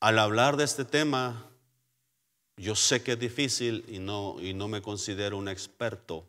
al 0.00 0.18
hablar 0.18 0.56
de 0.56 0.64
este 0.64 0.84
tema, 0.84 1.50
yo 2.56 2.74
sé 2.74 3.02
que 3.02 3.12
es 3.12 3.18
difícil 3.18 3.84
y 3.88 3.98
no, 3.98 4.36
y 4.40 4.54
no 4.54 4.68
me 4.68 4.82
considero 4.82 5.36
un 5.36 5.48
experto, 5.48 6.26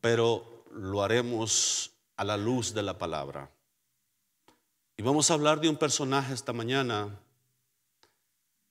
pero 0.00 0.64
lo 0.72 1.02
haremos 1.02 1.92
a 2.16 2.24
la 2.24 2.36
luz 2.36 2.74
de 2.74 2.82
la 2.82 2.98
palabra. 2.98 3.50
Y 4.96 5.02
vamos 5.02 5.30
a 5.30 5.34
hablar 5.34 5.60
de 5.60 5.68
un 5.68 5.76
personaje 5.76 6.32
esta 6.32 6.52
mañana. 6.52 7.18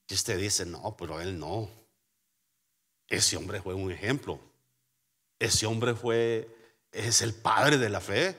Y 0.08 0.14
usted 0.14 0.40
dice, 0.40 0.66
no, 0.66 0.96
pero 0.98 1.20
él 1.20 1.38
no. 1.38 1.70
Ese 3.10 3.36
hombre 3.36 3.62
fue 3.62 3.74
un 3.74 3.92
ejemplo. 3.92 4.40
Ese 5.40 5.66
hombre 5.66 5.94
fue, 5.94 6.48
es 6.92 7.22
el 7.22 7.34
padre 7.34 7.78
de 7.78 7.90
la 7.90 8.00
fe. 8.00 8.38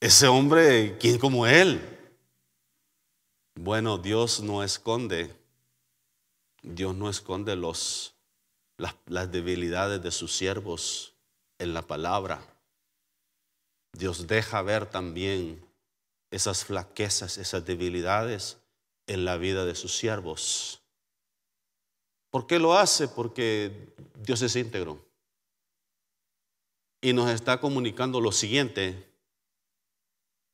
Ese 0.00 0.26
hombre, 0.26 0.98
¿quién 0.98 1.18
como 1.18 1.46
él? 1.46 2.03
Bueno, 3.56 3.98
Dios 3.98 4.40
no 4.40 4.64
esconde, 4.64 5.32
Dios 6.62 6.94
no 6.96 7.08
esconde 7.08 7.54
los, 7.54 8.14
las, 8.76 9.30
debilidades 9.30 10.02
de 10.02 10.10
sus 10.10 10.36
siervos 10.36 11.14
en 11.58 11.72
la 11.72 11.82
palabra. 11.82 12.44
Dios 13.92 14.26
deja 14.26 14.60
ver 14.62 14.86
también 14.90 15.64
esas 16.32 16.64
flaquezas, 16.64 17.38
esas 17.38 17.64
debilidades 17.64 18.58
en 19.06 19.24
la 19.24 19.36
vida 19.36 19.64
de 19.64 19.76
sus 19.76 19.96
siervos. 19.96 20.82
¿Por 22.30 22.48
qué 22.48 22.58
lo 22.58 22.74
hace? 22.74 23.06
Porque 23.06 23.94
Dios 24.16 24.42
es 24.42 24.56
íntegro. 24.56 24.98
Y 27.00 27.12
nos 27.12 27.30
está 27.30 27.60
comunicando 27.60 28.20
lo 28.20 28.32
siguiente, 28.32 29.08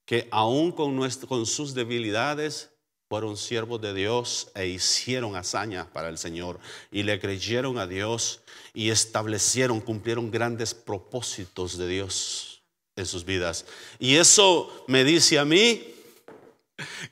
que 0.05 0.29
aún 0.31 0.73
con 0.73 1.47
sus 1.47 1.73
debilidades 1.73 2.70
fueron 3.11 3.37
siervos 3.37 3.81
de 3.81 3.93
Dios 3.93 4.53
e 4.55 4.69
hicieron 4.69 5.35
hazañas 5.35 5.85
para 5.89 6.09
el 6.09 6.17
Señor 6.17 6.61
y 6.93 7.03
le 7.03 7.19
creyeron 7.19 7.77
a 7.79 7.89
Dios 7.89 8.41
y 8.73 8.91
establecieron, 8.91 9.81
cumplieron 9.81 10.31
grandes 10.31 10.75
propósitos 10.75 11.77
de 11.77 11.89
Dios 11.89 12.63
en 12.95 13.07
sus 13.07 13.25
vidas. 13.25 13.67
Y 13.99 14.15
eso 14.15 14.85
me 14.87 15.03
dice 15.03 15.41
a 15.41 15.45
mí 15.45 15.93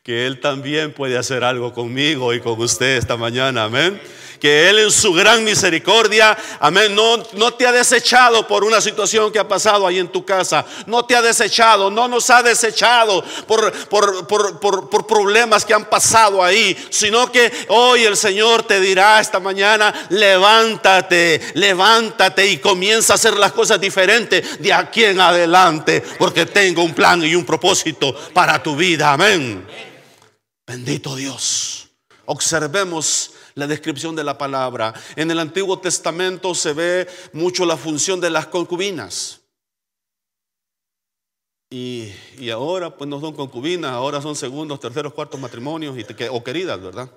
que 0.05 0.28
Él 0.28 0.39
también 0.39 0.95
puede 0.95 1.19
hacer 1.19 1.42
algo 1.42 1.73
conmigo 1.73 2.33
y 2.33 2.39
con 2.39 2.61
usted 2.61 2.97
esta 2.97 3.17
mañana. 3.17 3.64
Amén 3.64 4.01
que 4.39 4.69
Él 4.69 4.78
en 4.78 4.91
su 4.91 5.12
gran 5.12 5.44
misericordia, 5.44 6.36
amén, 6.61 6.94
no, 6.94 7.22
no 7.34 7.55
te 7.55 7.67
ha 7.67 7.72
desechado 7.72 8.47
por 8.47 8.64
una 8.64 8.80
situación 8.80 9.33
que 9.33 9.39
ha 9.39 9.48
pasado 9.48 9.86
ahí 9.86 9.98
en 9.98 10.08
tu 10.08 10.25
casa, 10.25 10.64
no 10.86 11.05
te 11.05 11.17
ha 11.17 11.22
desechado, 11.22 11.91
no 11.91 12.08
nos 12.08 12.30
ha 12.30 12.42
desechado 12.42 13.25
por, 13.47 13.72
por, 13.89 14.27
por, 14.27 14.89
por 14.89 15.06
problemas 15.06 15.64
que 15.64 15.75
han 15.75 15.86
pasado 15.86 16.42
ahí, 16.42 16.77
sino 16.91 17.30
que 17.30 17.53
hoy 17.69 18.05
el 18.05 18.17
Señor 18.17 18.62
te 18.62 18.80
dirá 18.80 19.20
esta 19.20 19.41
mañana, 19.41 19.92
levántate, 20.11 21.41
levántate 21.55 22.47
y 22.47 22.58
comienza 22.58 23.14
a 23.14 23.17
hacer 23.17 23.36
las 23.36 23.52
cosas 23.52 23.80
diferentes 23.80 24.61
de 24.61 24.73
aquí 24.73 25.05
en 25.05 25.20
adelante, 25.20 26.02
porque 26.19 26.47
tengo 26.47 26.83
un 26.83 26.95
plan 26.95 27.25
y 27.25 27.34
un 27.34 27.45
propósito 27.45 28.14
para 28.33 28.62
tu 28.62 28.77
vida, 28.77 29.12
amén. 29.12 29.67
Bendito 30.67 31.17
Dios. 31.17 31.89
Observemos 32.27 33.30
la 33.59 33.67
descripción 33.67 34.14
de 34.14 34.23
la 34.23 34.39
palabra. 34.39 34.95
En 35.17 35.33
el 35.33 35.39
Antiguo 35.41 35.81
Testamento 35.81 36.55
se 36.55 36.73
ve 36.73 37.09
mucho 37.33 37.67
la 37.67 37.77
función 37.77 38.20
de 38.20 38.31
las 38.31 38.47
concubinas. 38.47 39.41
Y, 41.69 42.12
ahora 42.51 42.97
pues 42.97 43.11
no 43.11 43.20
son 43.20 43.34
concubinas, 43.34 43.91
ahora 43.91 44.23
son 44.23 44.36
segundos, 44.36 44.79
terceros, 44.79 45.12
cuartos 45.12 45.41
matrimonios 45.41 45.98
y 45.98 46.06
o 46.31 46.45
queridas, 46.45 46.81
¿verdad? 46.81 47.11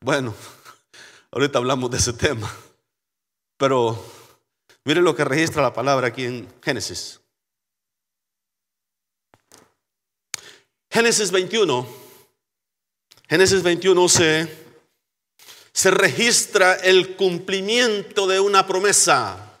Bueno, 0.00 0.34
ahorita 1.32 1.58
hablamos 1.58 1.90
de 1.90 1.96
ese 1.96 2.12
tema. 2.12 2.54
Pero 3.56 4.04
miren 4.84 5.02
lo 5.02 5.16
que 5.16 5.24
registra 5.24 5.62
la 5.62 5.72
palabra 5.72 6.08
aquí 6.08 6.24
en 6.24 6.46
Génesis. 6.62 7.20
Génesis 10.90 11.30
21 11.30 12.01
Génesis 13.32 13.62
21 13.62 14.08
se, 14.10 14.46
se 15.72 15.90
registra 15.90 16.74
el 16.74 17.16
cumplimiento 17.16 18.26
de 18.26 18.38
una 18.38 18.66
promesa. 18.66 19.58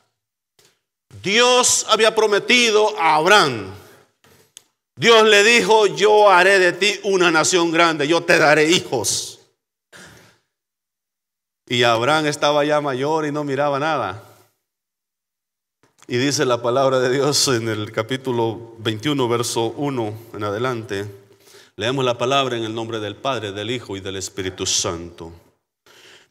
Dios 1.22 1.86
había 1.88 2.14
prometido 2.14 2.94
a 3.00 3.14
Abraham. 3.14 3.72
Dios 4.94 5.26
le 5.26 5.42
dijo, 5.42 5.86
yo 5.86 6.28
haré 6.28 6.58
de 6.58 6.74
ti 6.74 7.00
una 7.04 7.30
nación 7.30 7.70
grande, 7.70 8.06
yo 8.06 8.22
te 8.22 8.36
daré 8.36 8.68
hijos. 8.68 9.40
Y 11.66 11.82
Abraham 11.84 12.26
estaba 12.26 12.66
ya 12.66 12.82
mayor 12.82 13.24
y 13.24 13.32
no 13.32 13.42
miraba 13.42 13.78
nada. 13.78 14.22
Y 16.06 16.18
dice 16.18 16.44
la 16.44 16.60
palabra 16.60 17.00
de 17.00 17.08
Dios 17.08 17.48
en 17.48 17.70
el 17.70 17.90
capítulo 17.90 18.74
21, 18.80 19.26
verso 19.30 19.68
1 19.78 20.14
en 20.34 20.44
adelante. 20.44 21.21
Leemos 21.82 22.04
la 22.04 22.16
palabra 22.16 22.56
en 22.56 22.62
el 22.62 22.72
nombre 22.72 23.00
del 23.00 23.16
Padre, 23.16 23.50
del 23.50 23.68
Hijo 23.68 23.96
y 23.96 24.00
del 24.00 24.14
Espíritu 24.14 24.64
Santo. 24.64 25.32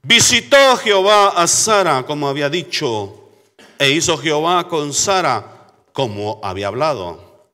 Visitó 0.01 0.77
Jehová 0.77 1.33
a 1.35 1.45
Sara 1.45 2.05
como 2.05 2.29
había 2.29 2.49
dicho, 2.49 3.33
e 3.77 3.91
hizo 3.91 4.17
Jehová 4.17 4.69
con 4.69 4.93
Sara 4.93 5.67
como 5.91 6.39
había 6.41 6.67
hablado. 6.67 7.49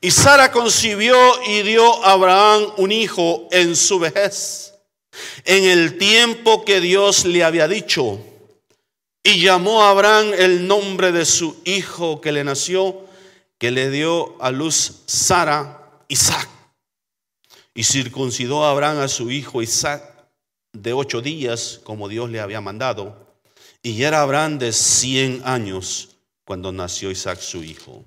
Y 0.00 0.12
Sara 0.12 0.52
concibió 0.52 1.16
y 1.44 1.62
dio 1.62 2.04
a 2.04 2.12
Abraham 2.12 2.66
un 2.76 2.92
hijo 2.92 3.48
en 3.50 3.74
su 3.74 3.98
vejez, 3.98 4.72
en 5.44 5.64
el 5.64 5.98
tiempo 5.98 6.64
que 6.64 6.80
Dios 6.80 7.24
le 7.24 7.42
había 7.42 7.66
dicho. 7.66 8.20
Y 9.24 9.40
llamó 9.40 9.82
a 9.82 9.90
Abraham 9.90 10.30
el 10.38 10.68
nombre 10.68 11.10
de 11.10 11.24
su 11.24 11.56
hijo 11.64 12.20
que 12.20 12.30
le 12.30 12.44
nació, 12.44 12.94
que 13.58 13.72
le 13.72 13.90
dio 13.90 14.40
a 14.40 14.52
luz 14.52 15.02
Sara, 15.06 15.80
Isaac. 16.06 16.54
Y 17.74 17.82
circuncidó 17.84 18.64
Abraham 18.64 19.00
a 19.00 19.08
su 19.08 19.30
hijo 19.30 19.60
Isaac 19.60 20.02
de 20.72 20.92
ocho 20.92 21.20
días, 21.20 21.80
como 21.82 22.08
Dios 22.08 22.30
le 22.30 22.40
había 22.40 22.60
mandado. 22.60 23.26
Y 23.82 24.02
era 24.02 24.22
Abraham 24.22 24.58
de 24.58 24.72
cien 24.72 25.42
años 25.44 26.16
cuando 26.44 26.72
nació 26.72 27.10
Isaac 27.10 27.40
su 27.40 27.62
hijo. 27.64 28.04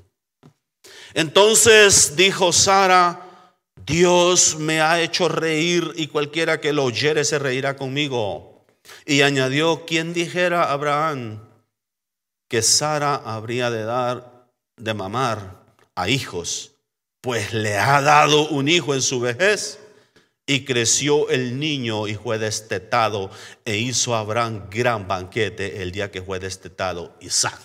Entonces 1.14 2.16
dijo 2.16 2.54
Sara, 2.54 3.28
Dios 3.86 4.58
me 4.58 4.82
ha 4.82 5.02
hecho 5.02 5.30
reír 5.30 5.94
y 5.96 6.08
cualquiera 6.08 6.60
que 6.60 6.74
lo 6.74 6.86
oyere 6.86 7.24
se 7.26 7.40
reirá 7.40 7.76
conmigo. 7.76 8.66
Y 9.06 9.22
añadió, 9.22 9.86
quien 9.86 10.14
dijera 10.14 10.64
a 10.64 10.74
Abraham 10.74 11.42
que 12.48 12.62
Sara 12.62 13.16
habría 13.16 13.70
de 13.70 13.84
dar 13.84 14.48
de 14.78 14.94
mamar 14.94 15.64
a 15.96 16.10
hijos 16.10 16.72
pues 17.28 17.54
le 17.54 17.78
ha 17.78 18.02
dado 18.02 18.48
un 18.48 18.70
hijo 18.70 18.94
en 18.94 19.02
su 19.02 19.20
vejez. 19.20 19.80
Y 20.46 20.64
creció 20.64 21.28
el 21.28 21.60
niño 21.60 22.08
y 22.08 22.16
fue 22.16 22.40
destetado 22.40 23.30
e 23.66 23.76
hizo 23.76 24.16
Abraham 24.16 24.70
gran 24.70 25.10
banquete 25.10 25.82
el 25.82 25.92
día 25.92 26.10
que 26.10 26.22
fue 26.22 26.40
destetado 26.40 27.14
Isaac. 27.20 27.60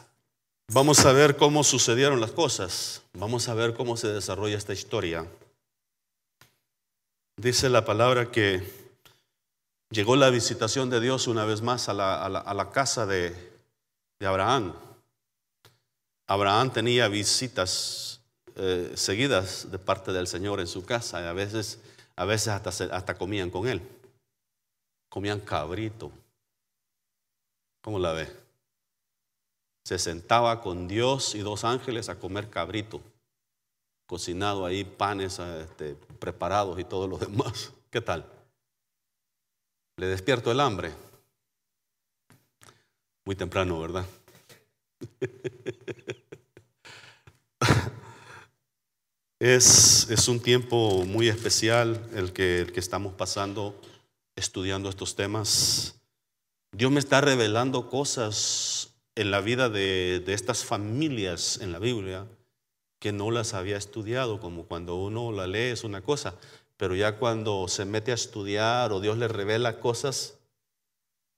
Vamos 0.72 1.06
a 1.06 1.12
ver 1.12 1.37
cómo 1.37 1.62
sucedieron 1.62 2.21
las 2.21 2.33
cosas. 2.33 3.03
Vamos 3.12 3.49
a 3.49 3.55
ver 3.55 3.75
cómo 3.75 3.97
se 3.97 4.09
desarrolla 4.09 4.59
esta 4.59 4.72
historia. 4.72 5.28
Dice 7.37 7.69
la 7.69 7.84
palabra 7.84 8.33
que 8.33 8.69
llegó 9.91 10.17
la 10.17 10.31
visitación 10.31 10.91
de 10.91 10.99
Dios 10.99 11.28
una 11.28 11.45
vez 11.45 11.62
más 11.62 11.89
a 11.89 11.95
la, 11.95 12.71
casa 12.72 13.06
de, 13.06 13.33
de 14.19 14.27
Abraham. 14.27 14.75
Abraham 16.27 16.72
tenía 16.72 17.06
visitas 17.06 18.22
eh, 18.57 18.93
seguidas 18.95 19.71
de 19.71 19.79
parte 19.79 20.13
del 20.13 20.27
Señor 20.27 20.61
en 20.61 20.67
su 20.67 20.85
casa 20.85 21.23
y 21.23 21.25
a 21.25 21.33
veces, 21.33 21.81
a 22.17 22.25
veces 22.25 22.49
hasta, 22.49 22.71
hasta 22.95 23.15
comían 23.17 23.51
con 23.51 23.69
él. 23.69 23.81
Comían 25.09 25.41
cabrito. 25.41 26.10
¿Cómo 27.83 27.99
la 27.99 28.13
ve? 28.13 28.28
Se 29.84 29.99
sentaba 29.99 30.60
con 30.60 30.87
Dios 30.87 31.34
y 31.34 31.41
dos 31.41 31.65
ángeles 31.65 32.09
a 32.09 32.19
comer 32.19 32.49
cabrito, 32.49 33.01
cocinado 34.07 34.65
ahí, 34.65 34.84
panes 34.84 35.39
este, 35.39 35.95
preparados 36.19 36.78
y 36.78 36.84
todo 36.84 37.09
lo 37.09 37.19
demás. 37.19 37.72
¿Qué 37.91 38.01
tal? 38.01 38.25
Le 39.97 40.07
despierto 40.07 40.53
el 40.53 40.60
hambre. 40.60 40.93
Muy 43.25 43.34
temprano, 43.37 43.81
¿verdad? 43.81 44.07
Es, 49.44 50.28
un 50.28 50.39
tiempo 50.39 51.04
muy 51.04 51.27
especial 51.27 52.09
el 52.15 52.33
que, 52.33 52.60
el 52.60 52.71
que 52.71 52.78
estamos 52.78 53.15
pasando 53.15 53.74
estudiando 54.36 54.89
estos 54.89 55.16
temas. 55.16 55.97
Dios 56.71 56.92
me 56.92 57.00
está 57.00 57.21
revelando 57.21 57.91
cosas 57.91 58.94
en 59.16 59.33
la 59.33 59.41
vida 59.41 59.68
de, 59.68 60.22
de, 60.24 60.33
estas 60.33 60.65
familias 60.65 61.59
en 61.60 61.72
la 61.72 61.80
Biblia 61.80 62.24
que 63.00 63.10
no 63.10 63.33
las 63.33 63.53
había 63.53 63.77
estudiado, 63.77 64.39
como 64.39 64.66
cuando 64.66 64.94
uno 64.94 65.33
la 65.33 65.48
lee 65.48 65.72
es 65.72 65.83
una 65.83 66.03
cosa, 66.03 66.36
pero 66.77 66.95
ya 66.95 67.16
cuando 67.16 67.66
se 67.66 67.84
mete 67.84 68.12
a 68.12 68.15
estudiar 68.15 68.92
o 68.92 69.00
Dios 69.00 69.18
le 69.18 69.27
revela 69.27 69.80
cosas 69.80 70.38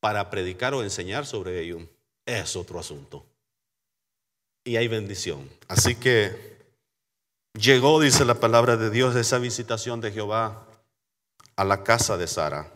para 0.01 0.29
predicar 0.29 0.75
o 0.75 0.83
enseñar 0.83 1.25
sobre 1.25 1.63
ello, 1.63 1.79
es 2.27 2.55
otro 2.55 2.79
asunto. 2.79 3.25
Y 4.63 4.77
hay 4.77 4.89
bendición. 4.89 5.49
Así 5.69 5.95
que 5.95 6.54
llegó, 7.55 8.01
dice 8.01 8.25
la 8.25 8.35
palabra 8.35 8.77
de 8.77 8.91
Dios, 8.91 9.17
esa 9.17 9.39
visitación 9.39 10.01
de 10.01 10.13
Jehová 10.13 10.67
a 11.57 11.65
la 11.65 11.83
casa 11.83 12.17
de 12.17 12.27
Sara. 12.27 12.71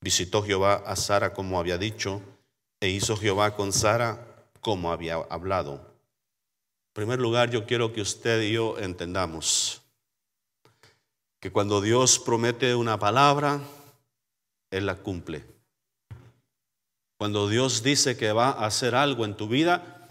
Visitó 0.00 0.42
Jehová 0.42 0.82
a 0.86 0.96
Sara 0.96 1.32
como 1.34 1.58
había 1.58 1.76
dicho, 1.76 2.22
e 2.80 2.88
hizo 2.88 3.16
Jehová 3.16 3.54
con 3.54 3.72
Sara 3.72 4.26
como 4.60 4.92
había 4.92 5.16
hablado. 5.16 5.74
En 5.74 6.94
primer 6.94 7.20
lugar, 7.20 7.50
yo 7.50 7.66
quiero 7.66 7.92
que 7.92 8.00
usted 8.00 8.40
y 8.42 8.52
yo 8.52 8.78
entendamos 8.78 9.82
que 11.40 11.50
cuando 11.50 11.80
Dios 11.80 12.18
promete 12.18 12.74
una 12.74 12.98
palabra, 12.98 13.60
Él 14.70 14.86
la 14.86 14.96
cumple. 14.96 15.44
Cuando 17.18 17.48
Dios 17.48 17.82
dice 17.82 18.16
que 18.16 18.32
va 18.32 18.50
a 18.50 18.66
hacer 18.66 18.94
algo 18.94 19.24
en 19.24 19.36
tu 19.36 19.48
vida, 19.48 20.08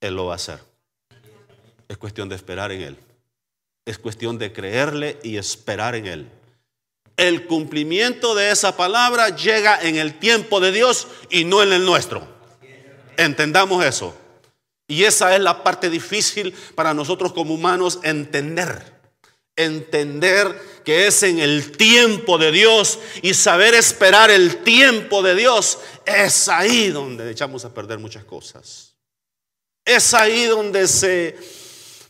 Él 0.00 0.16
lo 0.16 0.26
va 0.26 0.32
a 0.32 0.36
hacer. 0.36 0.60
Es 1.88 1.98
cuestión 1.98 2.28
de 2.28 2.36
esperar 2.36 2.72
en 2.72 2.82
Él. 2.82 3.09
Es 3.90 3.98
cuestión 3.98 4.38
de 4.38 4.52
creerle 4.52 5.18
y 5.22 5.36
esperar 5.36 5.94
en 5.94 6.06
Él. 6.06 6.30
El 7.16 7.46
cumplimiento 7.46 8.34
de 8.34 8.50
esa 8.50 8.76
palabra 8.76 9.34
llega 9.34 9.80
en 9.82 9.96
el 9.96 10.18
tiempo 10.18 10.60
de 10.60 10.72
Dios 10.72 11.08
y 11.28 11.44
no 11.44 11.62
en 11.62 11.72
el 11.72 11.84
nuestro. 11.84 12.26
Entendamos 13.16 13.84
eso. 13.84 14.14
Y 14.86 15.04
esa 15.04 15.34
es 15.34 15.40
la 15.40 15.62
parte 15.62 15.90
difícil 15.90 16.54
para 16.74 16.94
nosotros 16.94 17.32
como 17.32 17.54
humanos 17.54 17.98
entender 18.02 19.00
entender 19.56 20.80
que 20.84 21.06
es 21.06 21.22
en 21.22 21.38
el 21.38 21.76
tiempo 21.76 22.38
de 22.38 22.50
Dios 22.52 22.98
y 23.22 23.34
saber 23.34 23.74
esperar 23.74 24.30
el 24.30 24.62
tiempo 24.62 25.22
de 25.22 25.34
Dios, 25.34 25.78
es 26.04 26.48
ahí 26.48 26.88
donde 26.88 27.30
echamos 27.30 27.64
a 27.64 27.74
perder 27.74 27.98
muchas 27.98 28.24
cosas. 28.24 28.94
Es 29.84 30.14
ahí 30.14 30.44
donde 30.44 30.88
se, 30.88 31.36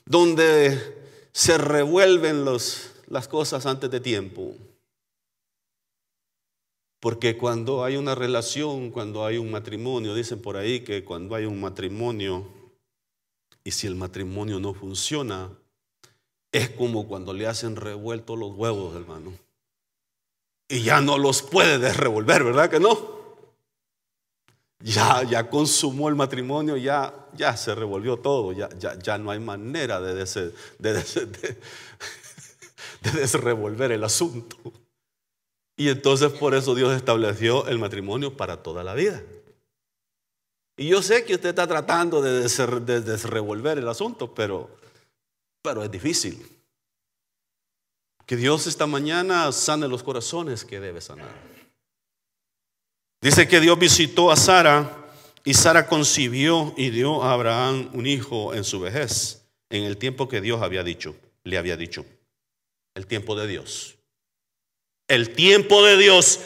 donde 0.05 1.00
se 1.33 1.59
revuelven 1.59 2.45
los, 2.45 2.93
las 3.07 3.29
cosas 3.29 3.67
antes 3.67 3.91
de 3.91 4.01
tiempo. 4.01 4.55
Porque 7.01 7.39
cuando 7.39 7.83
hay 7.85 7.97
una 7.97 8.15
relación, 8.15 8.91
cuando 8.91 9.25
hay 9.25 9.39
un 9.39 9.51
matrimonio, 9.51 10.15
dicen 10.15 10.43
por 10.43 10.57
ahí 10.57 10.81
que 10.81 11.03
cuando 11.05 11.35
hay 11.35 11.47
un 11.47 11.61
matrimonio 11.61 12.47
y 13.65 13.71
si 13.71 13.87
el 13.87 13.95
matrimonio 13.95 14.61
no 14.61 14.75
funciona, 14.75 15.51
es 16.53 16.71
como 16.71 17.07
cuando 17.07 17.33
le 17.33 17.47
hacen 17.47 17.77
revuelto 17.77 18.37
los 18.37 18.53
huevos, 18.55 18.95
hermano. 18.97 19.33
Y 20.69 20.83
ya 20.83 21.01
no 21.01 21.19
los 21.19 21.43
puede 21.43 21.93
revolver, 21.93 22.45
¿verdad 22.45 22.71
que 22.71 22.81
no? 22.81 23.20
Ya, 24.83 25.23
ya 25.25 25.49
consumó 25.49 26.09
el 26.09 26.15
matrimonio, 26.15 26.77
ya, 26.77 27.13
ya 27.35 27.57
se 27.57 27.75
revolvió 27.75 28.17
todo, 28.17 28.53
ya, 28.53 28.69
ya, 28.79 28.99
ya 28.99 29.19
no 29.19 29.31
hay 29.31 29.39
manera 29.39 30.01
de, 30.01 30.15
de, 30.79 31.57
desrevolver 33.13 33.93
el 33.93 34.05
asunto. 34.05 34.57
Y 35.77 35.89
entonces 35.89 36.33
por 36.33 36.55
eso 36.55 36.75
Dios 36.75 36.95
estableció 36.95 37.67
el 37.69 37.79
matrimonio 37.79 38.37
para 38.37 38.63
toda 38.63 38.83
la 38.83 38.95
vida. 38.95 39.23
Y 40.79 40.89
yo 40.89 41.03
sé 41.03 41.25
que 41.27 41.35
usted 41.35 41.51
está 41.51 41.67
tratando 41.67 42.23
de, 42.23 42.41
desrevolver 43.01 43.77
el 43.79 43.89
asunto, 43.89 44.35
pero 44.35 44.71
es 45.83 45.91
difícil. 45.91 46.61
Que 48.25 48.37
Dios 48.37 48.67
esta 48.67 48.87
mañana 48.87 49.51
sane 49.51 49.89
los 49.89 50.03
corazones 50.03 50.65
que 50.65 50.81
debe 50.81 51.01
sanar. 51.01 51.60
Dice 53.23 53.47
que 53.47 53.61
Dios 53.61 53.79
visitó 53.79 54.31
a 54.31 54.37
Sara 54.37 55.07
y 55.45 55.53
Sara 55.53 55.87
concibió 55.87 56.73
y 56.77 56.89
dio 56.89 57.23
a 57.23 57.33
Abraham 57.33 57.91
un 57.93 58.07
hijo 58.07 58.55
en 58.55 58.65
su 58.65 58.81
vejez, 58.81 59.43
en 59.69 59.85
el 59.85 59.99
tiempo 59.99 60.29
que 60.29 60.41
Dios 60.41 60.63
había 60.63 60.83
dicho, 60.83 61.15
le 61.45 61.59
había 61.59 61.77
dicho. 61.77 62.07
El 62.95 63.07
tiempo 63.07 63.37
de 63.37 63.47
Dios. 63.47 63.97
El 65.07 65.31
tiempo 65.31 65.85
de 65.85 65.99
Dios 65.99 66.41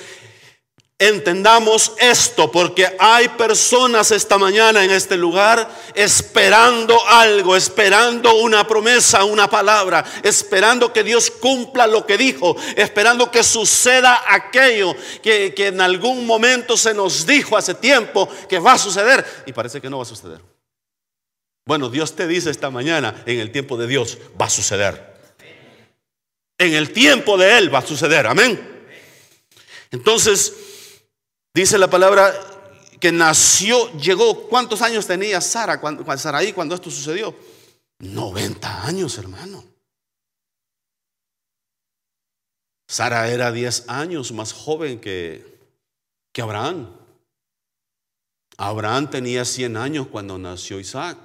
Entendamos 0.97 1.93
esto 1.99 2.53
porque 2.53 2.87
hay 3.01 3.29
personas 3.31 4.13
esta 4.13 4.39
mañana 4.39 4.85
en 4.85 4.93
este 4.93 5.17
lugar 5.17 5.69
esperando 5.93 6.97
algo, 7.09 7.57
esperando 7.57 8.37
una 8.37 8.65
promesa, 8.65 9.25
una 9.25 9.51
palabra, 9.51 10.05
esperando 10.23 10.93
que 10.93 11.03
Dios 11.03 11.33
cumpla 11.33 11.89
lo 11.89 12.07
que 12.07 12.17
dijo, 12.17 12.57
esperando 12.77 13.29
que 13.29 13.43
suceda 13.43 14.23
aquello 14.29 14.95
que, 15.21 15.53
que 15.53 15.67
en 15.67 15.81
algún 15.81 16.27
momento 16.27 16.77
se 16.77 16.95
nos 16.95 17.27
dijo 17.27 17.57
hace 17.57 17.75
tiempo 17.75 18.29
que 18.49 18.61
va 18.61 18.75
a 18.75 18.79
suceder 18.79 19.27
y 19.47 19.53
parece 19.53 19.81
que 19.81 19.91
no 19.91 19.97
va 19.97 20.05
a 20.05 20.07
suceder. 20.07 20.41
Bueno, 21.67 21.89
Dios 21.89 22.15
te 22.15 22.29
dice 22.29 22.51
esta 22.51 22.71
mañana, 22.71 23.25
en 23.27 23.41
el 23.41 23.51
tiempo 23.51 23.77
de 23.77 23.89
Dios 23.89 24.19
va 24.41 24.47
a 24.47 24.51
suceder. 24.51 25.13
En 26.57 26.73
el 26.73 26.93
tiempo 26.93 27.37
de 27.37 27.59
Él 27.59 27.75
va 27.75 27.81
a 27.81 27.87
suceder, 27.87 28.29
amén. 28.29 28.87
Entonces, 29.91 30.53
Dice 31.55 31.79
la 31.79 31.89
palabra 31.89 32.35
que 32.99 33.13
nació, 33.13 33.93
llegó, 33.93 34.49
¿cuántos 34.49 34.83
años 34.83 35.07
tenía 35.07 35.41
Sara 35.41 35.81
cuando, 35.81 36.05
Saraí 36.17 36.53
cuando 36.53 36.75
esto 36.75 36.91
sucedió? 36.91 37.33
90 38.01 38.85
años, 38.85 39.17
hermano. 39.19 39.65
Sara 42.89 43.29
era 43.29 43.53
10 43.53 43.89
años 43.89 44.33
más 44.33 44.53
joven 44.53 45.01
que, 45.01 45.61
que 46.33 46.43
Abraham. 46.43 46.91
Abraham 48.57 49.11
tenía 49.11 49.45
100 49.45 49.77
años 49.77 50.09
cuando 50.09 50.37
nació 50.39 50.81
Isaac 50.81 51.19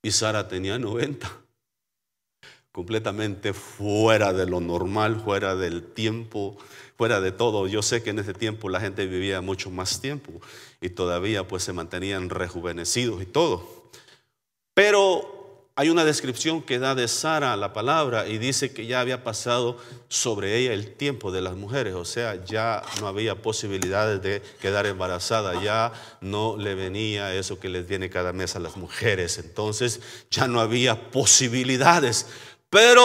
y 0.00 0.12
Sara 0.12 0.46
tenía 0.46 0.78
90. 0.78 1.28
Completamente 2.70 3.52
fuera 3.52 4.32
de 4.32 4.46
lo 4.46 4.60
normal, 4.60 5.20
fuera 5.20 5.56
del 5.56 5.92
tiempo 5.92 6.56
fuera 6.96 7.20
de 7.20 7.32
todo, 7.32 7.66
yo 7.66 7.82
sé 7.82 8.02
que 8.02 8.10
en 8.10 8.18
ese 8.18 8.32
tiempo 8.32 8.68
la 8.68 8.80
gente 8.80 9.06
vivía 9.06 9.40
mucho 9.40 9.70
más 9.70 10.00
tiempo 10.00 10.32
y 10.80 10.88
todavía 10.88 11.46
pues 11.46 11.62
se 11.62 11.72
mantenían 11.72 12.30
rejuvenecidos 12.30 13.22
y 13.22 13.26
todo. 13.26 13.90
Pero 14.72 15.36
hay 15.78 15.90
una 15.90 16.06
descripción 16.06 16.62
que 16.62 16.78
da 16.78 16.94
de 16.94 17.06
Sara 17.06 17.54
la 17.54 17.74
palabra 17.74 18.26
y 18.26 18.38
dice 18.38 18.72
que 18.72 18.86
ya 18.86 19.00
había 19.00 19.24
pasado 19.24 19.76
sobre 20.08 20.56
ella 20.56 20.72
el 20.72 20.94
tiempo 20.94 21.30
de 21.32 21.42
las 21.42 21.54
mujeres, 21.54 21.94
o 21.94 22.06
sea, 22.06 22.42
ya 22.46 22.82
no 23.00 23.08
había 23.08 23.42
posibilidades 23.42 24.22
de 24.22 24.40
quedar 24.62 24.86
embarazada, 24.86 25.62
ya 25.62 25.92
no 26.22 26.56
le 26.56 26.74
venía 26.74 27.34
eso 27.34 27.60
que 27.60 27.68
les 27.68 27.86
viene 27.86 28.08
cada 28.08 28.32
mes 28.32 28.56
a 28.56 28.60
las 28.60 28.78
mujeres, 28.78 29.36
entonces 29.36 30.00
ya 30.30 30.48
no 30.48 30.60
había 30.60 31.10
posibilidades. 31.10 32.26
Pero 32.70 33.02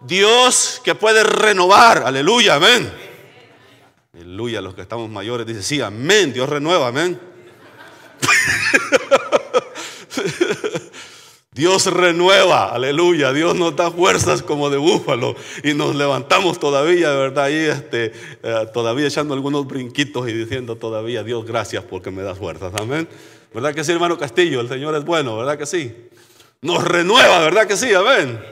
Dios 0.00 0.80
que 0.84 0.94
puede 0.94 1.24
renovar, 1.24 2.04
aleluya, 2.04 2.54
amén 2.54 3.11
Aleluya, 4.14 4.60
los 4.60 4.74
que 4.74 4.82
estamos 4.82 5.08
mayores 5.08 5.46
dicen, 5.46 5.62
sí, 5.62 5.80
amén, 5.80 6.34
Dios 6.34 6.46
renueva, 6.46 6.88
amén. 6.88 7.18
Dios 11.52 11.86
renueva, 11.86 12.74
aleluya. 12.74 13.32
Dios 13.32 13.56
nos 13.56 13.74
da 13.74 13.90
fuerzas 13.90 14.42
como 14.42 14.68
de 14.68 14.76
búfalo 14.76 15.34
y 15.64 15.72
nos 15.72 15.96
levantamos 15.96 16.60
todavía, 16.60 17.08
¿verdad? 17.14 17.44
Ahí 17.44 17.54
este, 17.54 18.12
eh, 18.42 18.66
todavía 18.74 19.06
echando 19.06 19.32
algunos 19.32 19.66
brinquitos 19.66 20.28
y 20.28 20.34
diciendo 20.34 20.76
todavía, 20.76 21.22
Dios, 21.22 21.46
gracias 21.46 21.82
porque 21.82 22.10
me 22.10 22.22
das 22.22 22.36
fuerzas, 22.36 22.74
amén. 22.74 23.08
¿Verdad 23.54 23.74
que 23.74 23.82
sí, 23.82 23.92
hermano 23.92 24.18
Castillo? 24.18 24.60
El 24.60 24.68
Señor 24.68 24.94
es 24.94 25.06
bueno, 25.06 25.38
¿verdad 25.38 25.56
que 25.56 25.64
sí? 25.64 26.10
Nos 26.60 26.84
renueva, 26.84 27.38
¿verdad 27.38 27.66
que 27.66 27.78
sí? 27.78 27.94
Amén. 27.94 28.44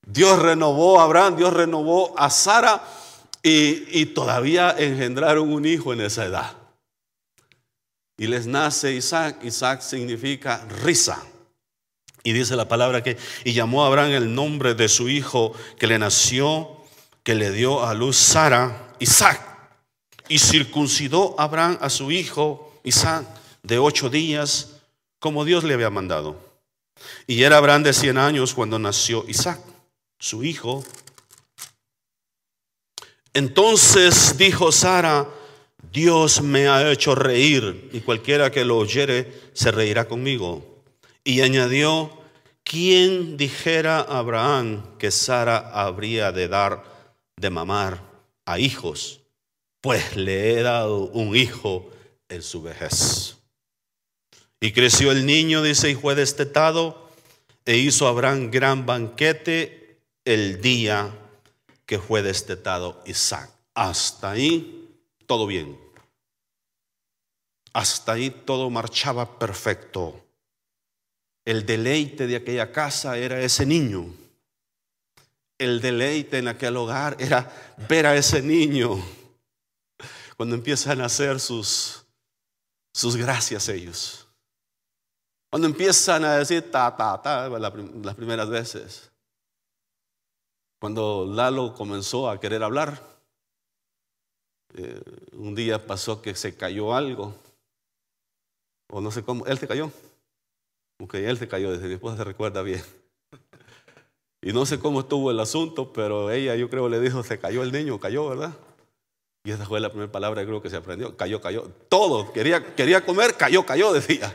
Dios 0.00 0.38
renovó 0.38 0.98
a 0.98 1.04
Abraham, 1.04 1.36
Dios 1.36 1.52
renovó 1.52 2.18
a 2.18 2.30
Sara 2.30 2.82
y, 3.48 4.06
todavía 4.06 4.74
engendraron 4.76 5.52
un 5.52 5.66
hijo 5.66 5.92
en 5.92 6.00
esa 6.00 6.24
edad. 6.24 6.56
Y 8.18 8.26
les 8.26 8.48
nace 8.48 8.92
Isaac. 8.92 9.38
Isaac 9.44 9.82
significa 9.82 10.66
risa. 10.82 11.22
Y 12.24 12.32
dice 12.32 12.56
la 12.56 12.66
palabra 12.66 13.04
que, 13.04 13.16
y 13.44 13.52
llamó 13.52 13.84
a 13.84 13.86
Abraham 13.86 14.10
el 14.10 14.34
nombre 14.34 14.74
de 14.74 14.88
su 14.88 15.08
hijo 15.08 15.52
que 15.78 15.86
le 15.86 15.96
nació, 15.96 16.82
que 17.22 17.36
le 17.36 17.52
dio 17.52 17.84
a 17.84 17.94
luz 17.94 18.16
Sara, 18.16 18.94
Isaac. 18.98 19.40
Y 20.28 20.40
circuncidó 20.40 21.36
Abraham 21.38 21.78
a 21.80 21.88
su 21.88 22.10
hijo 22.10 22.80
Isaac 22.82 23.26
de 23.62 23.78
ocho 23.78 24.10
días, 24.10 24.80
como 25.20 25.44
Dios 25.44 25.62
le 25.62 25.74
había 25.74 25.90
mandado. 25.90 26.36
Y 27.28 27.44
era 27.44 27.58
Abraham 27.58 27.84
de 27.84 27.92
cien 27.92 28.18
años 28.18 28.54
cuando 28.54 28.80
nació 28.80 29.24
Isaac, 29.28 29.60
su 30.18 30.42
hijo, 30.42 30.82
entonces 33.36 34.36
dijo 34.36 34.72
Sara, 34.72 35.28
Dios 35.92 36.40
me 36.40 36.68
ha 36.68 36.90
hecho 36.90 37.14
reír 37.14 37.90
y 37.92 38.00
cualquiera 38.00 38.50
que 38.50 38.64
lo 38.64 38.78
oyere 38.78 39.32
se 39.52 39.70
reirá 39.70 40.08
conmigo. 40.08 40.82
Y 41.22 41.42
añadió, 41.42 42.10
¿quién 42.64 43.36
dijera 43.36 43.98
a 44.00 44.18
Abraham 44.18 44.98
que 44.98 45.10
Sara 45.10 45.70
habría 45.72 46.32
de 46.32 46.48
dar 46.48 46.96
de 47.36 47.50
mamar 47.50 48.02
a 48.46 48.58
hijos, 48.58 49.20
pues 49.80 50.16
le 50.16 50.52
he 50.52 50.62
dado 50.62 51.08
un 51.08 51.36
hijo 51.36 51.90
en 52.28 52.42
su 52.42 52.62
vejez. 52.62 53.36
Y 54.60 54.72
creció 54.72 55.12
el 55.12 55.26
niño, 55.26 55.62
dice, 55.62 55.90
y 55.90 55.94
fue 55.94 56.14
destetado, 56.14 57.10
e 57.66 57.76
hizo 57.76 58.06
Abraham 58.06 58.50
gran 58.50 58.86
banquete 58.86 60.00
el 60.24 60.60
día 60.62 61.12
que 61.86 61.98
fue 61.98 62.22
destetado 62.22 63.00
Isaac. 63.06 63.50
Hasta 63.74 64.32
ahí, 64.32 65.00
todo 65.26 65.46
bien. 65.46 65.80
Hasta 67.72 68.12
ahí 68.12 68.30
todo 68.30 68.68
marchaba 68.70 69.38
perfecto. 69.38 70.22
El 71.44 71.64
deleite 71.64 72.26
de 72.26 72.36
aquella 72.36 72.72
casa 72.72 73.16
era 73.16 73.40
ese 73.40 73.64
niño. 73.64 74.12
El 75.58 75.80
deleite 75.80 76.38
en 76.38 76.48
aquel 76.48 76.76
hogar 76.76 77.16
era 77.20 77.50
ver 77.88 78.06
a 78.06 78.16
ese 78.16 78.42
niño 78.42 79.00
cuando 80.36 80.54
empiezan 80.54 81.00
a 81.00 81.06
hacer 81.06 81.40
sus, 81.40 82.04
sus 82.92 83.16
gracias 83.16 83.68
ellos. 83.68 84.26
Cuando 85.50 85.68
empiezan 85.68 86.24
a 86.24 86.36
decir 86.36 86.70
ta, 86.70 86.94
ta, 86.94 87.20
ta, 87.22 87.48
las 87.48 88.14
primeras 88.14 88.48
veces. 88.48 89.10
Cuando 90.78 91.26
Lalo 91.26 91.74
comenzó 91.74 92.28
a 92.28 92.38
querer 92.38 92.62
hablar, 92.62 93.00
eh, 94.74 95.00
un 95.32 95.54
día 95.54 95.86
pasó 95.86 96.20
que 96.20 96.34
se 96.34 96.54
cayó 96.54 96.94
algo, 96.94 97.34
o 98.88 99.00
no 99.00 99.10
sé 99.10 99.22
cómo, 99.22 99.46
él 99.46 99.58
se 99.58 99.66
cayó, 99.66 99.90
porque 100.98 101.28
él 101.28 101.38
se 101.38 101.48
cayó, 101.48 101.72
desde 101.72 101.88
mi 101.88 101.94
esposa 101.94 102.18
se 102.18 102.24
recuerda 102.24 102.62
bien. 102.62 102.82
Y 104.42 104.52
no 104.52 104.66
sé 104.66 104.78
cómo 104.78 105.00
estuvo 105.00 105.30
el 105.30 105.40
asunto, 105.40 105.92
pero 105.92 106.30
ella 106.30 106.54
yo 106.54 106.70
creo 106.70 106.88
le 106.88 107.00
dijo, 107.00 107.22
se 107.22 107.38
cayó 107.38 107.62
el 107.62 107.72
niño, 107.72 107.98
cayó, 107.98 108.28
¿verdad? 108.28 108.52
Y 109.44 109.50
esa 109.50 109.64
fue 109.64 109.80
la 109.80 109.88
primera 109.88 110.12
palabra 110.12 110.42
que 110.42 110.46
creo 110.46 110.62
que 110.62 110.70
se 110.70 110.76
aprendió, 110.76 111.16
cayó, 111.16 111.40
cayó. 111.40 111.70
Todo, 111.88 112.32
quería, 112.32 112.74
quería 112.74 113.04
comer, 113.04 113.36
cayó, 113.36 113.64
cayó, 113.64 113.92
decía. 113.92 114.34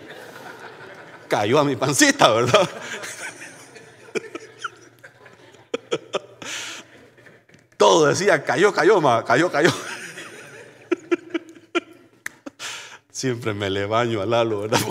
Cayó 1.28 1.60
a 1.60 1.64
mi 1.64 1.76
pancita, 1.76 2.32
¿verdad? 2.32 2.70
Todo 7.82 8.06
decía, 8.06 8.44
cayó, 8.44 8.72
cayó, 8.72 9.02
ma, 9.02 9.26
cayó, 9.26 9.52
cayó. 9.52 9.74
Siempre 13.12 13.56
me 13.56 13.72
le 13.72 13.88
baño 13.88 14.22
al 14.22 14.30
Lalo, 14.30 14.60
¿verdad? 14.60 14.80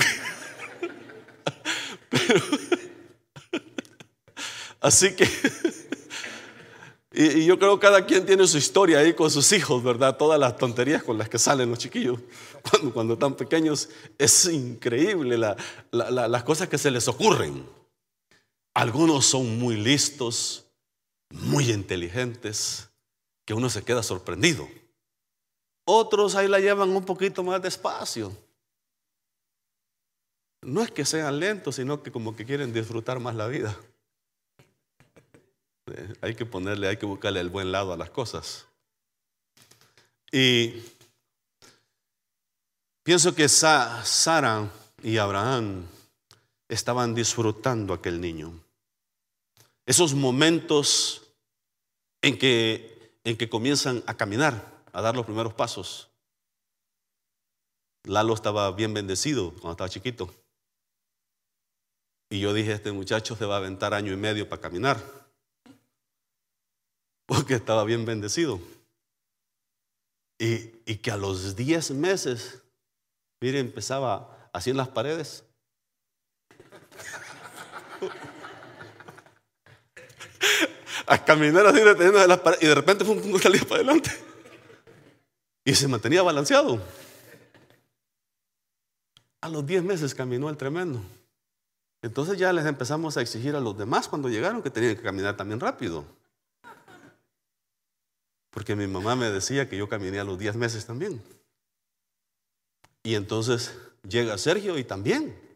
Así 4.81 5.15
que, 5.15 5.31
y, 7.13 7.45
yo 7.45 7.61
creo 7.61 7.79
que 7.79 7.87
cada 7.87 8.05
quien 8.05 8.27
tiene 8.27 8.45
su 8.49 8.59
historia 8.59 8.99
ahí 8.99 9.15
con 9.15 9.31
sus 9.31 9.53
hijos, 9.53 9.85
¿verdad? 9.85 10.17
Todas 10.17 10.41
las 10.41 10.57
tonterías 10.57 11.05
con 11.05 11.17
las 11.17 11.29
que 11.29 11.39
salen 11.39 11.71
los 11.71 11.79
chiquillos 11.79 12.19
cuando, 12.69 12.93
cuando 12.93 13.15
están 13.15 13.37
pequeños. 13.37 13.89
Es 14.19 14.47
increíble 14.47 15.39
las 15.93 16.43
cosas 16.43 16.69
que 16.69 16.77
se 16.77 16.91
les 16.91 17.07
ocurren. 17.07 17.65
Algunos 18.75 19.27
son 19.27 19.61
muy 19.61 19.77
listos, 19.77 20.67
muy 21.31 21.71
inteligentes, 21.71 22.91
que 23.45 23.55
uno 23.55 23.71
se 23.71 23.83
queda 23.83 24.03
sorprendido. 24.03 24.69
Otros 25.85 26.35
ahí 26.35 26.49
la 26.49 26.61
llevan 26.61 26.91
un 26.91 27.05
poquito 27.05 27.43
más 27.43 27.61
despacio. 27.63 28.33
No 30.63 30.83
es 30.83 30.91
que 30.91 31.05
sean 31.05 31.41
lentos, 31.41 31.77
sino 31.77 32.03
que 32.03 32.13
como 32.13 32.37
que 32.37 32.45
quieren 32.45 32.73
disfrutar 32.73 33.19
más 33.19 33.35
la 33.35 33.47
vida. 33.47 33.77
Eh, 35.87 36.15
hay 36.21 36.35
que 36.35 36.47
ponerle, 36.47 36.89
hay 36.89 36.97
que 36.97 37.07
buscarle 37.07 37.41
el 37.41 37.49
buen 37.49 37.73
lado 37.73 37.93
a 37.93 37.97
las 37.97 38.11
cosas. 38.11 38.67
Y 40.31 40.83
pienso 43.03 43.35
que 43.35 43.49
Sara 43.49 44.71
y 45.03 45.17
Abraham 45.17 45.87
estaban 46.69 47.15
disfrutando 47.15 47.95
aquel 47.95 48.21
niño. 48.21 48.53
Esos 49.91 50.15
momentos 50.15 51.33
en 52.23 52.39
que, 52.39 53.19
en 53.25 53.37
que 53.37 53.49
comienzan 53.49 54.05
a 54.07 54.17
caminar, 54.17 54.85
a 54.93 55.03
dar 55.03 55.17
los 55.17 55.27
primeros 55.27 55.53
pasos. 55.53 56.09
Lalo 58.05 58.35
estaba 58.35 58.71
bien 58.71 58.95
bendecido 58.95 59.51
cuando 59.51 59.73
estaba 59.73 59.91
chiquito. 59.91 60.33
Y 62.31 62.39
yo 62.39 62.55
dije, 62.55 62.71
este 62.71 62.93
muchacho 62.93 63.35
se 63.35 63.45
va 63.47 63.57
a 63.57 63.59
aventar 63.59 63.93
año 63.93 64.13
y 64.13 64.17
medio 64.17 64.49
para 64.49 64.63
caminar. 64.63 65.03
Porque 67.27 67.55
estaba 67.55 67.83
bien 67.83 68.05
bendecido. 68.05 68.61
Y, 70.39 70.71
y 70.87 70.99
que 70.99 71.11
a 71.11 71.17
los 71.17 71.57
10 71.57 71.91
meses, 71.91 72.63
mire, 73.41 73.59
empezaba 73.59 74.49
así 74.53 74.71
en 74.71 74.77
las 74.77 74.87
paredes. 74.87 75.50
A 81.07 81.25
caminar 81.25 81.67
así 81.67 81.81
deteniendo 81.81 82.19
de 82.19 82.29
las 82.29 82.41
y 82.61 82.67
de 82.67 82.75
repente 82.75 83.05
fue 83.05 83.15
un 83.15 83.23
punto 83.23 83.39
salía 83.39 83.63
para 83.63 83.77
adelante 83.77 84.11
y 85.65 85.75
se 85.75 85.89
mantenía 85.89 86.23
balanceado. 86.23 86.81
A 89.41 89.49
los 89.49 89.67
10 89.67 89.85
meses 89.85 90.15
caminó 90.15 90.51
el 90.51 90.57
tremendo. 90.57 91.01
Entonces 92.03 92.39
ya 92.39 92.53
les 92.53 92.67
empezamos 92.67 93.17
a 93.17 93.21
exigir 93.21 93.55
a 93.57 93.61
los 93.61 93.77
demás 93.77 94.09
cuando 94.09 94.29
llegaron 94.29 94.63
que 94.63 94.71
tenían 94.71 94.97
que 94.97 95.03
caminar 95.03 95.37
también 95.37 95.61
rápido. 95.61 96.05
Porque 98.51 98.75
mi 98.75 98.87
mamá 98.87 99.17
me 99.17 99.31
decía 99.31 99.69
que 99.69 99.77
yo 99.77 99.89
caminé 99.89 100.19
a 100.19 100.25
los 100.25 100.39
10 100.39 100.57
meses 100.57 100.87
también. 100.87 101.23
Y 103.03 103.15
entonces 103.15 103.75
llega 104.03 104.37
Sergio 104.39 104.77
y 104.79 104.85
también. 104.85 105.50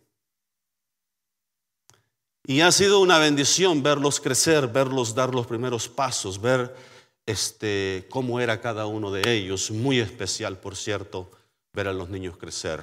Y 2.46 2.60
ha 2.60 2.70
sido 2.72 3.00
una 3.00 3.18
bendición 3.18 3.82
verlos 3.82 4.20
crecer, 4.20 4.68
verlos 4.68 5.14
dar 5.14 5.34
los 5.34 5.46
primeros 5.46 5.88
pasos, 5.88 6.38
ver 6.38 6.76
este, 7.24 8.06
cómo 8.10 8.38
era 8.38 8.60
cada 8.60 8.84
uno 8.84 9.10
de 9.10 9.32
ellos. 9.32 9.70
Muy 9.70 9.98
especial, 9.98 10.58
por 10.58 10.76
cierto, 10.76 11.30
ver 11.72 11.88
a 11.88 11.94
los 11.94 12.10
niños 12.10 12.36
crecer. 12.36 12.82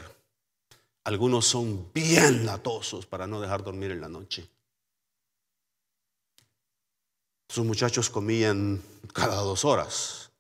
Algunos 1.04 1.46
son 1.46 1.92
bien 1.94 2.46
latosos 2.46 3.06
para 3.06 3.28
no 3.28 3.40
dejar 3.40 3.64
dormir 3.64 3.92
en 3.92 4.02
la 4.02 4.10
noche. 4.10 4.50
Sus 7.48 7.64
muchachos 7.64 8.10
comían 8.10 8.82
cada 9.14 9.36
dos 9.36 9.64
horas. 9.64 10.32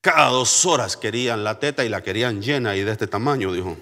Cada 0.00 0.28
dos 0.28 0.66
horas 0.66 0.96
querían 0.96 1.42
la 1.42 1.58
teta 1.58 1.84
y 1.84 1.88
la 1.88 2.02
querían 2.02 2.42
llena 2.42 2.76
y 2.76 2.82
de 2.82 2.92
este 2.92 3.08
tamaño, 3.08 3.52
dijo 3.52 3.76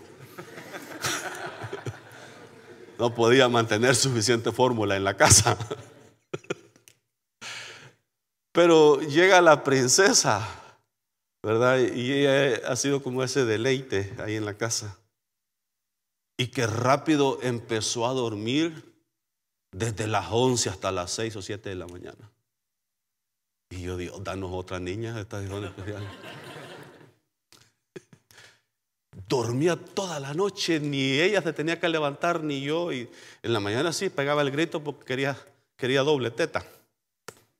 no 3.00 3.14
podía 3.14 3.48
mantener 3.48 3.96
suficiente 3.96 4.52
fórmula 4.52 4.94
en 4.94 5.04
la 5.04 5.16
casa. 5.16 5.56
Pero 8.52 9.00
llega 9.00 9.40
la 9.40 9.64
princesa, 9.64 10.46
¿verdad? 11.42 11.78
Y 11.78 12.12
ella 12.12 12.60
ha 12.68 12.76
sido 12.76 13.02
como 13.02 13.24
ese 13.24 13.46
deleite 13.46 14.14
ahí 14.18 14.36
en 14.36 14.44
la 14.44 14.52
casa. 14.52 14.98
Y 16.36 16.48
que 16.48 16.66
rápido 16.66 17.38
empezó 17.42 18.06
a 18.06 18.12
dormir 18.12 18.94
desde 19.72 20.06
las 20.06 20.26
11 20.30 20.68
hasta 20.68 20.92
las 20.92 21.10
6 21.12 21.36
o 21.36 21.42
7 21.42 21.70
de 21.70 21.76
la 21.76 21.86
mañana. 21.86 22.30
Y 23.70 23.80
yo 23.80 23.96
digo, 23.96 24.18
danos 24.18 24.50
otra 24.52 24.78
niña, 24.78 25.18
esta 25.18 25.42
es 25.42 25.50
especial 25.50 26.06
dormía 29.30 29.76
toda 29.76 30.18
la 30.18 30.34
noche, 30.34 30.80
ni 30.80 31.20
ella 31.20 31.40
se 31.40 31.52
tenía 31.52 31.78
que 31.78 31.88
levantar, 31.88 32.42
ni 32.42 32.60
yo. 32.60 32.92
Y 32.92 33.08
en 33.42 33.52
la 33.52 33.60
mañana 33.60 33.92
sí 33.92 34.10
pegaba 34.10 34.42
el 34.42 34.50
grito 34.50 34.82
porque 34.82 35.04
quería, 35.04 35.38
quería 35.76 36.02
doble 36.02 36.30
teta. 36.32 36.66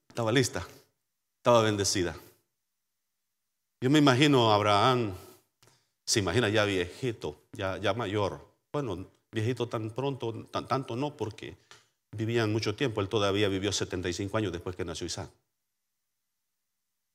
Estaba 0.08 0.32
lista, 0.32 0.66
estaba 1.38 1.62
bendecida. 1.62 2.16
Yo 3.80 3.88
me 3.88 4.00
imagino 4.00 4.50
a 4.50 4.56
Abraham, 4.56 5.14
se 6.04 6.18
imagina 6.18 6.48
ya 6.48 6.64
viejito, 6.64 7.40
ya, 7.52 7.78
ya 7.78 7.94
mayor. 7.94 8.44
Bueno, 8.72 9.06
viejito 9.30 9.68
tan 9.68 9.90
pronto, 9.90 10.48
tan, 10.50 10.66
tanto 10.66 10.96
no, 10.96 11.16
porque 11.16 11.56
vivían 12.10 12.52
mucho 12.52 12.74
tiempo. 12.74 13.00
Él 13.00 13.08
todavía 13.08 13.48
vivió 13.48 13.70
75 13.70 14.36
años 14.36 14.52
después 14.52 14.74
que 14.74 14.84
nació 14.84 15.06
Isaac. 15.06 15.30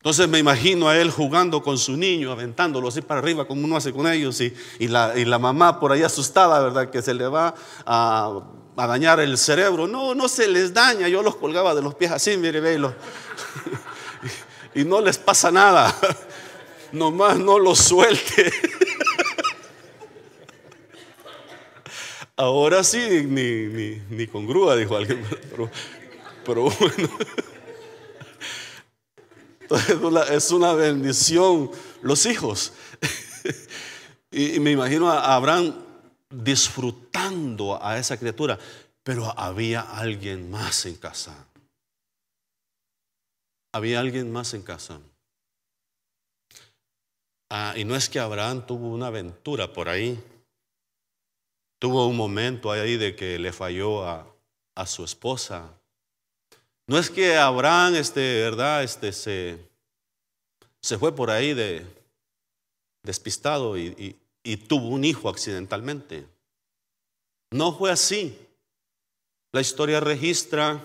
Entonces 0.06 0.30
me 0.30 0.38
imagino 0.38 0.88
a 0.88 0.96
él 0.96 1.10
jugando 1.10 1.64
con 1.64 1.80
su 1.80 1.98
niño, 1.98 2.32
aventándolo 2.32 2.90
así 2.90 3.02
para 3.02 3.22
arriba 3.22 3.48
como 3.48 3.66
uno 3.66 3.76
hace 3.76 3.92
con 3.92 4.06
ellos 4.06 4.40
y, 4.40 4.54
la, 4.88 5.40
mamá 5.40 5.80
por 5.80 5.92
ahí 5.92 6.04
asustada, 6.04 6.60
¿verdad? 6.60 6.92
Que 6.92 7.02
se 7.02 7.16
le 7.16 7.28
va 7.28 7.56
a, 7.88 8.40
dañar 8.78 9.20
el 9.20 9.36
cerebro. 9.36 9.88
No, 9.88 10.14
no 10.14 10.30
se 10.30 10.48
les 10.48 10.76
daña, 10.76 11.08
yo 11.08 11.24
los 11.24 11.38
colgaba 11.38 11.74
de 11.74 11.82
los 11.82 11.96
pies 11.96 12.12
así, 12.12 12.38
mire, 12.38 12.60
velo. 12.60 12.94
y, 14.76 14.84
no 14.84 15.02
les 15.02 15.18
pasa 15.18 15.50
nada, 15.50 15.92
nomás 16.92 17.40
no 17.40 17.58
los 17.58 17.80
suelte. 17.80 18.54
Ahora 22.38 22.84
sí, 22.84 23.24
ni, 23.26 24.00
ni, 24.16 24.28
con 24.28 24.46
grúa, 24.46 24.76
dijo 24.76 24.98
alguien, 24.98 25.26
pero 26.46 26.62
bueno. 26.62 27.10
Es 30.32 30.52
una 30.52 30.74
bendición 30.74 31.72
los 32.02 32.26
hijos. 32.26 32.74
y, 34.32 34.60
me 34.60 34.72
imagino 34.72 35.10
a 35.10 35.36
Abraham 35.36 35.74
disfrutando 36.30 37.84
a 37.84 37.98
esa 37.98 38.18
criatura, 38.18 38.60
pero 39.04 39.38
había 39.38 39.82
alguien 39.82 40.50
más 40.50 40.86
en 40.86 40.96
casa. 40.96 41.48
Había 43.74 44.00
alguien 44.00 44.32
más 44.32 44.54
en 44.54 44.62
casa. 44.62 45.00
Ah, 47.50 47.74
y 47.76 47.86
no 47.86 47.96
es 47.96 48.10
que 48.10 48.20
Abraham 48.20 48.66
tuvo 48.66 48.90
una 48.90 49.08
aventura 49.08 49.72
por 49.72 49.90
ahí. 49.90 50.22
Tuvo 51.80 52.08
un 52.08 52.18
momento 52.18 52.72
ahí 52.72 52.98
de 52.98 53.16
que 53.16 53.38
le 53.38 53.52
falló 53.52 54.08
a, 54.08 54.26
a 54.76 54.86
su 54.86 55.04
esposa. 55.04 55.72
No 56.88 56.98
es 56.98 57.10
que 57.10 57.36
Abraham, 57.36 57.96
este, 57.96 58.42
¿verdad? 58.42 58.84
Este, 58.84 59.12
se, 59.12 59.58
se 60.82 60.98
fue 60.98 61.16
por 61.16 61.32
ahí 61.32 61.54
de, 61.54 61.86
despistado 63.04 63.78
y, 63.78 64.16
y 64.44 64.58
tuvo 64.58 64.90
un 64.90 65.04
hijo 65.04 65.30
accidentalmente. 65.30 66.28
No 67.52 67.76
fue 67.76 67.92
así. 67.92 68.38
La 69.52 69.62
historia 69.62 70.00
registra 70.00 70.84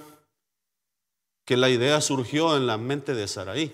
que 1.45 1.57
la 1.57 1.69
idea 1.69 2.01
surgió 2.01 2.57
en 2.57 2.67
la 2.67 2.79
mente 2.79 3.13
de 3.13 3.27
Saraí, 3.27 3.73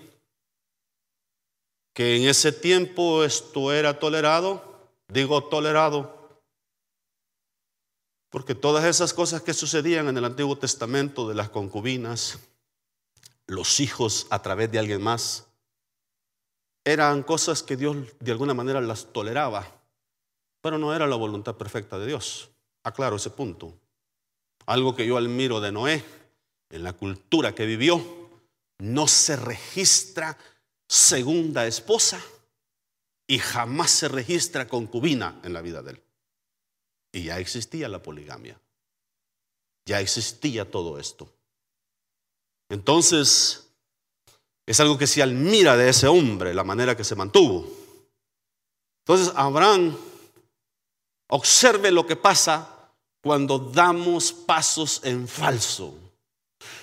que 1.93 2.15
en 2.17 2.27
ese 2.27 2.51
tiempo 2.51 3.23
esto 3.23 3.71
era 3.71 3.99
tolerado, 3.99 4.89
digo 5.07 5.43
tolerado, 5.43 6.16
porque 8.29 8.55
todas 8.55 8.83
esas 8.85 9.13
cosas 9.13 9.41
que 9.41 9.53
sucedían 9.53 10.07
en 10.07 10.17
el 10.17 10.25
Antiguo 10.25 10.57
Testamento 10.57 11.27
de 11.27 11.35
las 11.35 11.49
concubinas, 11.49 12.39
los 13.45 13.79
hijos 13.79 14.27
a 14.29 14.41
través 14.41 14.71
de 14.71 14.79
alguien 14.79 15.01
más, 15.01 15.47
eran 16.83 17.23
cosas 17.23 17.63
que 17.63 17.77
Dios 17.77 17.97
de 18.19 18.31
alguna 18.31 18.53
manera 18.53 18.81
las 18.81 19.11
toleraba, 19.11 19.67
pero 20.61 20.77
no 20.77 20.93
era 20.93 21.07
la 21.07 21.15
voluntad 21.15 21.55
perfecta 21.55 21.99
de 21.99 22.07
Dios. 22.07 22.49
Aclaro 22.83 23.17
ese 23.17 23.29
punto. 23.29 23.73
Algo 24.65 24.95
que 24.95 25.05
yo 25.05 25.17
admiro 25.17 25.61
de 25.61 25.71
Noé, 25.71 26.03
en 26.69 26.83
la 26.83 26.93
cultura 26.93 27.55
que 27.55 27.65
vivió, 27.65 28.01
no 28.79 29.07
se 29.07 29.35
registra 29.35 30.37
segunda 30.87 31.65
esposa 31.65 32.21
y 33.25 33.39
jamás 33.39 33.91
se 33.91 34.07
registra 34.07 34.67
concubina 34.67 35.39
en 35.43 35.53
la 35.53 35.61
vida 35.61 35.81
de 35.81 35.91
él. 35.91 36.03
Y 37.11 37.23
ya 37.23 37.39
existía 37.39 37.87
la 37.87 38.01
poligamia. 38.01 38.59
Ya 39.85 40.01
existía 40.01 40.69
todo 40.69 40.99
esto. 40.99 41.31
Entonces, 42.69 43.67
es 44.65 44.79
algo 44.81 44.97
que 44.97 45.07
se 45.07 45.23
admira 45.23 45.77
de 45.77 45.89
ese 45.89 46.07
hombre, 46.07 46.53
la 46.53 46.65
manera 46.65 46.97
que 46.97 47.05
se 47.05 47.15
mantuvo. 47.15 47.65
Entonces, 49.05 49.33
Abraham, 49.35 49.97
observe 51.29 51.91
lo 51.91 52.05
que 52.05 52.17
pasa 52.17 52.91
cuando 53.21 53.57
damos 53.59 54.33
pasos 54.33 55.01
en 55.03 55.27
falso. 55.27 55.93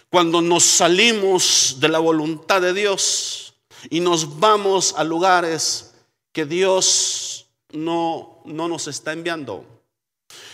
Cuando 0.09 0.41
nos 0.41 0.65
salimos 0.65 1.77
de 1.79 1.89
la 1.89 1.99
voluntad 1.99 2.63
de 2.63 2.73
Dios 2.73 3.55
y 3.91 4.01
nos 4.01 4.39
vamos 4.39 4.95
a 4.97 5.05
lugares 5.05 5.95
que 6.33 6.47
Dios 6.47 7.47
no, 7.73 8.41
no 8.47 8.69
nos 8.69 8.87
está 8.87 9.13
enviando. 9.13 9.74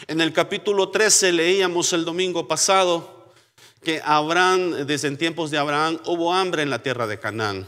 En 0.06 0.20
el 0.20 0.32
capítulo 0.32 0.88
13 0.88 1.32
leíamos 1.32 1.92
el 1.92 2.04
domingo 2.04 2.48
pasado 2.48 3.28
que 3.82 4.00
Abraham, 4.04 4.86
desde 4.86 5.08
en 5.08 5.18
tiempos 5.18 5.50
de 5.50 5.58
Abraham, 5.58 6.00
hubo 6.06 6.32
hambre 6.32 6.62
en 6.62 6.70
la 6.70 6.82
tierra 6.82 7.06
de 7.06 7.18
Canaán. 7.18 7.66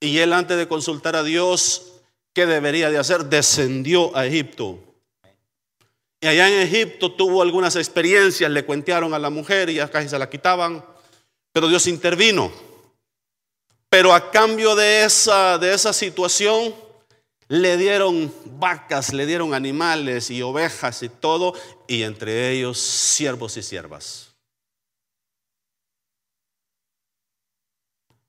Y 0.00 0.18
él 0.18 0.32
antes 0.32 0.56
de 0.56 0.68
consultar 0.68 1.16
a 1.16 1.22
Dios, 1.22 1.92
¿qué 2.32 2.46
debería 2.46 2.90
de 2.90 2.98
hacer? 2.98 3.24
Descendió 3.24 4.16
a 4.16 4.26
Egipto. 4.26 4.78
Y 6.20 6.26
allá 6.26 6.48
en 6.48 6.60
Egipto 6.60 7.12
tuvo 7.12 7.42
algunas 7.42 7.76
experiencias, 7.76 8.50
le 8.50 8.64
cuentearon 8.64 9.14
a 9.14 9.18
la 9.18 9.30
mujer 9.30 9.70
y 9.70 9.74
ya 9.74 9.88
casi 9.88 10.08
se 10.08 10.18
la 10.18 10.28
quitaban, 10.28 10.84
pero 11.52 11.68
Dios 11.68 11.86
intervino. 11.86 12.52
Pero 13.88 14.12
a 14.12 14.30
cambio 14.30 14.74
de 14.74 15.04
esa, 15.04 15.58
de 15.58 15.72
esa 15.72 15.92
situación, 15.92 16.74
le 17.48 17.76
dieron 17.76 18.32
vacas, 18.44 19.12
le 19.12 19.26
dieron 19.26 19.54
animales 19.54 20.30
y 20.30 20.42
ovejas 20.42 21.02
y 21.02 21.08
todo, 21.08 21.54
y 21.86 22.02
entre 22.02 22.52
ellos 22.52 22.78
siervos 22.78 23.56
y 23.56 23.62
siervas. 23.62 24.34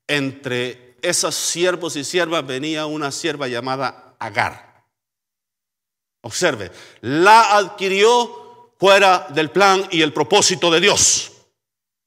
Entre 0.08 0.96
esos 1.02 1.34
siervos 1.34 1.96
y 1.96 2.04
siervas 2.04 2.46
venía 2.46 2.86
una 2.86 3.12
sierva 3.12 3.46
llamada 3.46 4.16
Agar. 4.18 4.84
Observe, 6.22 6.70
la 7.00 7.56
adquirió 7.56 8.74
fuera 8.78 9.28
del 9.30 9.50
plan 9.50 9.86
y 9.90 10.02
el 10.02 10.12
propósito 10.12 10.70
de 10.70 10.80
Dios, 10.80 11.32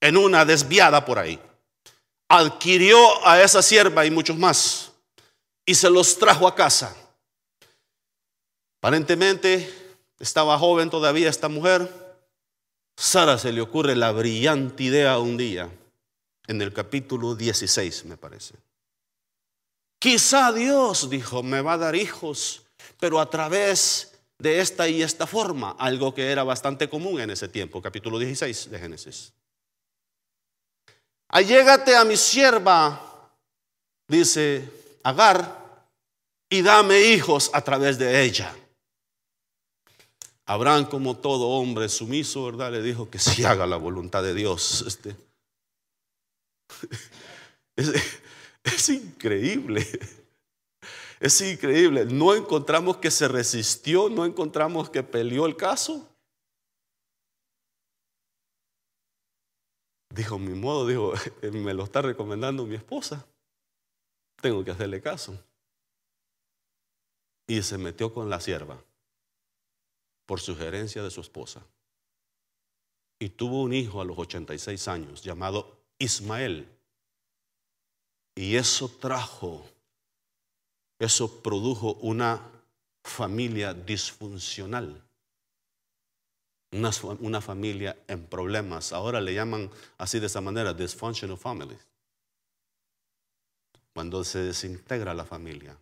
en 0.02 0.17
una 0.17 0.45
desviada 0.45 1.06
por 1.06 1.17
ahí. 1.17 1.39
Adquirió 2.28 3.26
a 3.28 3.41
esa 3.41 3.62
sierva 3.62 4.06
y 4.06 4.12
muchos 4.12 4.38
más 4.38 4.91
y 5.65 5.76
se 5.76 5.89
los 5.89 6.17
trajo 6.17 6.47
a 6.47 6.56
casa. 6.56 6.95
Aparentemente 8.84 9.74
estaba 10.19 10.60
joven 10.60 10.89
todavía 10.89 11.30
esta 11.30 11.48
mujer. 11.48 11.89
Sara 12.98 13.38
se 13.38 13.54
le 13.54 13.62
ocurre 13.62 13.96
la 13.96 14.12
brillante 14.12 14.84
idea 14.84 15.19
un 15.19 15.38
día, 15.38 15.69
en 16.48 16.62
el 16.62 16.74
capítulo 16.74 17.34
16 17.34 18.04
me 18.04 18.17
parece. 18.17 18.56
Quizá 20.00 20.52
Dios, 20.52 21.10
dijo, 21.10 21.43
me 21.43 21.62
va 21.62 21.74
a 21.74 21.78
dar 21.78 21.96
hijos, 21.96 22.63
pero 23.00 23.22
a 23.22 23.30
través 23.30 24.19
de 24.38 24.60
esta 24.60 24.89
y 24.89 25.02
esta 25.02 25.28
forma, 25.28 25.78
algo 25.80 26.13
que 26.13 26.30
era 26.30 26.43
bastante 26.43 26.89
común 26.89 27.22
en 27.22 27.30
ese 27.30 27.48
tiempo, 27.48 27.82
capítulo 27.82 28.19
16 28.19 28.69
de 28.69 28.80
Génesis. 28.80 29.32
Allégate 31.30 31.96
a 31.96 32.04
mi 32.04 32.17
sierva, 32.17 33.32
dice 34.10 34.69
Agar, 35.04 35.88
y 36.50 36.62
dame 36.62 37.00
hijos 37.00 37.50
a 37.54 37.62
través 37.62 37.98
de 37.98 38.22
ella. 38.24 38.54
Abraham, 40.46 40.86
como 40.86 41.18
todo 41.18 41.48
hombre 41.48 41.88
sumiso, 41.88 42.46
¿verdad? 42.46 42.72
Le 42.72 42.82
dijo 42.82 43.10
que 43.10 43.18
si 43.18 43.46
haga 43.46 43.66
la 43.66 43.78
voluntad 43.78 44.22
de 44.24 44.34
Dios. 44.34 44.84
Este, 44.86 45.16
es, 48.64 48.90
increíble. 48.90 49.88
Es 51.20 51.40
increíble. 51.40 52.06
No 52.06 52.36
encontramos 52.36 52.98
que 52.98 53.10
se 53.10 53.30
resistió, 53.30 54.10
no 54.10 54.26
encontramos 54.26 54.90
que 54.90 55.02
peleó 55.02 55.46
el 55.46 55.56
caso. 55.56 56.10
Dijo, 60.14 60.38
mi 60.38 60.54
modo, 60.54 60.86
dijo, 60.86 61.14
me 61.54 61.74
lo 61.74 61.86
está 61.86 62.02
recomendando 62.02 62.66
mi 62.66 62.76
esposa. 62.76 63.26
Tengo 64.42 64.62
que 64.66 64.72
hacerle 64.72 65.02
caso. 65.02 65.42
Y 67.48 67.62
se 67.62 67.78
metió 67.78 68.14
con 68.14 68.30
la 68.30 68.42
sierva 68.42 68.84
por 70.26 70.40
sugerencia 70.40 71.04
de 71.04 71.12
su 71.12 71.22
esposa. 71.22 71.66
Y 73.20 73.30
tuvo 73.30 73.64
un 73.64 73.74
hijo 73.74 74.02
a 74.02 74.06
los 74.06 74.18
86 74.18 74.88
años 74.88 75.22
llamado 75.22 75.78
Ismael. 76.00 76.68
Y 78.36 78.56
eso 78.56 78.90
trajo, 78.90 79.66
eso 81.00 81.42
produjo 81.42 81.94
una 81.96 82.42
familia 83.04 83.74
disfuncional. 83.74 85.02
Una, 86.72 86.90
una, 87.20 87.40
familia 87.40 87.96
en 88.08 88.26
problemas. 88.26 88.94
Ahora 88.94 89.22
le 89.22 89.36
llaman 89.36 89.70
así 90.00 90.20
de 90.20 90.26
esa 90.26 90.42
manera, 90.42 90.74
dysfunctional 90.74 91.38
families. 91.38 91.88
Cuando 93.94 94.24
se 94.24 94.40
desintegra 94.40 95.14
la 95.14 95.24
familia 95.24 95.78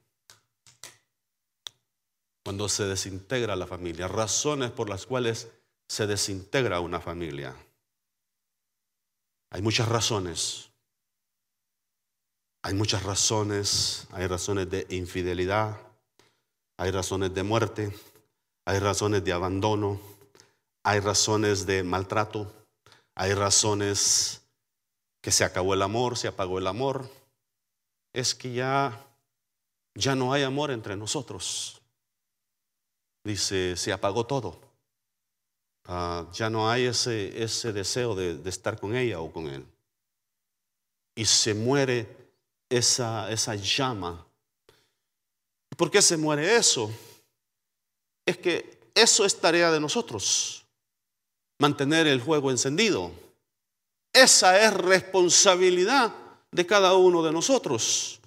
cuando 2.51 2.67
se 2.67 2.83
desintegra 2.83 3.55
la 3.55 3.65
familia, 3.65 4.09
razones 4.09 4.71
por 4.71 4.89
las 4.89 5.05
cuales 5.05 5.47
se 5.87 6.05
desintegra 6.05 6.81
una 6.81 6.99
familia. 6.99 7.55
Hay 9.51 9.61
muchas 9.61 9.87
razones. 9.87 10.69
Hay 12.61 12.73
muchas 12.73 13.03
razones. 13.03 14.05
Hay 14.11 14.27
razones 14.27 14.69
de 14.69 14.85
infidelidad, 14.89 15.77
hay 16.75 16.91
razones 16.91 17.33
de 17.33 17.41
muerte, 17.41 17.97
hay 18.65 18.79
razones 18.79 19.23
de 19.23 19.31
abandono, 19.31 20.01
hay 20.83 20.99
razones 20.99 21.65
de 21.65 21.83
maltrato, 21.83 22.51
hay 23.15 23.33
razones 23.33 24.41
que 25.21 25.31
se 25.31 25.45
acabó 25.45 25.73
el 25.73 25.83
amor, 25.83 26.17
se 26.17 26.27
apagó 26.27 26.59
el 26.59 26.67
amor. 26.67 27.09
Es 28.11 28.35
que 28.35 28.51
ya 28.51 29.07
ya 29.95 30.15
no 30.15 30.33
hay 30.33 30.43
amor 30.43 30.69
entre 30.71 30.97
nosotros 30.97 31.80
dice, 33.23 33.75
se 33.75 33.91
apagó 33.91 34.25
todo. 34.25 34.59
Ah, 35.85 36.25
ya 36.33 36.49
no 36.49 36.69
hay 36.69 36.85
ese, 36.85 37.43
ese 37.43 37.73
deseo 37.73 38.15
de, 38.15 38.39
estar 38.49 38.79
con 38.79 38.95
ella 38.95 39.19
o 39.19 39.31
con 39.31 39.47
él. 39.47 39.65
Y 41.15 41.25
se 41.25 41.53
muere 41.53 42.07
esa, 42.69 43.29
esa 43.31 43.55
llama. 43.55 44.25
¿Por 45.75 45.91
qué 45.91 46.01
se 46.01 46.17
muere 46.17 46.55
eso? 46.55 46.91
Es 48.25 48.37
que 48.37 48.79
eso 48.93 49.25
es 49.25 49.39
tarea 49.39 49.71
de 49.71 49.79
nosotros, 49.79 50.63
mantener 51.59 52.07
el 52.07 52.21
fuego 52.21 52.51
encendido. 52.51 53.11
Esa 54.13 54.63
es 54.63 54.73
responsabilidad 54.73 56.13
de 56.51 56.65
cada 56.65 56.93
uno 56.93 57.23
de 57.23 57.31
nosotros. 57.31 58.20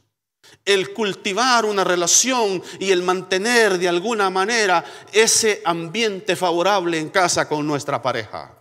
El 0.65 0.93
cultivar 0.93 1.65
una 1.65 1.85
relación 1.85 2.63
y 2.79 2.91
el 2.91 3.03
mantener 3.03 3.79
de 3.79 3.89
alguna 3.89 4.31
manera 4.31 4.85
ese 5.13 5.63
ambiente 5.65 6.37
favorable 6.37 6.99
en 6.99 7.11
casa 7.11 7.49
con 7.49 7.67
nuestra 7.67 8.03
pareja. 8.03 8.55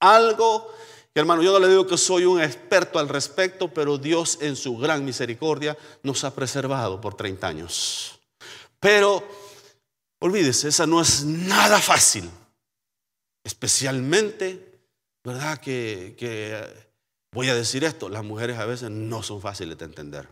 Algo 0.00 0.72
que 1.12 1.20
hermano, 1.20 1.42
yo 1.42 1.52
no 1.52 1.58
le 1.58 1.68
digo 1.68 1.86
que 1.86 1.96
soy 1.96 2.24
un 2.24 2.40
experto 2.40 2.98
al 2.98 3.08
respecto, 3.08 3.68
pero 3.72 3.98
Dios 3.98 4.38
en 4.40 4.56
su 4.56 4.76
gran 4.76 5.04
misericordia 5.04 5.76
nos 6.02 6.22
ha 6.24 6.34
preservado 6.34 7.00
por 7.00 7.14
30 7.14 7.46
años. 7.46 8.20
Pero 8.78 9.26
olvídese, 10.20 10.68
esa 10.68 10.86
no 10.86 11.00
es 11.00 11.24
nada 11.24 11.80
fácil. 11.80 12.30
Especialmente, 13.42 14.80
¿verdad? 15.24 15.58
Que, 15.58 16.14
que 16.18 16.62
voy 17.32 17.48
a 17.48 17.54
decir 17.54 17.84
esto, 17.84 18.08
las 18.08 18.24
mujeres 18.24 18.58
a 18.58 18.66
veces 18.66 18.90
no 18.90 19.22
son 19.22 19.40
fáciles 19.40 19.78
de 19.78 19.86
entender. 19.86 20.28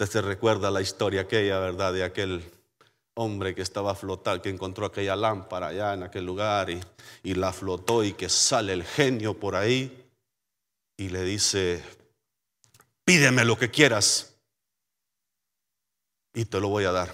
Usted 0.00 0.12
se 0.12 0.22
recuerda 0.22 0.70
la 0.70 0.80
historia 0.80 1.22
aquella, 1.22 1.58
¿verdad? 1.58 1.92
De 1.92 2.04
aquel 2.04 2.48
hombre 3.14 3.52
que 3.52 3.62
estaba 3.62 3.96
flotando, 3.96 4.40
que 4.40 4.48
encontró 4.48 4.86
aquella 4.86 5.16
lámpara 5.16 5.66
allá 5.66 5.94
en 5.94 6.04
aquel 6.04 6.24
lugar 6.24 6.70
y, 6.70 6.80
y 7.24 7.34
la 7.34 7.52
flotó 7.52 8.04
y 8.04 8.12
que 8.12 8.28
sale 8.28 8.74
el 8.74 8.84
genio 8.84 9.34
por 9.34 9.56
ahí 9.56 10.08
y 10.96 11.08
le 11.08 11.24
dice, 11.24 11.82
pídeme 13.04 13.44
lo 13.44 13.58
que 13.58 13.72
quieras 13.72 14.36
y 16.32 16.44
te 16.44 16.60
lo 16.60 16.68
voy 16.68 16.84
a 16.84 16.92
dar. 16.92 17.12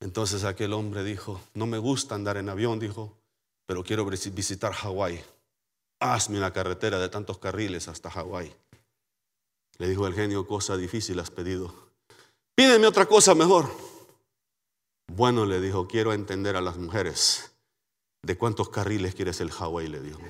Entonces 0.00 0.44
aquel 0.44 0.74
hombre 0.74 1.02
dijo, 1.02 1.40
no 1.54 1.64
me 1.64 1.78
gusta 1.78 2.14
andar 2.14 2.36
en 2.36 2.50
avión, 2.50 2.78
dijo, 2.78 3.16
pero 3.64 3.82
quiero 3.82 4.04
visitar 4.04 4.74
Hawái. 4.74 5.24
Hazme 5.98 6.36
una 6.36 6.52
carretera 6.52 6.98
de 6.98 7.08
tantos 7.08 7.38
carriles 7.38 7.88
hasta 7.88 8.10
Hawái. 8.10 8.54
Le 9.78 9.88
dijo 9.88 10.06
el 10.06 10.14
genio, 10.14 10.46
cosa 10.46 10.76
difícil 10.76 11.18
has 11.20 11.30
pedido. 11.30 11.74
Pídeme 12.54 12.86
otra 12.86 13.04
cosa 13.06 13.34
mejor. 13.34 13.68
Bueno, 15.06 15.44
le 15.44 15.60
dijo, 15.60 15.86
quiero 15.86 16.14
entender 16.14 16.56
a 16.56 16.62
las 16.62 16.78
mujeres. 16.78 17.52
¿De 18.22 18.38
cuántos 18.38 18.70
carriles 18.70 19.14
quieres 19.14 19.40
el 19.40 19.50
Hawái? 19.50 19.88
Le 19.88 20.00
dijo. 20.00 20.20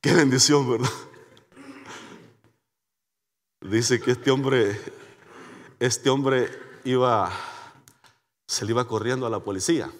Qué 0.00 0.14
bendición, 0.14 0.70
¿verdad? 0.70 0.88
Dice 3.60 4.00
que 4.00 4.12
este 4.12 4.30
hombre 4.30 4.80
este 5.78 6.10
hombre 6.10 6.50
iba, 6.84 7.32
se 8.46 8.64
le 8.64 8.72
iba 8.72 8.86
corriendo 8.86 9.26
a 9.26 9.30
la 9.30 9.40
policía. 9.40 9.90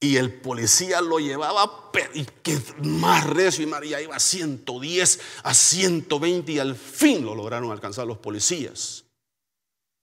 Y 0.00 0.16
el 0.16 0.32
policía 0.40 1.00
lo 1.00 1.18
llevaba 1.18 1.90
y 2.12 2.24
que 2.24 2.60
más 2.82 3.24
recio 3.24 3.64
y 3.64 3.66
María 3.66 4.00
iba 4.00 4.14
a 4.14 4.20
110, 4.20 5.20
a 5.42 5.54
120 5.54 6.52
y 6.52 6.58
al 6.58 6.76
fin 6.76 7.24
lo 7.24 7.34
lograron 7.34 7.72
alcanzar 7.72 8.06
los 8.06 8.18
policías. 8.18 9.05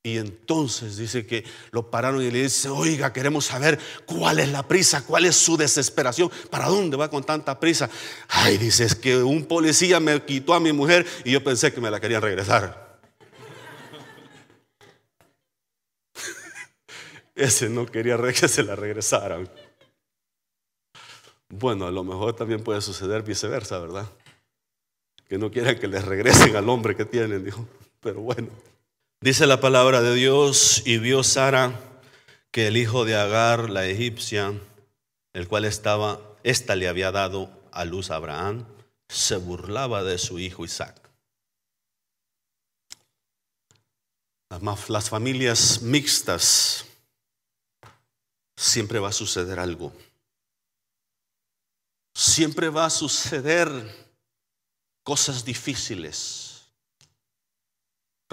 Y 0.06 0.18
entonces 0.18 0.98
dice 0.98 1.26
que 1.26 1.46
lo 1.72 1.90
pararon 1.90 2.22
y 2.22 2.30
le 2.30 2.44
dice, 2.44 2.68
oiga, 2.68 3.14
queremos 3.14 3.46
saber 3.46 3.80
cuál 4.06 4.40
es 4.40 4.50
la 4.50 4.68
prisa, 4.68 5.06
cuál 5.06 5.24
es 5.24 5.38
su 5.38 5.56
desesperación, 5.56 6.30
para 6.50 6.68
dónde 6.68 6.98
va 6.98 7.10
con 7.10 7.24
tanta 7.24 7.58
prisa. 7.58 7.90
Ay, 8.28 8.58
dice, 8.58 8.84
es 8.84 8.96
que 8.96 9.24
un 9.24 9.46
policía 9.46 10.02
me 10.02 10.22
quitó 10.22 10.54
a 10.54 10.60
mi 10.60 10.74
mujer 10.74 11.08
y 11.24 11.32
yo 11.32 11.42
pensé 11.42 11.72
que 11.72 11.80
me 11.80 11.90
la 11.90 12.02
querían 12.02 12.22
regresar. 12.22 13.00
Ese 17.34 17.70
no 17.70 17.86
quería 17.86 18.18
que 18.18 18.50
se 18.50 18.62
la 18.62 18.76
regresaran. 18.76 19.50
Bueno, 21.48 21.88
a 21.88 21.92
lo 21.92 22.04
mejor 22.04 22.36
también 22.36 22.62
puede 22.62 22.82
suceder 22.82 23.24
viceversa, 23.24 23.80
¿verdad? 23.80 24.10
Que 25.30 25.38
no 25.38 25.50
quieran 25.50 25.80
que 25.80 25.88
les 25.88 26.04
regresen 26.04 26.58
al 26.58 26.68
hombre 26.68 26.94
que 26.94 27.06
tienen, 27.06 27.46
dijo. 27.46 27.66
Pero 28.02 28.20
bueno. 28.20 28.50
Dice 29.24 29.48
la 29.48 29.62
palabra 29.62 30.02
de 30.02 30.14
Dios, 30.16 30.84
y 30.86 30.98
vio 30.98 31.24
Sara 31.24 31.80
que 32.52 32.68
el 32.68 32.76
hijo 32.76 33.06
de 33.06 33.16
Agar, 33.16 33.70
la 33.70 33.86
egipcia, 33.86 34.54
el 35.32 35.48
cual 35.48 35.64
estaba, 35.64 36.20
ésta 36.44 36.76
le 36.76 36.90
había 36.90 37.10
dado 37.14 37.50
a 37.72 37.86
luz 37.86 38.12
a 38.12 38.16
Abraham, 38.16 38.66
se 39.08 39.38
burlaba 39.38 40.04
de 40.04 40.18
su 40.18 40.40
hijo 40.40 40.66
Isaac. 40.66 41.10
Las 44.90 45.10
familias 45.10 45.82
mixtas 45.82 46.84
siempre 48.58 49.00
va 49.00 49.08
a 49.08 49.14
suceder 49.14 49.58
algo. 49.58 49.94
Siempre 52.14 52.68
va 52.68 52.88
a 52.88 52.90
suceder 52.90 53.70
cosas 55.02 55.46
difíciles. 55.46 56.43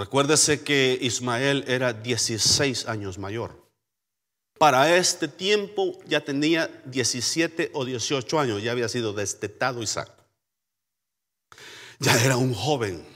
Recuérdese 0.00 0.64
que 0.64 0.98
Ismael 1.02 1.62
era 1.68 1.92
16 1.92 2.86
años 2.86 3.18
mayor. 3.18 3.70
Para 4.58 4.96
este 4.96 5.28
tiempo 5.28 5.98
ya 6.06 6.24
tenía 6.24 6.68
17 6.86 7.72
o 7.74 7.84
18 7.84 8.40
años, 8.40 8.62
ya 8.62 8.72
había 8.72 8.88
sido 8.88 9.12
destetado 9.12 9.82
Isaac. 9.82 10.10
Ya 11.98 12.18
era 12.24 12.38
un 12.38 12.54
joven. 12.54 13.06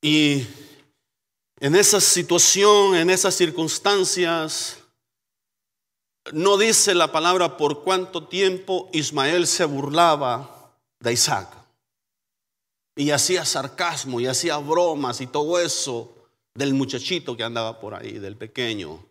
Y 0.00 0.48
en 1.60 1.76
esa 1.76 2.00
situación, 2.00 2.96
en 2.96 3.08
esas 3.08 3.36
circunstancias, 3.36 4.78
no 6.32 6.58
dice 6.58 6.92
la 6.96 7.12
palabra 7.12 7.56
por 7.56 7.84
cuánto 7.84 8.26
tiempo 8.26 8.90
Ismael 8.92 9.46
se 9.46 9.64
burlaba 9.64 10.74
de 10.98 11.12
Isaac 11.12 11.61
y 12.96 13.10
hacía 13.10 13.44
sarcasmo 13.44 14.20
y 14.20 14.26
hacía 14.26 14.58
bromas 14.58 15.20
y 15.20 15.26
todo 15.26 15.58
eso 15.58 16.14
del 16.54 16.74
muchachito 16.74 17.36
que 17.36 17.44
andaba 17.44 17.80
por 17.80 17.94
ahí, 17.94 18.18
del 18.18 18.36
pequeño, 18.36 19.04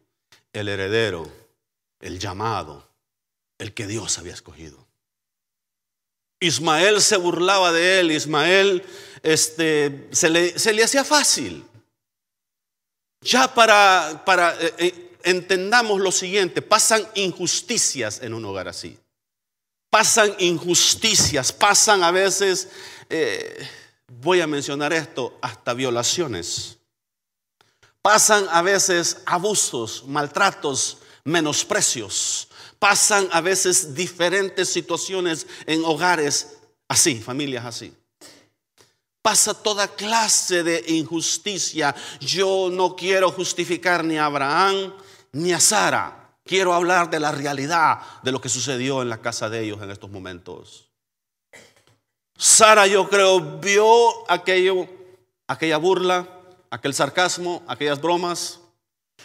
el 0.53 0.67
heredero, 0.67 1.27
el 1.99 2.19
llamado, 2.19 2.87
el 3.57 3.73
que 3.73 3.87
Dios 3.87 4.17
había 4.19 4.33
escogido. 4.33 4.87
Ismael 6.39 7.01
se 7.01 7.17
burlaba 7.17 7.71
de 7.71 7.99
él, 7.99 8.11
Ismael 8.11 8.83
este, 9.23 10.07
se, 10.11 10.29
le, 10.29 10.57
se 10.57 10.73
le 10.73 10.83
hacía 10.83 11.03
fácil. 11.03 11.63
Ya 13.21 13.53
para, 13.53 14.23
para 14.25 14.55
eh, 14.59 14.73
eh, 14.79 15.11
entendamos 15.23 15.99
lo 15.99 16.11
siguiente, 16.11 16.61
pasan 16.61 17.07
injusticias 17.13 18.21
en 18.21 18.33
un 18.33 18.45
hogar 18.45 18.67
así. 18.67 18.97
Pasan 19.91 20.33
injusticias, 20.39 21.51
pasan 21.51 22.01
a 22.01 22.11
veces 22.11 22.69
eh, 23.09 23.67
voy 24.07 24.39
a 24.39 24.47
mencionar 24.47 24.93
esto, 24.93 25.37
hasta 25.41 25.73
violaciones. 25.73 26.77
Pasan 28.01 28.47
a 28.49 28.61
veces 28.61 29.17
abusos, 29.25 30.05
maltratos, 30.07 30.99
menosprecios. 31.25 32.47
Pasan 32.79 33.27
a 33.33 33.41
veces 33.41 33.93
diferentes 33.93 34.69
situaciones 34.69 35.45
en 35.65 35.83
hogares 35.83 36.57
así, 36.87 37.19
familias 37.19 37.65
así. 37.65 37.93
Pasa 39.21 39.53
toda 39.53 39.89
clase 39.89 40.63
de 40.63 40.85
injusticia. 40.87 41.93
Yo 42.21 42.69
no 42.71 42.95
quiero 42.95 43.29
justificar 43.29 44.05
ni 44.05 44.17
a 44.17 44.25
Abraham 44.25 44.93
ni 45.33 45.51
a 45.51 45.59
Sara. 45.59 46.20
Quiero 46.43 46.73
hablar 46.73 47.09
de 47.09 47.19
la 47.19 47.31
realidad 47.31 47.99
de 48.23 48.31
lo 48.31 48.41
que 48.41 48.49
sucedió 48.49 49.01
en 49.01 49.09
la 49.09 49.21
casa 49.21 49.49
de 49.49 49.61
ellos 49.61 49.81
en 49.81 49.91
estos 49.91 50.09
momentos. 50.09 50.89
Sara, 52.35 52.87
yo 52.87 53.07
creo, 53.07 53.59
vio 53.59 54.29
aquello, 54.31 54.87
aquella 55.47 55.77
burla, 55.77 56.27
aquel 56.71 56.93
sarcasmo, 56.93 57.63
aquellas 57.67 58.01
bromas. 58.01 58.59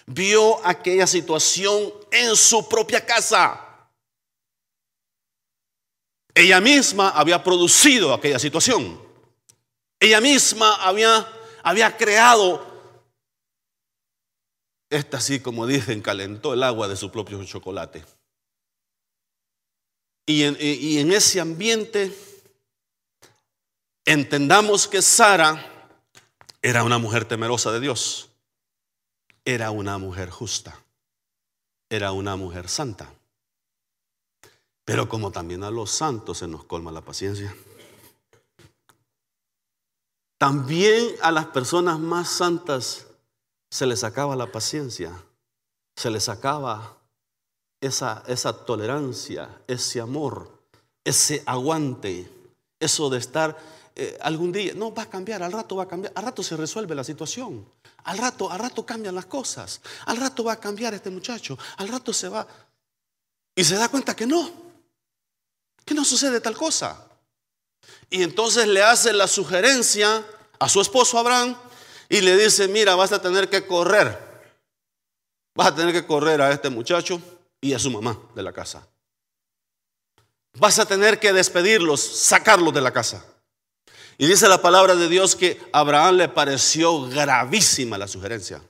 Vio 0.04 0.64
aquella 0.66 1.06
situación 1.06 1.92
en 2.10 2.36
su 2.36 2.68
propia 2.68 3.04
casa. 3.04 3.62
Ella 6.34 6.60
misma 6.60 7.08
había 7.08 7.42
producido 7.42 8.12
aquella 8.12 8.38
situación. 8.38 9.00
Ella 9.98 10.20
misma 10.20 10.74
había, 10.74 11.26
había 11.62 11.96
creado, 11.96 12.65
esta 14.90 15.18
así 15.18 15.40
como 15.40 15.66
dicen, 15.66 16.00
calentó 16.02 16.54
el 16.54 16.62
agua 16.62 16.88
de 16.88 16.96
su 16.96 17.10
propio 17.10 17.42
chocolate. 17.44 18.04
Y 20.26 20.42
en, 20.42 20.56
y 20.60 20.98
en 20.98 21.12
ese 21.12 21.40
ambiente 21.40 22.16
entendamos 24.04 24.88
que 24.88 25.02
Sara 25.02 25.72
era 26.62 26.82
una 26.82 26.98
mujer 26.98 27.24
temerosa 27.24 27.70
de 27.70 27.80
Dios, 27.80 28.28
era 29.44 29.70
una 29.70 29.98
mujer 29.98 30.30
justa, 30.30 30.76
era 31.88 32.10
una 32.12 32.34
mujer 32.36 32.68
santa. 32.68 33.12
Pero 34.84 35.08
como 35.08 35.30
también 35.30 35.64
a 35.64 35.70
los 35.70 35.90
santos 35.90 36.38
se 36.38 36.48
nos 36.48 36.64
colma 36.64 36.92
la 36.92 37.02
paciencia. 37.02 37.54
También 40.38 41.14
a 41.22 41.32
las 41.32 41.46
personas 41.46 41.98
más 41.98 42.28
santas 42.28 43.05
se 43.70 43.86
les 43.86 44.04
acaba 44.04 44.36
la 44.36 44.50
paciencia, 44.50 45.12
se 45.96 46.10
les 46.10 46.28
acaba 46.28 46.98
esa, 47.80 48.22
esa 48.26 48.52
tolerancia, 48.64 49.62
ese 49.66 50.00
amor, 50.00 50.50
ese 51.04 51.42
aguante, 51.46 52.30
eso 52.80 53.10
de 53.10 53.18
estar 53.18 53.56
eh, 53.94 54.18
algún 54.20 54.52
día, 54.52 54.72
no 54.74 54.92
va 54.94 55.04
a 55.04 55.10
cambiar, 55.10 55.42
al 55.42 55.52
rato 55.52 55.76
va 55.76 55.84
a 55.84 55.88
cambiar, 55.88 56.12
al 56.14 56.24
rato 56.24 56.42
se 56.42 56.56
resuelve 56.56 56.94
la 56.94 57.04
situación, 57.04 57.66
al 58.04 58.18
rato, 58.18 58.50
al 58.50 58.58
rato 58.58 58.84
cambian 58.84 59.14
las 59.14 59.26
cosas, 59.26 59.80
al 60.04 60.18
rato 60.18 60.44
va 60.44 60.52
a 60.52 60.60
cambiar 60.60 60.94
este 60.94 61.10
muchacho, 61.10 61.58
al 61.78 61.88
rato 61.88 62.12
se 62.12 62.28
va 62.28 62.46
y 63.54 63.64
se 63.64 63.76
da 63.76 63.88
cuenta 63.88 64.14
que 64.14 64.26
no, 64.26 64.50
que 65.84 65.94
no 65.94 66.04
sucede 66.04 66.40
tal 66.40 66.56
cosa. 66.56 67.08
Y 68.10 68.22
entonces 68.22 68.66
le 68.68 68.82
hace 68.82 69.12
la 69.12 69.26
sugerencia 69.26 70.24
a 70.58 70.68
su 70.68 70.80
esposo 70.80 71.18
Abraham 71.18 71.56
y 72.08 72.20
le 72.20 72.36
dice, 72.36 72.68
mira, 72.68 72.94
vas 72.94 73.12
a 73.12 73.20
tener 73.20 73.48
que 73.48 73.66
correr. 73.66 74.18
Vas 75.54 75.68
a 75.68 75.74
tener 75.74 75.92
que 75.92 76.06
correr 76.06 76.40
a 76.40 76.52
este 76.52 76.70
muchacho 76.70 77.20
y 77.60 77.72
a 77.72 77.78
su 77.78 77.90
mamá 77.90 78.18
de 78.34 78.42
la 78.42 78.52
casa. 78.52 78.86
Vas 80.54 80.78
a 80.78 80.86
tener 80.86 81.18
que 81.18 81.32
despedirlos, 81.32 82.00
sacarlos 82.00 82.72
de 82.72 82.80
la 82.80 82.92
casa. 82.92 83.24
Y 84.18 84.26
dice 84.26 84.48
la 84.48 84.62
palabra 84.62 84.94
de 84.94 85.08
Dios 85.08 85.36
que 85.36 85.60
a 85.72 85.80
Abraham 85.80 86.16
le 86.16 86.28
pareció 86.28 87.02
gravísima 87.08 87.98
la 87.98 88.08
sugerencia. 88.08 88.62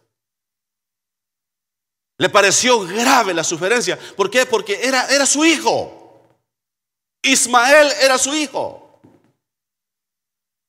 Le 2.18 2.28
pareció 2.28 2.80
grave 2.80 3.34
la 3.34 3.44
sugerencia. 3.44 3.98
¿Por 4.16 4.30
qué? 4.30 4.46
Porque 4.46 4.80
era, 4.82 5.06
era 5.08 5.26
su 5.26 5.44
hijo. 5.44 6.22
Ismael 7.22 7.92
era 8.00 8.18
su 8.18 8.34
hijo. 8.34 8.85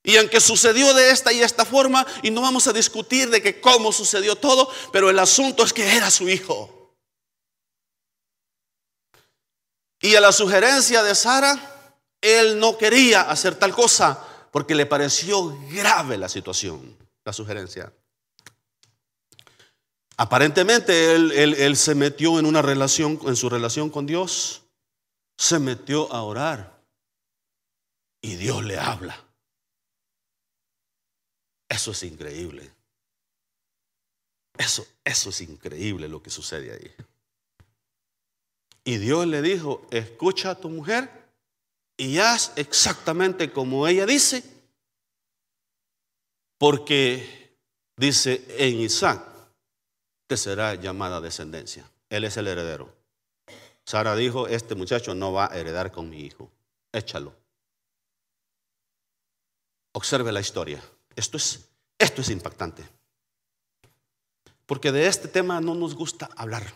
Y 0.07 0.15
aunque 0.15 0.39
sucedió 0.39 0.93
de 0.93 1.11
esta 1.11 1.33
y 1.33 1.41
esta 1.41 1.65
forma, 1.65 2.07
y 2.23 2.31
no 2.31 2.39
vamos 2.39 2.65
a 2.65 2.71
discutir 2.71 3.29
de 3.29 3.41
que 3.41 3.59
cómo 3.59 3.91
sucedió 3.91 4.37
todo, 4.37 4.71
pero 4.93 5.09
el 5.09 5.19
asunto 5.19 5.65
es 5.65 5.73
que 5.73 5.97
era 5.97 6.09
su 6.09 6.29
hijo. 6.29 6.95
Y 9.99 10.15
a 10.15 10.21
la 10.21 10.31
sugerencia 10.31 11.03
de 11.03 11.13
Sara, 11.13 11.91
él 12.21 12.57
no 12.57 12.77
quería 12.77 13.29
hacer 13.29 13.55
tal 13.55 13.73
cosa 13.73 14.25
porque 14.49 14.75
le 14.75 14.85
pareció 14.85 15.59
grave 15.69 16.17
la 16.17 16.29
situación, 16.29 16.97
la 17.25 17.33
sugerencia. 17.33 17.91
Aparentemente 20.15 21.15
él, 21.15 21.33
él, 21.33 21.75
se 21.75 21.95
metió 21.95 22.39
en 22.39 22.45
una 22.45 22.61
relación, 22.61 23.19
en 23.25 23.35
su 23.35 23.49
relación 23.49 23.89
con 23.89 24.05
Dios, 24.05 24.63
se 25.37 25.59
metió 25.59 26.09
a 26.13 26.23
orar 26.23 26.81
y 28.21 28.37
Dios 28.37 28.63
le 28.63 28.79
habla. 28.79 29.26
Eso 31.69 31.91
es 31.91 32.03
increíble. 32.03 32.71
Eso, 34.58 34.88
eso 35.03 35.30
es 35.30 35.41
increíble 35.41 36.08
lo 36.08 36.21
que 36.21 36.30
sucede 36.30 36.71
ahí. 36.73 36.91
Y 38.84 38.97
Dios 38.97 39.27
le 39.27 39.41
dijo, 39.41 39.86
escucha 39.91 40.51
a 40.51 40.56
tu 40.56 40.69
mujer 40.69 41.10
y 41.97 42.19
haz 42.19 42.53
exactamente 42.56 43.51
como 43.51 43.88
ella 43.88 44.06
dice, 44.06 44.43
porque 46.58 47.58
dice 47.97 48.45
en 48.58 48.80
Isaac 48.80 49.23
te 50.27 50.38
será 50.38 50.75
llamada 50.75 51.21
descendencia. 51.21 51.89
Él 52.10 52.23
es 52.23 52.38
el 52.38 52.47
heredero. 52.47 52.93
Sara 53.86 54.15
dijo, 54.15 54.47
este 54.47 54.75
muchacho 54.75 55.15
no 55.15 55.32
va 55.32 55.51
a 55.51 55.58
heredar 55.58 55.91
con 55.91 56.10
mi 56.10 56.21
hijo, 56.21 56.49
échalo. 56.91 57.34
Observe 59.93 60.32
la 60.32 60.41
historia. 60.41 60.82
Esto 61.17 61.36
es, 61.36 61.67
esto 61.97 62.21
es 62.21 62.30
impactante. 62.30 62.84
Porque 64.67 64.91
de 64.91 65.08
este 65.08 65.27
tema 65.27 65.60
no 65.60 65.73
nos 65.73 65.95
gusta 65.95 66.30
hablar. 66.36 66.71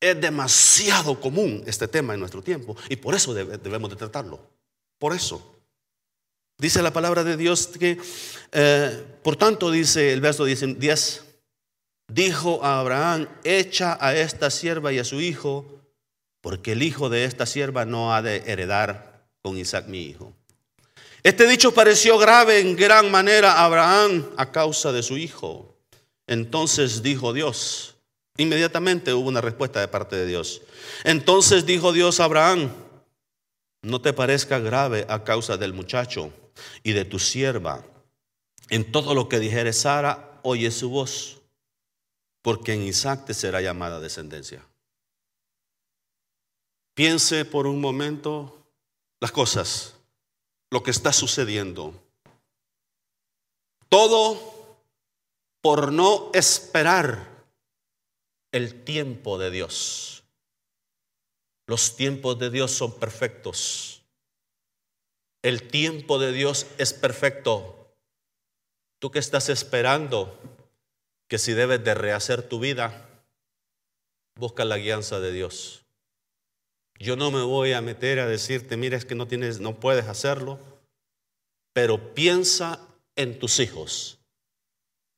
Es 0.00 0.20
demasiado 0.20 1.18
común 1.18 1.64
este 1.66 1.88
tema 1.88 2.12
en 2.12 2.20
nuestro 2.20 2.42
tiempo 2.42 2.76
y 2.90 2.96
por 2.96 3.14
eso 3.14 3.32
debemos 3.32 3.88
de 3.88 3.96
tratarlo. 3.96 4.38
Por 4.98 5.14
eso. 5.14 5.50
Dice 6.58 6.82
la 6.82 6.92
palabra 6.92 7.24
de 7.24 7.36
Dios 7.36 7.68
que, 7.68 7.98
eh, 8.52 9.04
por 9.22 9.36
tanto, 9.36 9.70
dice 9.70 10.12
el 10.12 10.20
verso 10.20 10.44
10, 10.44 11.24
dijo 12.08 12.62
a 12.62 12.80
Abraham, 12.80 13.28
echa 13.42 13.96
a 13.98 14.14
esta 14.14 14.50
sierva 14.50 14.92
y 14.92 14.98
a 14.98 15.04
su 15.04 15.20
hijo, 15.20 15.80
porque 16.42 16.72
el 16.72 16.82
hijo 16.82 17.08
de 17.08 17.24
esta 17.24 17.46
sierva 17.46 17.86
no 17.86 18.14
ha 18.14 18.22
de 18.22 18.44
heredar 18.46 19.26
con 19.42 19.56
Isaac 19.56 19.86
mi 19.88 20.02
hijo. 20.02 20.34
Este 21.24 21.48
dicho 21.48 21.72
pareció 21.72 22.18
grave 22.18 22.60
en 22.60 22.76
gran 22.76 23.10
manera 23.10 23.54
a 23.54 23.64
Abraham 23.64 24.30
a 24.36 24.52
causa 24.52 24.92
de 24.92 25.02
su 25.02 25.16
hijo. 25.16 25.74
Entonces 26.26 27.02
dijo 27.02 27.32
Dios, 27.32 27.96
inmediatamente 28.36 29.14
hubo 29.14 29.30
una 29.30 29.40
respuesta 29.40 29.80
de 29.80 29.88
parte 29.88 30.16
de 30.16 30.26
Dios. 30.26 30.60
Entonces 31.02 31.64
dijo 31.64 31.94
Dios 31.94 32.20
a 32.20 32.24
Abraham, 32.24 32.70
no 33.80 34.02
te 34.02 34.12
parezca 34.12 34.58
grave 34.58 35.06
a 35.08 35.24
causa 35.24 35.56
del 35.56 35.72
muchacho 35.72 36.30
y 36.82 36.92
de 36.92 37.06
tu 37.06 37.18
sierva. 37.18 37.82
En 38.68 38.92
todo 38.92 39.14
lo 39.14 39.26
que 39.26 39.40
dijere 39.40 39.72
Sara, 39.72 40.40
oye 40.42 40.70
su 40.70 40.90
voz, 40.90 41.40
porque 42.42 42.74
en 42.74 42.82
Isaac 42.82 43.24
te 43.24 43.32
será 43.32 43.62
llamada 43.62 43.98
descendencia. 43.98 44.62
Piense 46.92 47.46
por 47.46 47.66
un 47.66 47.80
momento 47.80 48.66
las 49.20 49.32
cosas 49.32 49.93
lo 50.74 50.82
que 50.82 50.90
está 50.90 51.12
sucediendo. 51.12 51.94
Todo 53.88 54.80
por 55.62 55.92
no 55.92 56.32
esperar 56.34 57.28
el 58.50 58.82
tiempo 58.82 59.38
de 59.38 59.52
Dios. 59.52 60.24
Los 61.68 61.94
tiempos 61.94 62.40
de 62.40 62.50
Dios 62.50 62.72
son 62.72 62.98
perfectos. 62.98 64.02
El 65.42 65.68
tiempo 65.68 66.18
de 66.18 66.32
Dios 66.32 66.66
es 66.78 66.92
perfecto. 66.92 67.94
Tú 68.98 69.12
que 69.12 69.20
estás 69.20 69.50
esperando 69.50 70.36
que 71.28 71.38
si 71.38 71.52
debes 71.52 71.84
de 71.84 71.94
rehacer 71.94 72.48
tu 72.48 72.58
vida, 72.58 73.08
busca 74.34 74.64
la 74.64 74.78
guianza 74.78 75.20
de 75.20 75.30
Dios. 75.30 75.83
Yo 76.98 77.16
no 77.16 77.30
me 77.30 77.42
voy 77.42 77.72
a 77.72 77.80
meter 77.80 78.20
a 78.20 78.26
decirte, 78.26 78.76
mira, 78.76 78.96
es 78.96 79.04
que 79.04 79.14
no 79.14 79.26
tienes, 79.26 79.60
no 79.60 79.80
puedes 79.80 80.06
hacerlo, 80.06 80.58
pero 81.72 82.14
piensa 82.14 82.80
en 83.16 83.38
tus 83.38 83.58
hijos. 83.58 84.18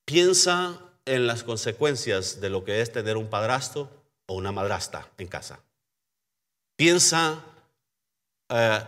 Piensa 0.04 0.80
en 1.04 1.26
las 1.26 1.44
consecuencias 1.44 2.40
de 2.40 2.50
lo 2.50 2.64
que 2.64 2.80
es 2.80 2.92
tener 2.92 3.16
un 3.16 3.28
padrastro 3.28 3.90
o 4.26 4.34
una 4.34 4.52
madrasta 4.52 5.08
en 5.18 5.28
casa. 5.28 5.60
Piensa 6.76 7.44
eh, 8.48 8.80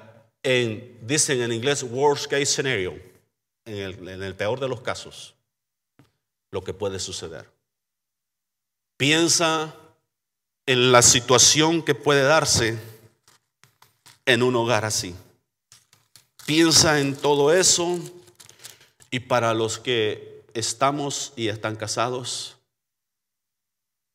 en, 0.43 0.99
dicen 1.07 1.43
en 1.43 1.53
inglés, 1.53 1.83
worst 1.83 2.27
case 2.31 2.47
scenario, 2.47 2.99
en 3.65 3.77
el, 3.77 4.09
en 4.09 4.23
el 4.23 4.35
peor 4.35 4.61
de 4.61 4.69
los 4.69 4.81
casos, 4.81 5.35
lo 6.51 6.63
que 6.63 6.75
puede 6.75 6.99
suceder. 6.99 7.51
Piensa 8.97 9.75
en 10.69 10.93
la 10.93 11.01
situación 11.01 11.83
que 11.83 11.95
puede 11.95 12.23
darse 12.25 12.79
en 14.27 14.43
un 14.43 14.55
hogar 14.55 14.85
así. 14.85 15.15
Piensa 16.45 17.01
en 17.01 17.17
todo 17.17 17.55
eso 17.55 17.99
y 19.11 19.21
para 19.21 19.55
los 19.55 19.79
que 19.79 20.45
estamos 20.53 21.33
y 21.37 21.49
están 21.49 21.75
casados, 21.75 22.59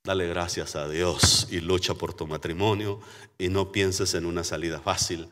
dale 0.04 0.28
gracias 0.28 0.76
a 0.76 0.88
Dios 0.88 1.48
y 1.50 1.60
lucha 1.60 1.96
por 1.96 2.14
tu 2.14 2.28
matrimonio 2.28 3.02
y 3.40 3.48
no 3.48 3.72
pienses 3.72 4.14
en 4.14 4.28
una 4.28 4.44
salida 4.44 4.80
fácil 4.80 5.28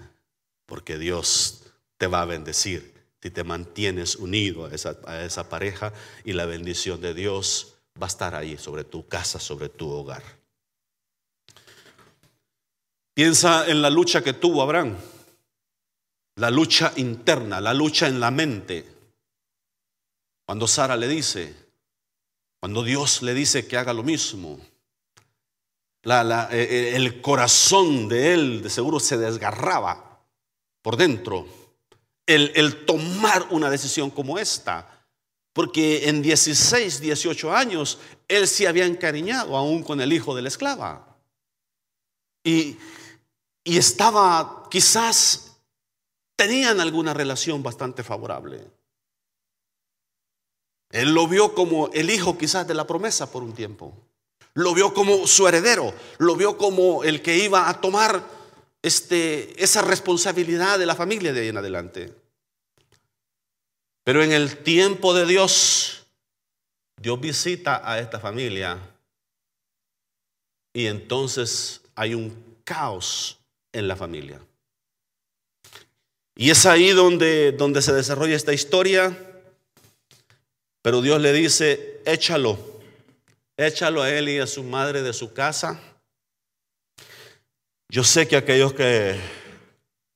porque 0.65 0.97
Dios 0.97 1.65
te 1.99 2.07
va 2.07 2.23
a 2.23 2.25
bendecir 2.25 2.95
si 3.21 3.29
te 3.29 3.43
mantienes 3.43 4.15
unido 4.15 4.65
a 4.65 4.73
esa, 4.73 4.97
a 5.05 5.23
esa 5.23 5.49
pareja 5.49 5.93
y 6.25 6.34
la 6.34 6.47
bendición 6.47 6.99
de 6.99 7.13
Dios 7.13 7.75
va 8.01 8.07
a 8.07 8.10
estar 8.10 8.34
ahí 8.34 8.57
sobre 8.57 8.84
tu 8.84 9.07
casa, 9.07 9.39
sobre 9.39 9.69
tu 9.69 9.88
hogar. 9.88 10.40
Piensa 13.21 13.69
en 13.69 13.84
la 13.84 13.91
lucha 13.91 14.23
que 14.23 14.34
tuvo 14.34 14.63
Abraham, 14.63 14.97
la 16.38 16.49
lucha 16.49 16.91
interna, 16.95 17.62
la 17.62 17.71
lucha 17.71 18.07
en 18.07 18.19
la 18.19 18.31
mente. 18.31 18.84
Cuando 20.43 20.67
Sara 20.67 20.97
le 20.97 21.07
dice, 21.07 21.55
cuando 22.60 22.81
Dios 22.81 23.21
le 23.21 23.36
dice 23.36 23.67
que 23.67 23.77
haga 23.77 23.93
lo 23.93 24.01
mismo, 24.01 24.60
eh, 26.03 26.49
eh, 26.51 26.93
el 26.95 27.21
corazón 27.21 28.10
de 28.10 28.34
él 28.34 28.63
de 28.63 28.71
seguro 28.71 28.99
se 28.99 29.19
desgarraba 29.19 30.19
por 30.81 30.97
dentro. 30.97 31.45
el, 32.25 32.51
el 32.55 32.86
tomar 32.86 33.45
una 33.51 33.69
decisión 33.69 34.10
como 34.10 34.39
esta. 34.39 35.05
Porque 35.53 36.10
en 36.10 36.23
16, 36.23 36.99
18 36.99 37.55
años, 37.55 37.99
él 38.27 38.47
se 38.47 38.67
había 38.67 38.88
encariñado 38.88 39.55
aún 39.55 39.84
con 39.84 40.01
el 40.01 40.12
hijo 40.12 40.36
de 40.36 40.41
la 40.41 40.47
esclava. 40.47 41.19
Y, 42.43 42.77
y 43.63 43.78
estaba, 43.78 44.67
quizás, 44.69 45.58
tenían 46.36 46.80
alguna 46.80 47.13
relación 47.13 47.62
bastante 47.62 48.04
favorable. 48.04 48.65
Él 50.89 51.13
lo 51.13 51.28
vio 51.28 51.54
como 51.54 51.89
el 51.93 52.10
hijo 52.10 52.38
quizás 52.38 52.67
de 52.67 52.74
la 52.74 52.88
promesa 52.88 53.32
por 53.32 53.43
un 53.43 53.54
tiempo. 53.54 53.93
Lo 54.54 54.74
vio 54.74 54.93
como 54.93 55.26
su 55.28 55.47
heredero. 55.47 55.93
Lo 56.17 56.36
vio 56.36 56.58
como 56.58 57.04
el 57.04 57.21
que 57.21 57.38
iba 57.38 57.69
a 57.69 57.80
tomar 57.80 58.24
este, 58.82 59.63
esa 59.63 59.82
responsabilidad 59.82 60.80
de 60.80 60.86
la 60.86 60.95
familia 60.95 61.32
de 61.32 61.41
ahí 61.41 61.47
en 61.47 61.58
adelante. 61.58 62.13
Pero 64.04 64.24
en 64.24 64.32
el 64.32 64.58
tiempo 64.63 65.13
de 65.13 65.26
Dios, 65.26 66.08
Dios 66.97 67.19
visita 67.21 67.82
a 67.89 68.00
esta 68.00 68.19
familia 68.19 68.80
y 70.74 70.88
entonces 70.88 71.82
hay 71.95 72.15
un 72.15 72.60
caos 72.63 73.40
en 73.73 73.88
la 73.88 73.95
familia. 73.95 74.39
Y 76.36 76.49
es 76.49 76.65
ahí 76.65 76.89
donde, 76.89 77.51
donde 77.51 77.81
se 77.81 77.93
desarrolla 77.93 78.36
esta 78.36 78.53
historia. 78.53 79.17
Pero 80.81 81.01
Dios 81.01 81.21
le 81.21 81.34
dice, 81.34 82.01
échalo, 82.05 82.57
échalo 83.57 84.01
a 84.01 84.10
él 84.12 84.29
y 84.29 84.39
a 84.39 84.47
su 84.47 84.63
madre 84.63 85.03
de 85.03 85.13
su 85.13 85.34
casa. 85.34 85.79
Yo 87.89 88.03
sé 88.03 88.27
que 88.27 88.38
aquellos 88.38 88.73
que, 88.73 89.19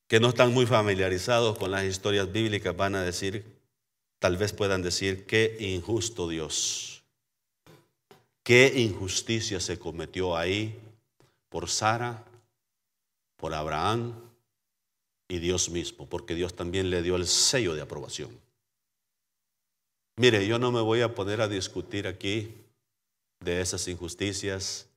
que 0.07 0.19
no 0.19 0.29
están 0.29 0.53
muy 0.53 0.65
familiarizados 0.65 1.57
con 1.57 1.71
las 1.71 1.83
historias 1.83 2.31
bíblicas 2.31 2.75
van 2.75 2.95
a 2.95 3.03
decir, 3.03 3.45
tal 4.19 4.37
vez 4.37 4.53
puedan 4.53 4.81
decir, 4.81 5.25
qué 5.25 5.57
injusto 5.59 6.27
Dios, 6.27 7.03
qué 8.43 8.73
injusticia 8.77 9.59
se 9.59 9.77
cometió 9.77 10.37
ahí 10.37 10.79
por 11.49 11.69
Sara, 11.69 12.23
por 13.45 13.53
Abraham 13.53 14.15
y 15.29 15.38
Dios 15.38 15.69
mismo, 15.69 16.10
porque 16.10 16.34
Dios 16.34 16.55
también 16.55 16.89
le 16.89 17.03
dio 17.03 17.15
el 17.15 17.27
sello 17.27 17.75
de 17.75 17.81
aprobación. 17.84 18.41
Mire, 20.15 20.47
yo 20.47 20.58
no 20.58 20.71
me 20.71 20.81
voy 20.81 21.01
a 21.01 21.13
poner 21.13 21.41
a 21.41 21.47
discutir 21.47 22.08
aquí 22.08 22.55
de 23.41 23.62
esas 23.62 23.88
injusticias. 23.88 24.88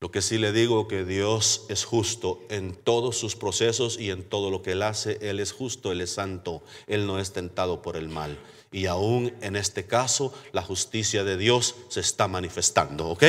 Lo 0.00 0.10
que 0.10 0.22
sí 0.22 0.38
le 0.38 0.50
digo 0.50 0.88
que 0.88 1.04
Dios 1.04 1.66
es 1.68 1.84
justo 1.84 2.40
en 2.50 2.74
todos 2.74 3.16
sus 3.16 3.36
procesos 3.36 3.96
y 3.96 4.10
en 4.10 4.28
todo 4.28 4.50
lo 4.50 4.62
que 4.62 4.72
Él 4.72 4.82
hace. 4.82 5.18
Él 5.20 5.38
es 5.38 5.52
justo, 5.52 5.92
Él 5.92 6.00
es 6.00 6.10
santo, 6.10 6.64
Él 6.88 7.06
no 7.06 7.20
es 7.20 7.32
tentado 7.32 7.80
por 7.80 7.96
el 7.96 8.08
mal. 8.08 8.36
Y 8.72 8.86
aún 8.86 9.32
en 9.40 9.54
este 9.54 9.86
caso, 9.86 10.34
la 10.50 10.62
justicia 10.62 11.22
de 11.22 11.36
Dios 11.36 11.76
se 11.90 12.00
está 12.00 12.26
manifestando, 12.26 13.06
¿ok? 13.06 13.22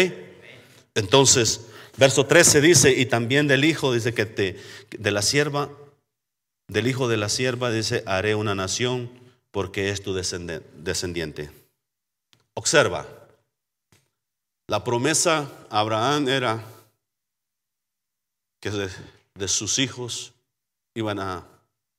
Entonces, 0.95 1.67
verso 1.97 2.25
13 2.25 2.61
dice, 2.61 2.91
y 2.91 3.05
también 3.05 3.47
del 3.47 3.65
hijo, 3.65 3.93
dice 3.93 4.13
que 4.13 4.25
te, 4.25 4.59
de 4.91 5.11
la 5.11 5.21
sierva, 5.21 5.69
del 6.67 6.87
hijo 6.87 7.07
de 7.07 7.17
la 7.17 7.29
sierva, 7.29 7.71
dice, 7.71 8.03
haré 8.05 8.35
una 8.35 8.55
nación 8.55 9.09
porque 9.51 9.89
es 9.89 10.01
tu 10.01 10.13
descendiente. 10.13 11.51
Observa, 12.55 13.07
la 14.67 14.83
promesa 14.83 15.51
a 15.69 15.79
Abraham 15.79 16.29
era 16.29 16.63
que 18.61 18.71
de, 18.71 19.47
sus 19.47 19.77
hijos 19.77 20.33
iban 20.95 21.19
a, 21.19 21.45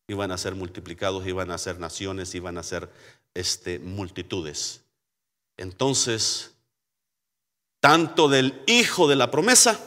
iban 0.08 0.30
a 0.30 0.38
ser 0.38 0.54
multiplicados, 0.54 1.26
iban 1.26 1.50
a 1.50 1.58
ser 1.58 1.78
naciones, 1.78 2.34
iban 2.34 2.56
a 2.56 2.62
ser 2.62 2.88
este, 3.34 3.78
multitudes. 3.78 4.80
Entonces, 5.58 6.53
tanto 7.84 8.30
del 8.30 8.62
hijo 8.66 9.06
de 9.08 9.14
la 9.14 9.30
promesa 9.30 9.78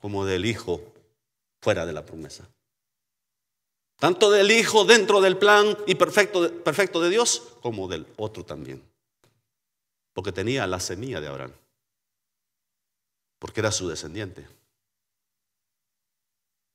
como 0.00 0.24
del 0.24 0.46
hijo 0.46 0.80
fuera 1.60 1.84
de 1.84 1.92
la 1.92 2.06
promesa. 2.06 2.48
Tanto 3.98 4.30
del 4.30 4.50
Hijo 4.50 4.86
dentro 4.86 5.20
del 5.20 5.36
plan 5.36 5.76
y 5.86 5.96
perfecto, 5.96 6.50
perfecto 6.62 7.02
de 7.02 7.10
Dios, 7.10 7.42
como 7.60 7.86
del 7.86 8.06
otro 8.16 8.46
también. 8.46 8.82
Porque 10.14 10.32
tenía 10.32 10.66
la 10.66 10.80
semilla 10.80 11.20
de 11.20 11.28
Abraham. 11.28 11.52
Porque 13.40 13.60
era 13.60 13.72
su 13.72 13.88
descendiente. 13.88 14.46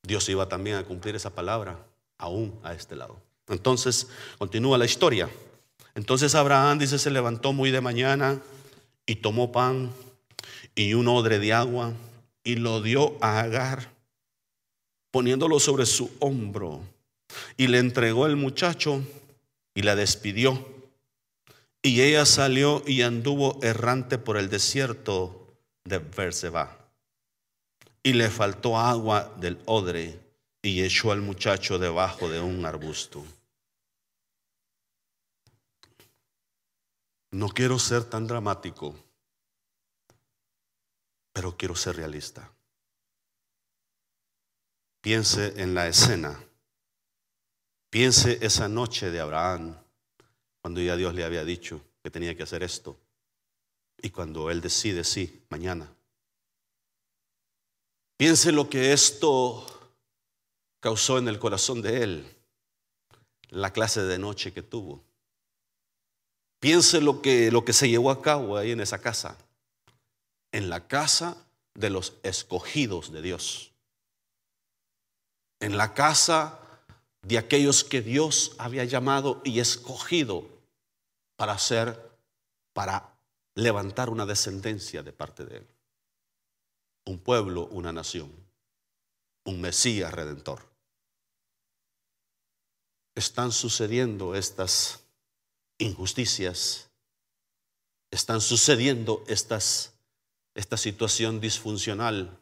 Dios 0.03 0.29
iba 0.29 0.47
también 0.47 0.75
a 0.75 0.83
cumplir 0.83 1.15
esa 1.15 1.31
palabra 1.31 1.83
aún 2.19 2.59
a 2.61 2.73
este 2.73 2.95
lado. 2.95 3.19
Entonces, 3.47 4.07
continúa 4.37 4.77
la 4.77 4.85
historia. 4.85 5.27
Entonces 5.95 6.35
Abraham 6.35 6.77
dice, 6.77 6.99
se 6.99 7.09
levantó 7.09 7.53
muy 7.53 7.71
de 7.71 7.81
mañana 7.81 8.39
y 9.07 9.15
tomó 9.15 9.51
pan 9.51 9.91
y 10.75 10.93
un 10.93 11.07
odre 11.07 11.39
de 11.39 11.53
agua 11.53 11.93
y 12.43 12.55
lo 12.55 12.81
dio 12.81 13.17
a 13.21 13.39
Agar, 13.39 13.91
poniéndolo 15.11 15.59
sobre 15.59 15.85
su 15.85 16.11
hombro 16.19 16.81
y 17.57 17.67
le 17.67 17.79
entregó 17.79 18.25
el 18.25 18.35
muchacho 18.35 19.03
y 19.73 19.81
la 19.81 19.95
despidió. 19.95 20.67
Y 21.81 22.01
ella 22.01 22.25
salió 22.25 22.83
y 22.85 23.01
anduvo 23.01 23.59
errante 23.63 24.17
por 24.17 24.37
el 24.37 24.49
desierto 24.49 25.47
de 25.83 25.99
Berseba. 25.99 26.77
Y 28.03 28.13
le 28.13 28.29
faltó 28.29 28.77
agua 28.77 29.33
del 29.37 29.59
odre 29.65 30.19
y 30.61 30.83
echó 30.83 31.11
al 31.11 31.21
muchacho 31.21 31.79
debajo 31.79 32.29
de 32.29 32.39
un 32.39 32.65
arbusto. 32.65 33.23
No 37.31 37.47
quiero 37.49 37.79
ser 37.79 38.03
tan 38.03 38.27
dramático, 38.27 38.95
pero 41.41 41.57
quiero 41.57 41.75
ser 41.75 41.95
realista. 41.95 42.51
Piense 45.01 45.59
en 45.59 45.73
la 45.73 45.87
escena 45.87 46.39
Piense 47.89 48.37
esa 48.41 48.69
noche 48.69 49.09
de 49.09 49.19
Abraham, 49.19 49.75
cuando 50.61 50.79
ya 50.79 50.95
Dios 50.95 51.15
le 51.15 51.23
había 51.23 51.43
dicho 51.43 51.81
que 52.03 52.11
tenía 52.11 52.37
que 52.37 52.43
hacer 52.43 52.61
esto. 52.61 52.95
Y 54.03 54.11
cuando 54.11 54.51
él 54.51 54.61
decide, 54.61 55.03
sí, 55.03 55.41
mañana. 55.49 55.91
Piense 58.17 58.51
lo 58.51 58.69
que 58.69 58.93
esto 58.93 59.65
causó 60.79 61.17
en 61.17 61.27
el 61.27 61.39
corazón 61.39 61.81
de 61.81 62.03
él, 62.03 62.37
la 63.49 63.73
clase 63.73 64.03
de 64.03 64.19
noche 64.19 64.53
que 64.53 64.61
tuvo. 64.61 65.03
Piense 66.59 67.01
lo 67.01 67.21
que, 67.21 67.51
lo 67.51 67.65
que 67.65 67.73
se 67.73 67.89
llevó 67.89 68.11
a 68.11 68.21
cabo 68.21 68.55
ahí 68.55 68.71
en 68.71 68.79
esa 68.79 69.01
casa, 69.01 69.35
en 70.51 70.69
la 70.69 70.87
casa 70.87 71.37
de 71.73 71.89
los 71.89 72.13
escogidos 72.23 73.11
de 73.11 73.21
Dios, 73.21 73.71
en 75.59 75.77
la 75.77 75.93
casa 75.93 76.59
de 77.21 77.37
aquellos 77.37 77.83
que 77.83 78.01
Dios 78.01 78.55
había 78.57 78.83
llamado 78.83 79.41
y 79.43 79.59
escogido 79.59 80.47
para 81.35 81.53
hacer, 81.53 82.11
para 82.73 83.17
levantar 83.55 84.09
una 84.09 84.25
descendencia 84.25 85.03
de 85.03 85.13
parte 85.13 85.45
de 85.45 85.57
Él. 85.57 85.67
Un 87.05 87.19
pueblo, 87.19 87.67
una 87.67 87.91
nación, 87.91 88.31
un 89.45 89.61
Mesías 89.61 90.13
redentor. 90.13 90.69
Están 93.15 93.51
sucediendo 93.51 94.35
estas 94.35 95.03
injusticias, 95.77 96.89
están 98.09 98.39
sucediendo 98.39 99.23
estas, 99.27 99.90
esta 100.53 100.77
situación 100.77 101.39
disfuncional. 101.39 102.37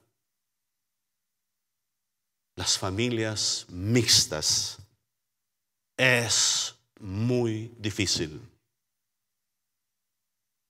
Las 2.55 2.77
familias 2.77 3.65
mixtas 3.69 4.79
es 5.97 6.75
muy 6.99 7.73
difícil 7.77 8.41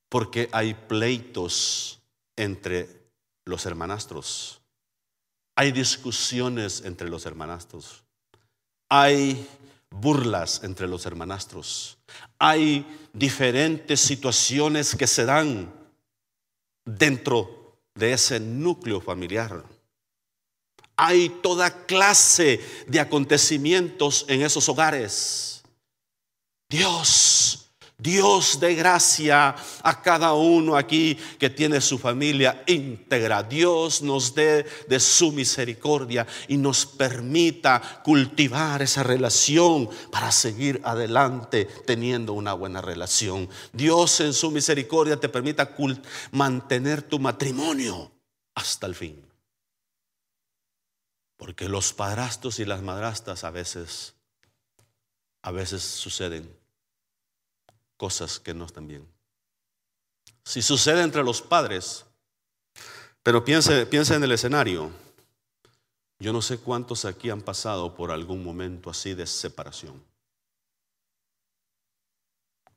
porque 0.09 0.49
hay 0.51 0.73
pleitos 0.73 2.01
entre 2.35 2.89
los 3.45 3.65
hermanastros, 3.65 4.61
hay 5.55 5.71
discusiones 5.71 6.81
entre 6.81 7.09
los 7.09 7.25
hermanastros, 7.25 8.03
hay 8.89 9.47
burlas 9.91 10.63
entre 10.63 10.87
los 10.87 11.05
hermanastros, 11.05 11.97
hay 12.39 12.85
diferentes 13.13 13.99
situaciones 13.99 14.95
que 14.95 15.07
se 15.07 15.25
dan 15.25 15.78
dentro 16.97 17.77
de 17.95 18.13
ese 18.13 18.39
núcleo 18.39 19.01
familiar. 19.01 19.63
Hay 20.95 21.29
toda 21.41 21.85
clase 21.85 22.59
de 22.87 22.99
acontecimientos 22.99 24.25
en 24.27 24.41
esos 24.41 24.67
hogares. 24.67 25.63
Dios 26.69 27.68
Dios 27.99 28.61
de 28.61 28.75
gracia 28.75 29.53
a 29.83 30.01
cada 30.01 30.31
uno 30.31 30.77
aquí 30.77 31.17
que 31.37 31.49
tiene 31.49 31.81
su 31.81 31.99
familia 31.99 32.63
íntegra. 32.65 33.43
Dios 33.43 34.01
nos 34.01 34.33
dé 34.33 34.65
de 34.87 35.01
su 35.01 35.33
misericordia 35.33 36.25
y 36.47 36.55
nos 36.55 36.85
permita 36.85 38.01
cultivar 38.01 38.81
esa 38.81 39.03
relación 39.03 39.89
para 40.11 40.31
seguir 40.31 40.79
adelante 40.85 41.65
teniendo 41.85 42.31
una 42.31 42.53
buena 42.53 42.81
relación. 42.81 43.49
Dios 43.73 44.21
en 44.21 44.33
su 44.33 44.49
misericordia 44.49 45.19
te 45.19 45.27
permita 45.27 45.75
mantener 46.31 47.01
tu 47.01 47.19
matrimonio 47.19 48.09
hasta 48.55 48.87
el 48.87 48.95
fin. 48.95 49.21
Porque 51.35 51.67
los 51.67 51.91
padrastros 51.91 52.59
y 52.59 52.65
las 52.65 52.81
madrastas 52.81 53.43
a 53.43 53.51
veces, 53.51 54.13
a 55.41 55.51
veces 55.51 55.83
suceden 55.83 56.58
cosas 57.99 58.39
que 58.39 58.53
no 58.53 58.65
están 58.65 58.87
bien. 58.87 59.05
Si 60.45 60.61
sucede 60.61 61.03
entre 61.03 61.21
los 61.21 61.41
padres, 61.41 62.05
pero 63.21 63.43
piense, 63.43 63.85
piense 63.85 64.15
en 64.15 64.23
el 64.23 64.31
escenario. 64.31 64.89
Yo 66.17 66.31
no 66.31 66.41
sé 66.41 66.57
cuántos 66.57 67.03
aquí 67.03 67.29
han 67.29 67.41
pasado 67.41 67.93
por 67.93 68.09
algún 68.09 68.41
momento 68.41 68.89
así 68.89 69.13
de 69.13 69.27
separación. 69.27 70.01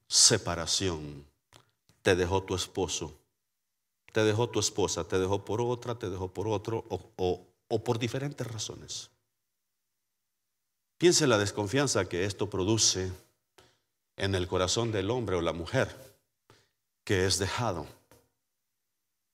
Separación. 0.08 1.24
Te 2.02 2.16
dejó 2.16 2.42
tu 2.42 2.56
esposo, 2.56 3.16
te 4.12 4.24
dejó 4.24 4.48
tu 4.50 4.58
esposa, 4.58 5.04
te 5.04 5.20
dejó 5.20 5.44
por 5.44 5.60
otra, 5.60 5.94
te 5.94 6.10
dejó 6.10 6.34
por 6.34 6.48
otro 6.48 6.84
o, 6.88 7.78
por 7.84 7.98
diferentes 8.00 8.44
razones. 8.44 9.08
Piense 10.98 11.28
la 11.28 11.38
desconfianza 11.38 12.08
que 12.08 12.24
esto 12.24 12.50
produce 12.50 13.12
en 14.16 14.34
el 14.34 14.46
corazón 14.46 14.92
del 14.92 15.10
hombre 15.10 15.36
o 15.36 15.40
la 15.40 15.52
mujer 15.52 15.94
que 17.04 17.26
es 17.26 17.38
dejado. 17.38 17.86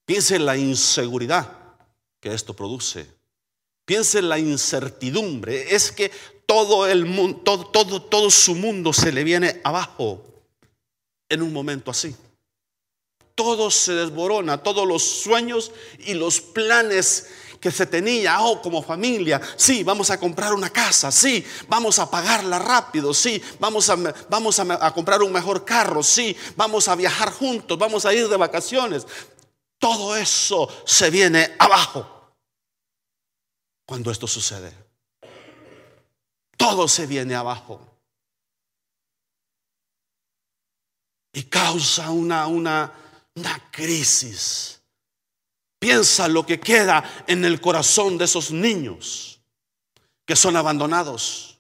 Piense 0.05 0.37
en 0.37 0.47
la 0.47 0.57
inseguridad 0.57 1.53
que 2.20 2.33
esto 2.33 2.55
produce. 2.55 3.07
Piense 3.85 4.20
en 4.20 4.29
la 4.29 4.39
incertidumbre. 4.39 5.74
Es 5.74 5.93
que 5.93 6.11
todo 6.47 6.87
el 6.87 7.05
mundo, 7.05 7.41
todo, 7.43 7.66
todo, 7.66 8.03
todo 8.03 8.31
su 8.31 8.55
mundo 8.55 8.93
se 8.93 9.12
le 9.12 9.24
viene 9.24 9.61
abajo 9.64 10.24
en 11.29 11.43
un 11.43 11.53
momento 11.53 11.91
así. 11.91 12.14
Todo 13.35 13.70
se 13.70 13.93
desborona, 13.93 14.62
todos 14.62 14.87
los 14.89 15.03
sueños 15.03 15.72
y 15.99 16.14
los 16.14 16.41
planes 16.41 17.29
que 17.61 17.71
se 17.71 17.87
tenía, 17.87 18.41
oh, 18.41 18.63
como 18.63 18.83
familia, 18.83 19.41
sí, 19.57 19.83
vamos 19.83 20.11
a 20.11 20.19
comprar 20.19 20.55
una 20.55 20.71
casa, 20.71 21.11
sí, 21.11 21.45
vamos 21.69 21.99
a 21.99 22.11
pagarla 22.11 22.59
rápido, 22.59 23.13
sí, 23.13 23.43
vamos 23.59 23.89
a, 23.91 23.97
vamos 24.29 24.59
a, 24.59 24.93
comprar 24.93 25.23
un 25.23 25.33
mejor 25.33 25.65
carro, 25.65 26.03
sí, 26.03 26.37
vamos 26.57 26.89
a 26.89 26.95
viajar 26.95 27.33
juntos, 27.33 27.79
vamos 27.79 28.05
a 28.05 28.15
ir 28.15 28.29
de 28.29 28.37
vacaciones. 28.37 29.07
Todo 29.79 30.17
eso 30.17 30.69
se 30.85 31.11
viene 31.11 31.55
abajo 31.59 32.35
cuando 33.87 34.11
esto 34.11 34.27
sucede. 34.27 34.73
Todo 36.57 36.89
se 36.89 37.07
viene 37.07 37.35
abajo. 37.35 37.81
Y 41.33 41.45
causa 41.45 42.11
una, 42.11 42.49
una, 42.49 42.93
una 43.35 43.71
crisis 43.71 44.78
Piensa 45.79 46.26
lo 46.26 46.45
que 46.45 46.59
queda 46.59 47.24
en 47.26 47.45
el 47.45 47.61
corazón 47.61 48.18
de 48.18 48.24
esos 48.24 48.51
niños 48.51 49.41
que 50.24 50.35
son 50.35 50.57
abandonados. 50.57 51.59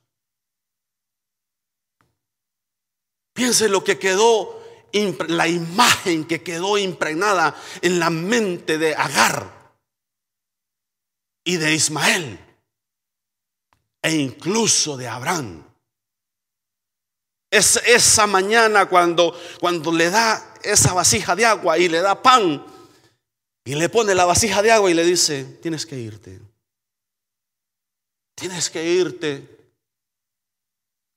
Piense 3.32 3.68
lo 3.68 3.84
que 3.84 3.98
quedó, 3.98 4.62
la 5.28 5.46
imagen 5.46 6.26
que 6.26 6.42
quedó 6.42 6.76
impregnada 6.76 7.54
en 7.80 8.00
la 8.00 8.10
mente 8.10 8.78
de 8.78 8.94
Agar 8.94 9.72
y 11.44 11.56
de 11.56 11.74
Ismael 11.74 12.40
e 14.02 14.16
incluso 14.16 14.96
de 14.96 15.06
Abraham. 15.06 15.64
Es 17.50 17.76
esa 17.86 18.26
mañana 18.26 18.86
cuando, 18.86 19.38
cuando 19.60 19.92
le 19.92 20.10
da 20.10 20.54
esa 20.62 20.92
vasija 20.92 21.36
de 21.36 21.46
agua 21.46 21.78
y 21.78 21.88
le 21.88 22.00
da 22.00 22.20
pan 22.20 22.77
y 23.68 23.74
le 23.74 23.90
pone 23.90 24.14
la 24.14 24.24
vasija 24.24 24.62
de 24.62 24.72
agua 24.72 24.90
y 24.90 24.94
le 24.94 25.04
dice, 25.04 25.44
tienes 25.60 25.84
que 25.84 25.98
irte. 26.00 26.40
Tienes 28.34 28.70
que 28.70 28.82
irte. 28.82 29.46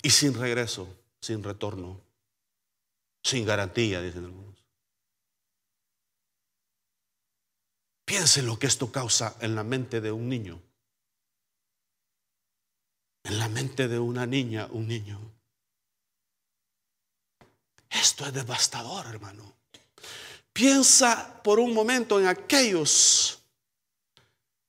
Y 0.03 0.09
sin 0.09 0.33
regreso, 0.33 0.85
sin 1.21 1.41
retorno, 1.41 2.01
sin 3.23 3.45
garantía, 3.45 4.01
dicen 4.01 4.25
algunos. 4.25 4.65
Piensen 8.03 8.45
lo 8.45 8.59
que 8.59 8.67
esto 8.67 8.91
causa 8.91 9.37
en 9.39 9.55
la 9.55 9.63
mente 9.63 10.01
de 10.01 10.11
un 10.11 10.27
niño. 10.27 10.61
En 13.23 13.39
la 13.39 13.47
mente 13.47 13.87
de 13.87 13.97
una 13.97 14.25
niña, 14.25 14.67
un 14.71 14.89
niño. 14.89 15.21
Esto 17.89 18.25
es 18.25 18.33
devastador, 18.33 19.05
hermano. 19.07 19.60
Piensa 20.53 21.41
por 21.43 21.59
un 21.59 21.73
momento 21.73 22.19
en 22.19 22.27
aquellos 22.27 23.39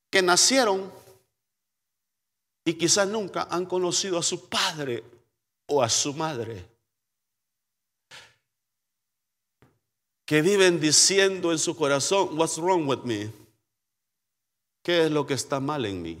que 0.09 0.21
nacieron 0.21 0.91
y 2.65 2.75
quizás 2.75 3.07
nunca 3.07 3.47
han 3.49 3.65
conocido 3.65 4.17
a 4.17 4.23
su 4.23 4.47
padre 4.47 5.03
o 5.67 5.83
a 5.83 5.89
su 5.89 6.13
madre. 6.13 6.65
Que 10.25 10.41
viven 10.41 10.79
diciendo 10.79 11.51
en 11.51 11.59
su 11.59 11.75
corazón, 11.75 12.39
what's 12.39 12.57
wrong 12.57 12.87
with 12.87 13.03
me? 13.03 13.31
¿Qué 14.81 15.05
es 15.05 15.11
lo 15.11 15.27
que 15.27 15.33
está 15.33 15.59
mal 15.59 15.85
en 15.85 16.01
mí? 16.01 16.19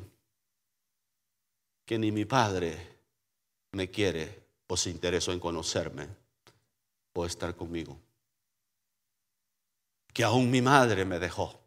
Que 1.85 1.97
ni 1.97 2.11
mi 2.11 2.25
padre 2.25 2.97
me 3.71 3.89
quiere 3.89 4.43
o 4.67 4.75
se 4.75 4.89
interesó 4.89 5.31
en 5.31 5.39
conocerme 5.39 6.07
o 7.13 7.25
estar 7.25 7.55
conmigo 7.55 7.97
que 10.13 10.23
aún 10.23 10.49
mi 10.51 10.61
madre 10.61 11.05
me 11.05 11.19
dejó. 11.19 11.59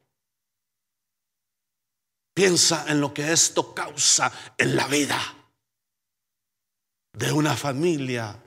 Piensa 2.33 2.85
en 2.89 3.01
lo 3.01 3.13
que 3.13 3.33
esto 3.33 3.75
causa 3.75 4.31
en 4.59 4.77
la 4.77 4.87
vida 4.87 5.19
de 7.15 7.33
una 7.33 7.57
familia 7.57 8.39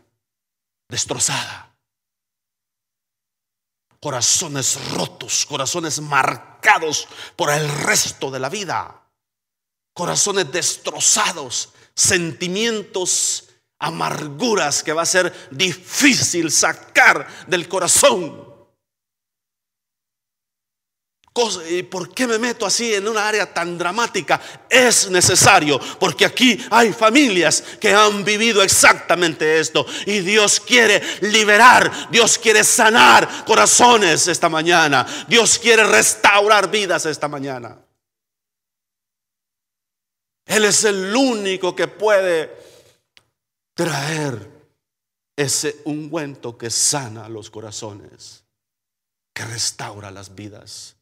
destrozada. 0.87 1.75
Corazones 3.99 4.91
rotos, 4.91 5.45
corazones 5.45 5.99
marcados 5.99 7.07
por 7.35 7.49
el 7.49 7.67
resto 7.67 8.31
de 8.31 8.39
la 8.39 8.49
vida. 8.49 9.03
Corazones 9.93 10.51
destrozados, 10.51 11.73
sentimientos, 11.95 13.49
amarguras 13.79 14.83
que 14.83 14.93
va 14.93 15.01
a 15.01 15.07
ser 15.07 15.49
difícil 15.51 16.51
sacar 16.51 17.27
del 17.47 17.67
corazón. 17.67 18.48
¿Y 21.69 21.83
por 21.83 22.13
qué 22.13 22.27
me 22.27 22.37
meto 22.37 22.65
así 22.65 22.93
en 22.93 23.07
una 23.07 23.27
área 23.27 23.53
tan 23.53 23.77
dramática? 23.77 24.41
Es 24.69 25.09
necesario, 25.09 25.79
porque 25.99 26.25
aquí 26.25 26.59
hay 26.69 26.91
familias 26.91 27.63
que 27.79 27.93
han 27.93 28.25
vivido 28.25 28.61
exactamente 28.61 29.59
esto. 29.59 29.85
Y 30.05 30.19
Dios 30.19 30.59
quiere 30.59 31.01
liberar, 31.21 32.09
Dios 32.11 32.37
quiere 32.37 32.63
sanar 32.63 33.45
corazones 33.45 34.27
esta 34.27 34.49
mañana. 34.49 35.05
Dios 35.27 35.57
quiere 35.59 35.85
restaurar 35.85 36.69
vidas 36.69 37.05
esta 37.05 37.27
mañana. 37.27 37.77
Él 40.45 40.65
es 40.65 40.83
el 40.83 41.15
único 41.15 41.75
que 41.75 41.87
puede 41.87 42.51
traer 43.75 44.49
ese 45.37 45.79
ungüento 45.85 46.57
que 46.57 46.69
sana 46.69 47.29
los 47.29 47.49
corazones, 47.49 48.43
que 49.33 49.45
restaura 49.45 50.11
las 50.11 50.35
vidas. 50.35 50.98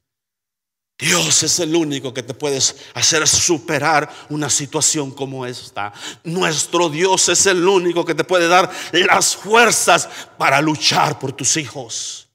Dios 0.99 1.43
es 1.43 1.59
el 1.59 1.75
único 1.75 2.11
que 2.11 2.23
te 2.23 2.33
puedes 2.33 2.75
hacer 2.95 3.27
superar 3.27 4.11
una 4.29 4.49
situación 4.49 5.11
como 5.11 5.45
esta. 5.45 5.93
Nuestro 6.23 6.89
Dios 6.89 7.29
es 7.29 7.45
el 7.45 7.67
único 7.67 8.03
que 8.03 8.15
te 8.15 8.23
puede 8.23 8.47
dar 8.47 8.71
las 8.91 9.35
fuerzas 9.35 10.09
para 10.39 10.59
luchar 10.59 11.19
por 11.19 11.33
tus 11.33 11.55
hijos. 11.57 12.29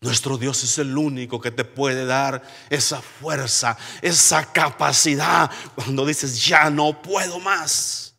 Nuestro 0.00 0.38
Dios 0.38 0.62
es 0.62 0.78
el 0.78 0.96
único 0.96 1.40
que 1.40 1.50
te 1.50 1.64
puede 1.64 2.06
dar 2.06 2.42
esa 2.70 3.02
fuerza, 3.02 3.76
esa 4.00 4.50
capacidad 4.52 5.50
cuando 5.74 6.06
dices, 6.06 6.46
ya 6.46 6.70
no 6.70 7.02
puedo 7.02 7.40
más. 7.40 8.14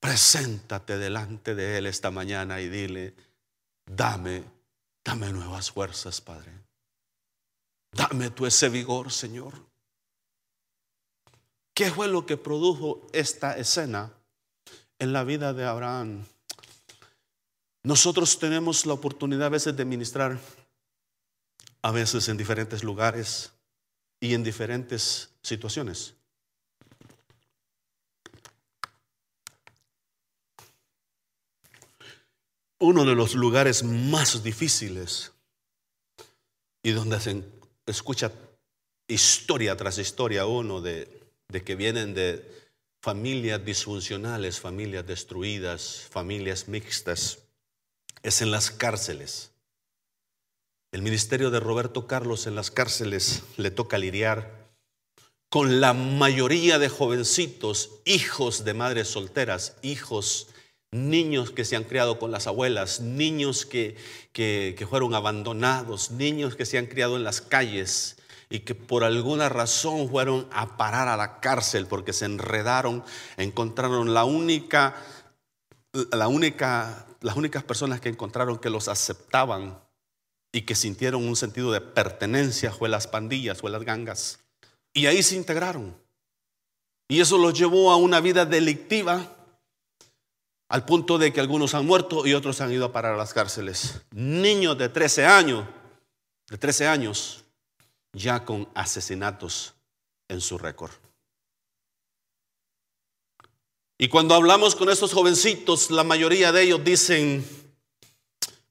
Preséntate 0.00 0.98
delante 0.98 1.54
de 1.54 1.78
Él 1.78 1.86
esta 1.86 2.10
mañana 2.10 2.60
y 2.60 2.68
dile, 2.68 3.14
dame 3.86 4.55
Dame 5.06 5.32
nuevas 5.32 5.70
fuerzas, 5.70 6.20
Padre. 6.20 6.50
Dame 7.92 8.28
tú 8.30 8.44
ese 8.44 8.68
vigor, 8.68 9.12
Señor. 9.12 9.54
¿Qué 11.72 11.92
fue 11.92 12.08
lo 12.08 12.26
que 12.26 12.36
produjo 12.36 13.06
esta 13.12 13.56
escena 13.56 14.12
en 14.98 15.12
la 15.12 15.22
vida 15.22 15.52
de 15.52 15.64
Abraham? 15.64 16.26
Nosotros 17.84 18.36
tenemos 18.40 18.84
la 18.84 18.94
oportunidad 18.94 19.46
a 19.46 19.50
veces 19.50 19.76
de 19.76 19.84
ministrar, 19.84 20.40
a 21.82 21.92
veces 21.92 22.28
en 22.28 22.36
diferentes 22.36 22.82
lugares 22.82 23.52
y 24.18 24.34
en 24.34 24.42
diferentes 24.42 25.30
situaciones. 25.40 26.15
Uno 32.78 33.04
de 33.04 33.14
los 33.14 33.34
lugares 33.34 33.82
más 33.82 34.42
difíciles 34.42 35.32
y 36.82 36.92
donde 36.92 37.20
se 37.20 37.42
escucha 37.86 38.32
historia 39.08 39.76
tras 39.76 39.98
historia 39.98 40.46
uno 40.46 40.80
de, 40.80 41.08
de 41.48 41.62
que 41.62 41.74
vienen 41.74 42.14
de 42.14 42.44
familias 43.00 43.64
disfuncionales, 43.64 44.60
familias 44.60 45.06
destruidas, 45.06 46.06
familias 46.10 46.68
mixtas, 46.68 47.38
es 48.22 48.42
en 48.42 48.50
las 48.50 48.70
cárceles. 48.70 49.52
El 50.92 51.02
ministerio 51.02 51.50
de 51.50 51.60
Roberto 51.60 52.06
Carlos 52.06 52.46
en 52.46 52.56
las 52.56 52.70
cárceles 52.70 53.42
le 53.56 53.70
toca 53.70 53.98
lidiar 53.98 54.66
con 55.48 55.80
la 55.80 55.92
mayoría 55.92 56.78
de 56.78 56.88
jovencitos, 56.88 57.90
hijos 58.04 58.64
de 58.64 58.74
madres 58.74 59.08
solteras, 59.08 59.76
hijos, 59.82 60.48
niños 60.96 61.50
que 61.50 61.64
se 61.64 61.76
han 61.76 61.84
criado 61.84 62.18
con 62.18 62.30
las 62.30 62.46
abuelas, 62.46 63.00
niños 63.00 63.66
que, 63.66 63.96
que, 64.32 64.86
fueron 64.88 65.14
abandonados, 65.14 66.10
niños 66.10 66.56
que 66.56 66.66
se 66.66 66.78
han 66.78 66.86
criado 66.86 67.16
en 67.16 67.24
las 67.24 67.40
calles, 67.40 68.16
y 68.48 68.60
que 68.60 68.74
por 68.74 69.04
alguna 69.04 69.48
razón 69.48 70.08
fueron 70.08 70.48
a 70.52 70.76
parar 70.76 71.08
a 71.08 71.16
la 71.16 71.40
cárcel 71.40 71.86
porque 71.86 72.12
se 72.12 72.26
enredaron, 72.26 73.04
encontraron 73.36 74.14
la 74.14 74.24
única, 74.24 74.94
la 76.12 76.28
única, 76.28 77.06
las 77.20 77.36
únicas 77.36 77.64
personas 77.64 78.00
que 78.00 78.08
encontraron 78.08 78.58
que 78.58 78.70
los 78.70 78.88
aceptaban 78.88 79.80
y 80.52 80.62
que 80.62 80.76
sintieron 80.76 81.26
un 81.26 81.36
sentido 81.36 81.72
de 81.72 81.80
pertenencia 81.80 82.70
fue 82.70 82.88
las 82.88 83.08
pandillas, 83.08 83.58
fue 83.58 83.70
las 83.70 83.82
gangas. 83.82 84.40
Y 84.94 85.06
ahí 85.06 85.22
se 85.22 85.34
integraron. 85.34 85.96
Y 87.08 87.20
eso 87.20 87.38
los 87.38 87.52
llevó 87.52 87.90
a 87.90 87.96
una 87.96 88.20
vida 88.20 88.46
delictiva 88.46 89.35
al 90.68 90.84
punto 90.84 91.18
de 91.18 91.32
que 91.32 91.40
algunos 91.40 91.74
han 91.74 91.86
muerto 91.86 92.26
y 92.26 92.34
otros 92.34 92.60
han 92.60 92.72
ido 92.72 92.86
a 92.86 92.92
parar 92.92 93.14
a 93.14 93.16
las 93.18 93.32
cárceles. 93.32 94.00
Niños 94.10 94.76
de 94.78 94.88
13 94.88 95.24
años, 95.24 95.64
de 96.48 96.58
13 96.58 96.86
años, 96.86 97.44
ya 98.12 98.44
con 98.44 98.68
asesinatos 98.74 99.74
en 100.28 100.40
su 100.40 100.58
récord. 100.58 100.92
Y 103.98 104.08
cuando 104.08 104.34
hablamos 104.34 104.74
con 104.74 104.90
estos 104.90 105.14
jovencitos, 105.14 105.90
la 105.90 106.04
mayoría 106.04 106.52
de 106.52 106.62
ellos 106.62 106.84
dicen, 106.84 107.46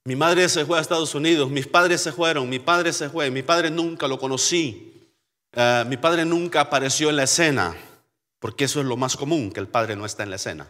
mi 0.03 0.15
madre 0.15 0.47
se 0.49 0.65
fue 0.65 0.77
a 0.77 0.81
Estados 0.81 1.15
Unidos, 1.15 1.49
mis 1.49 1.65
padres 1.65 2.01
se 2.01 2.11
fueron, 2.11 2.47
mi 2.47 2.59
padre 2.59 2.93
se 2.93 3.09
fue, 3.09 3.31
mi 3.31 3.41
padre 3.41 3.71
nunca 3.71 4.07
lo 4.07 4.19
conocí, 4.19 5.09
eh, 5.51 5.83
mi 5.87 5.97
padre 5.97 6.25
nunca 6.25 6.61
apareció 6.61 7.09
en 7.09 7.15
la 7.15 7.23
escena, 7.23 7.75
porque 8.37 8.65
eso 8.65 8.81
es 8.81 8.85
lo 8.85 8.97
más 8.97 9.17
común, 9.17 9.51
que 9.51 9.59
el 9.59 9.67
padre 9.67 9.95
no 9.95 10.05
está 10.05 10.21
en 10.21 10.29
la 10.29 10.35
escena. 10.35 10.67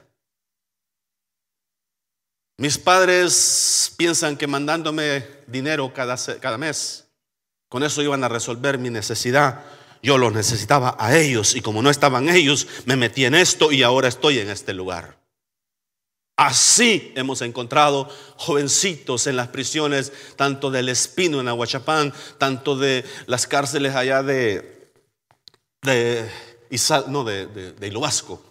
Mis 2.57 2.77
padres 2.77 3.93
piensan 3.97 4.37
que 4.37 4.47
mandándome 4.47 5.27
dinero 5.47 5.93
cada, 5.93 6.15
cada 6.39 6.57
mes 6.57 7.05
con 7.67 7.83
eso 7.83 8.01
iban 8.01 8.23
a 8.23 8.29
resolver 8.29 8.77
mi 8.77 8.89
necesidad. 8.89 9.65
Yo 10.01 10.17
los 10.17 10.33
necesitaba 10.33 10.95
a 10.97 11.17
ellos 11.17 11.55
y 11.55 11.61
como 11.61 11.81
no 11.81 11.89
estaban 11.89 12.29
ellos, 12.29 12.67
me 12.85 12.95
metí 12.95 13.25
en 13.25 13.35
esto 13.35 13.71
y 13.71 13.83
ahora 13.83 14.07
estoy 14.07 14.39
en 14.39 14.49
este 14.49 14.73
lugar. 14.73 15.19
Así 16.37 17.11
hemos 17.15 17.41
encontrado 17.41 18.09
jovencitos 18.37 19.25
en 19.27 19.35
las 19.35 19.47
prisiones, 19.49 20.13
tanto 20.35 20.69
del 20.69 20.89
Espino 20.89 21.41
en 21.41 21.47
Aguachapán, 21.47 22.13
tanto 22.37 22.77
de 22.77 23.03
las 23.25 23.47
cárceles 23.47 23.95
allá 23.95 24.21
de, 24.21 24.91
de, 25.81 26.29
no, 27.07 27.23
de, 27.23 27.47
de, 27.47 27.71
de 27.71 27.87
Ilobasco, 27.87 28.41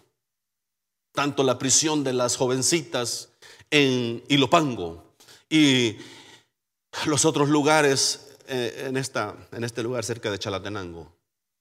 tanto 1.13 1.45
la 1.45 1.59
prisión 1.59 2.05
de 2.05 2.15
las 2.15 2.37
jovencitas 2.37 3.31
en 3.75 4.23
Ilopango 4.29 5.03
y 5.51 5.97
los 7.07 7.25
otros 7.25 7.49
lugares 7.49 8.29
eh, 8.47 8.85
en, 8.87 8.97
esta, 8.97 9.35
en 9.51 9.65
este 9.65 9.83
lugar 9.83 10.05
cerca 10.05 10.31
de 10.31 10.39
Chalatenango. 10.39 11.13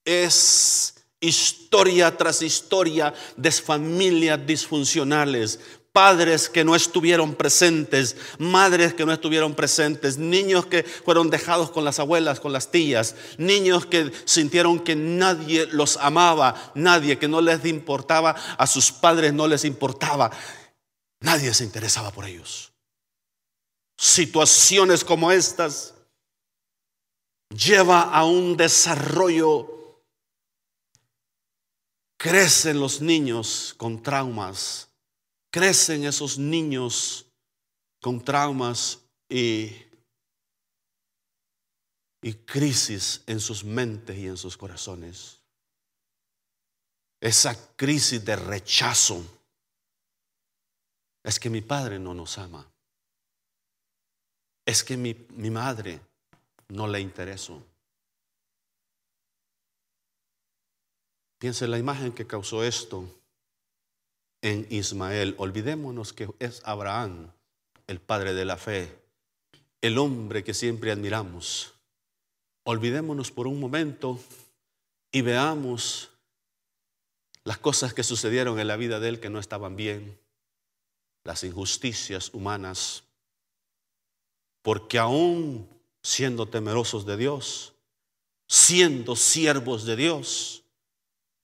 Es 0.06 0.94
historia 1.20 2.16
tras 2.16 2.44
historia 2.44 3.16
de 3.36 3.52
familias 3.52 4.46
disfuncionales, 4.46 5.60
padres 5.92 6.50
que 6.50 6.64
no 6.64 6.76
estuvieron 6.76 7.34
presentes, 7.34 8.16
madres 8.38 8.94
que 8.94 9.08
no 9.08 9.14
estuvieron 9.14 9.56
presentes, 9.56 10.20
niños 10.20 10.68
que 10.68 10.84
fueron 10.84 11.32
dejados 11.32 11.72
con 11.72 11.84
las 11.84 11.98
abuelas, 11.98 12.40
con 12.40 12.54
las 12.54 12.70
tías, 12.70 13.16
niños 13.40 13.88
que 13.88 14.12
sintieron 14.26 14.80
que 14.80 14.96
nadie 14.96 15.66
los 15.72 15.98
amaba, 15.98 16.74
nadie 16.76 17.18
que 17.18 17.28
no 17.28 17.42
les 17.42 17.66
importaba, 17.66 18.36
a 18.56 18.68
sus 18.68 18.92
padres 18.92 19.34
no 19.34 19.48
les 19.48 19.66
importaba, 19.66 20.30
nadie 21.24 21.54
se 21.54 21.64
interesaba 21.64 22.12
por 22.12 22.26
ellos. 22.26 22.72
Situaciones 23.98 25.04
como 25.04 25.32
estas 25.32 25.96
lleva 27.50 28.02
a 28.02 28.26
un 28.26 28.56
desarrollo. 28.58 29.70
Crecen 32.18 32.80
los 32.80 33.02
niños 33.02 33.74
con 33.78 34.02
traumas, 34.02 34.88
crecen 35.52 36.06
esos 36.06 36.38
niños 36.38 37.26
con 38.02 38.24
traumas 38.24 39.00
y, 39.28 39.76
y 42.22 42.34
crisis 42.46 43.22
en 43.28 43.42
sus 43.42 43.66
mentes 43.66 44.18
y 44.18 44.28
en 44.28 44.38
sus 44.38 44.56
corazones. 44.56 45.42
Esa 47.20 47.76
crisis 47.76 48.24
de 48.24 48.38
rechazo 48.38 49.43
es 51.24 51.40
que 51.40 51.50
mi 51.50 51.62
padre 51.62 52.00
no 52.00 52.14
nos 52.14 52.38
ama. 52.38 52.70
Es 54.66 54.84
que 54.84 54.98
mi, 54.98 55.16
mi 55.30 55.50
madre 55.50 56.00
no 56.70 56.88
le 56.88 57.00
interesó. 57.00 57.64
Piense 61.38 61.68
la 61.68 61.78
imagen 61.78 62.14
que 62.14 62.28
causó 62.28 62.64
esto 62.64 63.06
en 64.42 64.68
Ismael. 64.70 65.36
Olvidémonos 65.38 66.14
que 66.14 66.30
es 66.40 66.62
Abraham, 66.66 67.32
el 67.88 68.00
padre 68.00 68.34
de 68.34 68.46
la 68.46 68.58
fe, 68.58 68.98
el 69.82 69.98
hombre 69.98 70.44
que 70.44 70.54
siempre 70.54 70.92
admiramos. 70.92 71.74
Olvidémonos 72.64 73.32
por 73.32 73.48
un 73.48 73.60
momento 73.60 74.20
y 75.12 75.22
veamos 75.22 76.12
las 77.44 77.58
cosas 77.58 77.94
que 77.94 78.04
sucedieron 78.04 78.60
en 78.60 78.68
la 78.68 78.78
vida 78.78 79.02
de 79.02 79.10
él 79.10 79.20
que 79.20 79.30
no 79.30 79.40
estaban 79.40 79.76
bien, 79.76 80.18
las 81.24 81.44
injusticias 81.44 82.34
humanas, 82.34 83.04
porque 84.62 84.98
aún 85.00 85.68
siendo 86.02 86.48
temerosos 86.48 87.06
de 87.06 87.18
Dios, 87.18 87.74
siendo 88.48 89.16
siervos 89.16 89.86
de 89.86 89.96
Dios, 89.96 90.64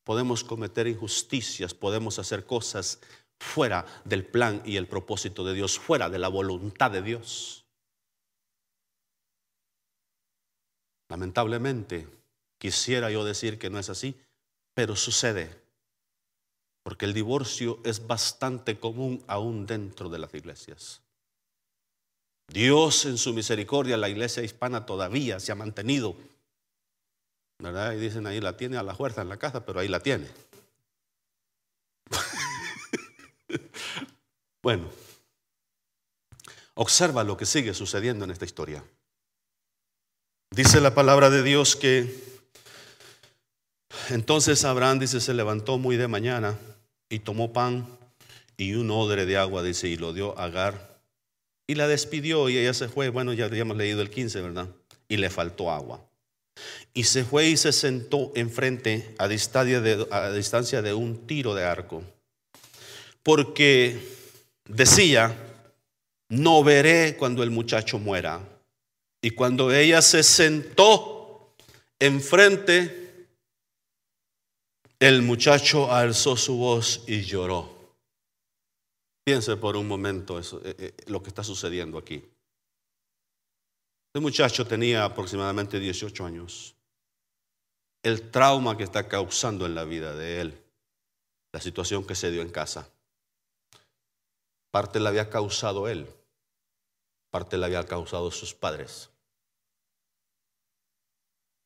podemos 0.03 0.43
cometer 0.43 0.87
injusticias, 0.87 1.73
podemos 1.73 2.19
hacer 2.19 2.45
cosas 2.45 2.99
fuera 3.39 3.85
del 4.03 4.25
plan 4.25 4.61
y 4.65 4.75
el 4.75 4.87
propósito 4.87 5.43
de 5.45 5.53
Dios, 5.53 5.79
fuera 5.79 6.09
de 6.09 6.19
la 6.19 6.27
voluntad 6.27 6.91
de 6.91 7.01
Dios. 7.01 7.65
Lamentablemente, 11.09 12.07
quisiera 12.57 13.09
yo 13.09 13.23
decir 13.23 13.57
que 13.57 13.69
no 13.69 13.79
es 13.79 13.89
así, 13.89 14.15
pero 14.73 14.95
sucede, 14.95 15.61
porque 16.83 17.05
el 17.05 17.13
divorcio 17.13 17.79
es 17.83 18.05
bastante 18.07 18.79
común 18.79 19.23
aún 19.27 19.65
dentro 19.65 20.09
de 20.09 20.19
las 20.19 20.33
iglesias. 20.33 21.01
Dios 22.47 23.05
en 23.05 23.17
su 23.17 23.33
misericordia, 23.33 23.97
la 23.97 24.09
iglesia 24.09 24.43
hispana 24.43 24.85
todavía 24.85 25.39
se 25.39 25.51
ha 25.51 25.55
mantenido. 25.55 26.15
¿Verdad? 27.59 27.93
Y 27.93 27.97
dicen 27.97 28.25
ahí 28.25 28.39
la 28.39 28.57
tiene 28.57 28.77
a 28.77 28.83
la 28.83 28.95
fuerza 28.95 29.21
en 29.21 29.29
la 29.29 29.37
casa, 29.37 29.65
pero 29.65 29.79
ahí 29.79 29.87
la 29.87 29.99
tiene. 29.99 30.27
bueno, 34.63 34.89
observa 36.75 37.23
lo 37.23 37.37
que 37.37 37.45
sigue 37.45 37.73
sucediendo 37.73 38.25
en 38.25 38.31
esta 38.31 38.45
historia. 38.45 38.83
Dice 40.51 40.81
la 40.81 40.95
palabra 40.95 41.29
de 41.29 41.43
Dios 41.43 41.75
que 41.75 42.29
entonces 44.09 44.63
Abraham 44.65 44.99
dice 44.99 45.21
se 45.21 45.33
levantó 45.33 45.77
muy 45.77 45.97
de 45.97 46.07
mañana 46.07 46.57
y 47.09 47.19
tomó 47.19 47.51
pan 47.51 47.87
y 48.57 48.73
un 48.73 48.91
odre 48.91 49.25
de 49.25 49.37
agua, 49.37 49.63
dice, 49.63 49.87
y 49.87 49.95
lo 49.95 50.13
dio 50.13 50.37
a 50.37 50.45
Agar 50.45 50.89
y 51.69 51.75
la 51.75 51.87
despidió 51.87 52.49
y 52.49 52.57
ella 52.57 52.73
se 52.73 52.89
fue. 52.89 53.09
Bueno, 53.09 53.31
ya 53.31 53.45
habíamos 53.45 53.77
leído 53.77 54.01
el 54.01 54.09
15, 54.09 54.41
¿verdad? 54.41 54.69
Y 55.07 55.17
le 55.17 55.29
faltó 55.29 55.69
agua. 55.69 56.03
Y 56.95 57.03
se 57.03 57.23
fue 57.23 57.47
y 57.47 57.57
se 57.57 57.71
sentó 57.71 58.31
enfrente 58.33 59.13
a 59.19 59.27
distancia 59.27 59.79
de, 59.79 60.07
a 60.09 60.31
distancia 60.31 60.81
de 60.81 60.95
un 60.95 61.27
tiro 61.27 61.53
de 61.53 61.65
arco. 61.65 62.01
Porque 63.21 63.99
decía, 64.65 65.35
no 66.27 66.63
veré 66.63 67.15
cuando 67.17 67.43
el 67.43 67.51
muchacho 67.51 67.99
muera. 67.99 68.41
Y 69.21 69.29
cuando 69.29 69.71
ella 69.71 70.01
se 70.01 70.23
sentó 70.23 71.53
enfrente, 71.99 73.08
el 74.99 75.21
muchacho 75.21 75.91
alzó 75.91 76.35
su 76.35 76.57
voz 76.57 77.03
y 77.07 77.21
lloró. 77.21 77.79
Piense 79.23 79.55
por 79.55 79.77
un 79.77 79.87
momento 79.87 80.39
eh, 80.39 80.43
eh, 80.63 80.93
lo 81.07 81.23
que 81.23 81.29
está 81.29 81.43
sucediendo 81.43 81.97
aquí. 81.97 82.15
Este 84.09 84.19
muchacho 84.19 84.65
tenía 84.67 85.05
aproximadamente 85.05 85.79
18 85.79 86.25
años. 86.25 86.75
El 88.03 88.29
trauma 88.31 88.75
que 88.75 88.83
está 88.83 89.07
causando 89.07 89.65
en 89.65 89.75
la 89.75 89.85
vida 89.85 90.15
de 90.15 90.41
él, 90.41 90.63
la 91.53 91.61
situación 91.61 92.05
que 92.05 92.15
se 92.15 92.31
dio 92.31 92.41
en 92.41 92.49
casa, 92.49 92.89
parte 94.71 94.99
la 94.99 95.09
había 95.09 95.29
causado 95.29 95.87
él, 95.87 96.07
parte 97.29 97.57
la 97.57 97.67
había 97.67 97.85
causado 97.85 98.31
sus 98.31 98.53
padres. 98.53 99.09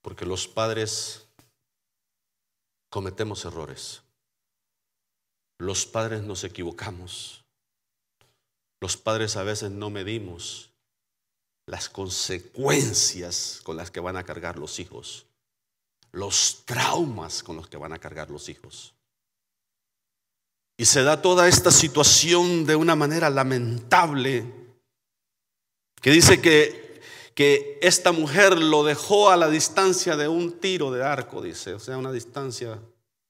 Porque 0.01 0.25
los 0.25 0.47
padres 0.47 1.22
cometemos 2.93 3.43
errores. 3.43 4.03
Los 5.57 5.87
padres 5.87 6.21
nos 6.21 6.43
equivocamos. 6.43 7.43
Los 8.79 8.97
padres 8.97 9.35
a 9.35 9.41
veces 9.41 9.71
no 9.71 9.89
medimos 9.89 10.69
las 11.65 11.89
consecuencias 11.89 13.61
con 13.63 13.77
las 13.77 13.89
que 13.89 13.99
van 13.99 14.15
a 14.15 14.23
cargar 14.23 14.59
los 14.59 14.79
hijos, 14.79 15.25
los 16.11 16.65
traumas 16.65 17.41
con 17.41 17.55
los 17.55 17.67
que 17.67 17.77
van 17.77 17.93
a 17.93 17.97
cargar 17.97 18.29
los 18.29 18.47
hijos. 18.47 18.93
Y 20.77 20.85
se 20.85 21.01
da 21.01 21.19
toda 21.19 21.47
esta 21.47 21.71
situación 21.71 22.63
de 22.63 22.75
una 22.75 22.95
manera 22.95 23.31
lamentable, 23.31 24.53
que 25.99 26.11
dice 26.11 26.39
que, 26.39 26.82
que 27.35 27.79
esta 27.81 28.11
mujer 28.11 28.59
lo 28.59 28.83
dejó 28.83 29.29
a 29.29 29.37
la 29.37 29.49
distancia 29.49 30.15
de 30.15 30.27
un 30.27 30.59
tiro 30.59 30.91
de 30.91 31.03
arco, 31.03 31.41
dice, 31.41 31.73
o 31.73 31.79
sea, 31.79 31.97
una 31.97 32.11
distancia 32.11 32.79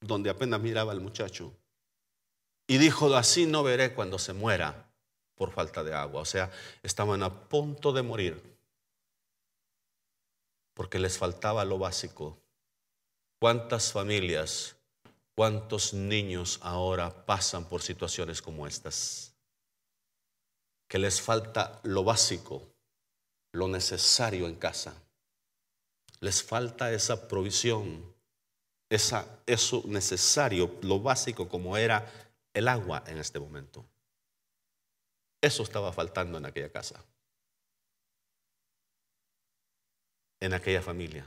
donde 0.02 0.30
apenas 0.30 0.60
miraba 0.60 0.92
al 0.92 1.00
muchacho. 1.02 1.54
Y 2.68 2.78
dijo, 2.78 3.14
así 3.16 3.46
no 3.46 3.64
veré 3.64 3.94
cuando 3.94 4.20
se 4.20 4.34
muera 4.34 4.90
por 5.36 5.52
falta 5.52 5.84
de 5.84 5.94
agua. 5.94 6.22
O 6.22 6.26
sea, 6.26 6.52
estaban 6.82 7.24
a 7.24 7.48
punto 7.48 7.94
de 7.94 8.02
morir 8.02 8.54
porque 10.74 11.00
les 11.00 11.18
faltaba 11.18 11.66
lo 11.66 11.78
básico. 11.78 12.38
¿Cuántas 13.40 13.92
familias, 13.92 14.76
cuántos 15.36 15.94
niños 15.94 16.60
ahora 16.62 17.26
pasan 17.26 17.66
por 17.66 17.82
situaciones 17.82 18.42
como 18.42 18.68
estas? 18.68 19.34
Que 20.88 21.00
les 21.00 21.22
falta 21.22 21.80
lo 21.84 22.04
básico, 22.04 22.73
lo 23.54 23.68
necesario 23.68 24.48
en 24.48 24.56
casa. 24.56 24.94
Les 26.20 26.44
falta 26.44 26.92
esa 26.92 27.28
provisión, 27.28 28.14
esa, 28.90 29.40
eso 29.46 29.84
necesario, 29.86 30.78
lo 30.82 31.00
básico 31.00 31.48
como 31.48 31.78
era 31.78 32.12
el 32.54 32.68
agua 32.68 33.04
en 33.08 33.18
este 33.18 33.40
momento. 33.40 33.86
Eso 35.42 35.64
estaba 35.64 35.92
faltando 35.92 36.38
en 36.38 36.46
aquella 36.46 36.72
casa, 36.72 37.04
en 40.40 40.54
aquella 40.54 40.82
familia. 40.82 41.26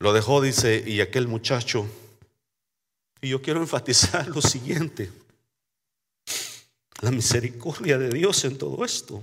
Lo 0.00 0.12
dejó, 0.12 0.40
dice, 0.40 0.82
y 0.86 1.00
aquel 1.00 1.28
muchacho, 1.28 1.86
y 3.20 3.30
yo 3.30 3.42
quiero 3.42 3.60
enfatizar 3.60 4.26
lo 4.28 4.40
siguiente, 4.40 5.12
la 7.02 7.10
misericordia 7.10 7.98
de 7.98 8.08
Dios 8.08 8.44
en 8.44 8.56
todo 8.56 8.84
esto. 8.84 9.22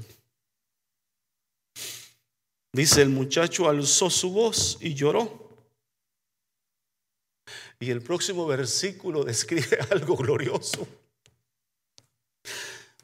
Dice, 2.76 3.02
el 3.02 3.10
muchacho 3.10 3.70
alzó 3.70 4.10
su 4.10 4.32
voz 4.32 4.78
y 4.82 4.94
lloró. 4.94 5.48
Y 7.80 7.90
el 7.90 8.02
próximo 8.02 8.46
versículo 8.46 9.24
describe 9.24 9.80
algo 9.92 10.18
glorioso. 10.18 10.86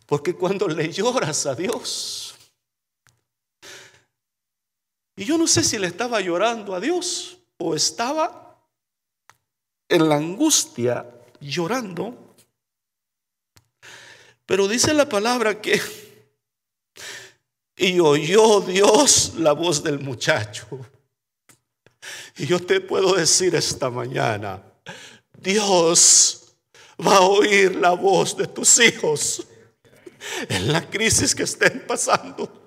Porque 0.05 0.35
cuando 0.35 0.67
le 0.67 0.91
lloras 0.91 1.45
a 1.45 1.55
Dios, 1.55 2.35
y 5.15 5.23
yo 5.23 5.37
no 5.37 5.47
sé 5.47 5.63
si 5.63 5.79
le 5.79 5.87
estaba 5.87 6.19
llorando 6.19 6.75
a 6.75 6.81
Dios 6.81 7.37
o 7.57 7.73
estaba 7.73 8.61
en 9.87 10.09
la 10.09 10.15
angustia 10.15 11.09
llorando, 11.39 12.35
pero 14.45 14.67
dice 14.67 14.93
la 14.93 15.07
palabra 15.07 15.61
que, 15.61 15.79
y 17.77 17.99
oyó 17.99 18.61
Dios 18.61 19.33
la 19.37 19.53
voz 19.53 19.83
del 19.83 19.99
muchacho. 19.99 20.67
Y 22.37 22.45
yo 22.45 22.59
te 22.59 22.81
puedo 22.81 23.15
decir 23.15 23.55
esta 23.55 23.89
mañana, 23.89 24.63
Dios 25.37 26.55
va 27.05 27.17
a 27.17 27.21
oír 27.21 27.75
la 27.75 27.91
voz 27.91 28.35
de 28.37 28.47
tus 28.47 28.79
hijos 28.79 29.45
en 30.49 30.71
la 30.71 30.87
crisis 30.87 31.33
que 31.33 31.43
estén 31.43 31.85
pasando. 31.87 32.60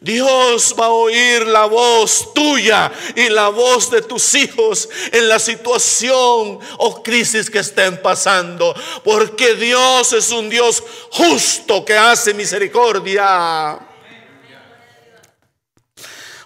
Dios 0.00 0.74
va 0.80 0.86
a 0.86 0.90
oír 0.90 1.46
la 1.46 1.66
voz 1.66 2.32
tuya 2.32 2.90
y 3.14 3.28
la 3.28 3.50
voz 3.50 3.90
de 3.90 4.00
tus 4.00 4.34
hijos 4.34 4.88
en 5.12 5.28
la 5.28 5.38
situación 5.38 6.58
o 6.78 7.02
crisis 7.02 7.50
que 7.50 7.58
estén 7.58 8.00
pasando. 8.00 8.74
Porque 9.04 9.54
Dios 9.56 10.14
es 10.14 10.30
un 10.30 10.48
Dios 10.48 10.82
justo 11.10 11.84
que 11.84 11.98
hace 11.98 12.32
misericordia. 12.32 13.78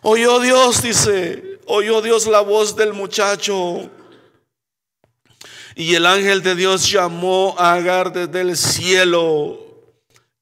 Oyó 0.03 0.41
Dios, 0.41 0.83
dice, 0.83 1.61
oyó 1.67 2.03
Dios 2.03 2.27
la 2.27 2.41
voz 2.41 2.75
del 2.75 2.93
muchacho. 2.93 3.89
Y 5.77 5.95
el 5.95 6.07
ángel 6.07 6.43
de 6.43 6.57
Dios 6.57 6.91
llamó 6.91 7.55
a 7.57 7.75
Agar 7.75 8.13
desde 8.13 8.41
el 8.41 8.57
cielo 8.57 9.61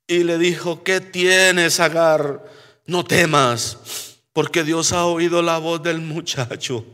y 0.06 0.24
le 0.24 0.38
dijo, 0.38 0.82
¿qué 0.82 1.02
tienes, 1.02 1.78
Agar? 1.78 2.61
No 2.86 3.04
temas, 3.04 4.18
porque 4.32 4.64
Dios 4.64 4.92
ha 4.92 5.06
oído 5.06 5.42
la 5.42 5.58
voz 5.58 5.82
del 5.82 6.00
muchacho. 6.00 6.84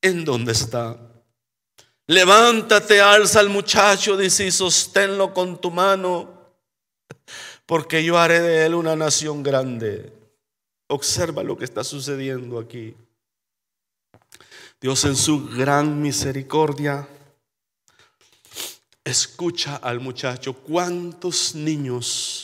¿En 0.00 0.24
dónde 0.24 0.52
está? 0.52 0.96
Levántate, 2.06 3.00
alza 3.00 3.40
al 3.40 3.50
muchacho, 3.50 4.16
dice, 4.16 4.46
y 4.46 4.50
sosténlo 4.50 5.34
con 5.34 5.60
tu 5.60 5.70
mano, 5.70 6.54
porque 7.66 8.02
yo 8.02 8.18
haré 8.18 8.40
de 8.40 8.66
él 8.66 8.74
una 8.74 8.96
nación 8.96 9.42
grande. 9.42 10.12
Observa 10.86 11.42
lo 11.42 11.56
que 11.56 11.64
está 11.64 11.84
sucediendo 11.84 12.58
aquí. 12.58 12.94
Dios 14.80 15.04
en 15.04 15.16
su 15.16 15.48
gran 15.48 16.00
misericordia 16.00 17.06
escucha 19.04 19.76
al 19.76 20.00
muchacho. 20.00 20.54
¿Cuántos 20.54 21.54
niños, 21.54 22.37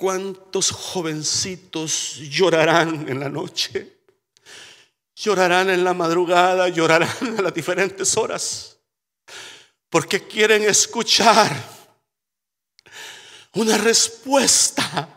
cuántos 0.00 0.70
jovencitos 0.70 2.16
llorarán 2.16 3.06
en 3.06 3.20
la 3.20 3.28
noche? 3.28 3.98
Llorarán 5.14 5.68
en 5.68 5.84
la 5.84 5.92
madrugada, 5.92 6.68
llorarán 6.68 7.38
a 7.38 7.42
las 7.42 7.52
diferentes 7.52 8.16
horas, 8.16 8.78
porque 9.90 10.26
quieren 10.26 10.62
escuchar 10.62 11.50
una 13.52 13.76
respuesta. 13.76 15.16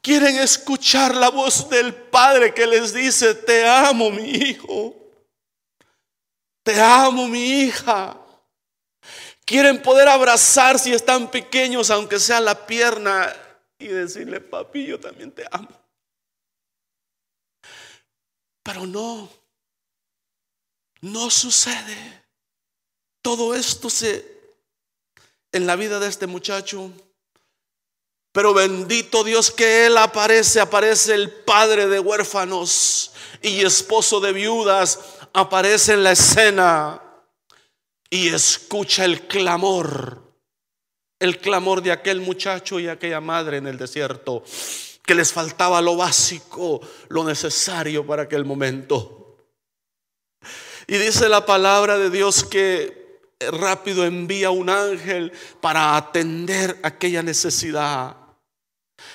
Quieren 0.00 0.38
escuchar 0.38 1.16
la 1.16 1.30
voz 1.30 1.68
del 1.68 1.92
Padre 1.92 2.54
que 2.54 2.64
les 2.64 2.94
dice, 2.94 3.34
te 3.34 3.66
amo 3.66 4.08
mi 4.12 4.30
hijo, 4.30 4.94
te 6.62 6.80
amo 6.80 7.26
mi 7.26 7.62
hija. 7.62 8.16
Quieren 9.44 9.82
poder 9.82 10.06
abrazar 10.06 10.78
si 10.78 10.92
están 10.92 11.28
pequeños, 11.28 11.90
aunque 11.90 12.20
sea 12.20 12.38
la 12.38 12.68
pierna, 12.68 13.34
y 13.78 13.88
decirle, 13.88 14.40
papi, 14.40 14.86
yo 14.86 14.98
también 14.98 15.32
te 15.32 15.44
amo. 15.50 15.68
Pero 18.62 18.86
no, 18.86 19.28
no 21.00 21.30
sucede. 21.30 22.24
Todo 23.22 23.54
esto 23.54 23.90
se 23.90 24.36
en 25.52 25.66
la 25.66 25.76
vida 25.76 25.98
de 25.98 26.08
este 26.08 26.26
muchacho. 26.26 26.92
Pero 28.32 28.52
bendito 28.52 29.24
Dios 29.24 29.50
que 29.50 29.86
Él 29.86 29.96
aparece, 29.96 30.60
aparece 30.60 31.14
el 31.14 31.30
padre 31.30 31.86
de 31.86 31.98
huérfanos 31.98 33.12
y 33.40 33.64
esposo 33.64 34.20
de 34.20 34.32
viudas, 34.32 35.00
aparece 35.32 35.94
en 35.94 36.04
la 36.04 36.12
escena 36.12 37.02
y 38.10 38.28
escucha 38.28 39.04
el 39.04 39.26
clamor, 39.26 40.25
el 41.18 41.38
clamor 41.38 41.82
de 41.82 41.92
aquel 41.92 42.20
muchacho 42.20 42.78
y 42.78 42.88
aquella 42.88 43.20
madre 43.20 43.58
en 43.58 43.66
el 43.66 43.78
desierto, 43.78 44.44
que 45.04 45.14
les 45.14 45.32
faltaba 45.32 45.80
lo 45.80 45.96
básico, 45.96 46.80
lo 47.08 47.24
necesario 47.24 48.06
para 48.06 48.22
aquel 48.22 48.44
momento. 48.44 49.38
Y 50.86 50.96
dice 50.98 51.28
la 51.28 51.46
palabra 51.46 51.98
de 51.98 52.10
Dios 52.10 52.44
que 52.44 53.06
rápido 53.40 54.04
envía 54.04 54.50
un 54.50 54.70
ángel 54.70 55.32
para 55.60 55.96
atender 55.96 56.78
aquella 56.82 57.22
necesidad. 57.22 58.16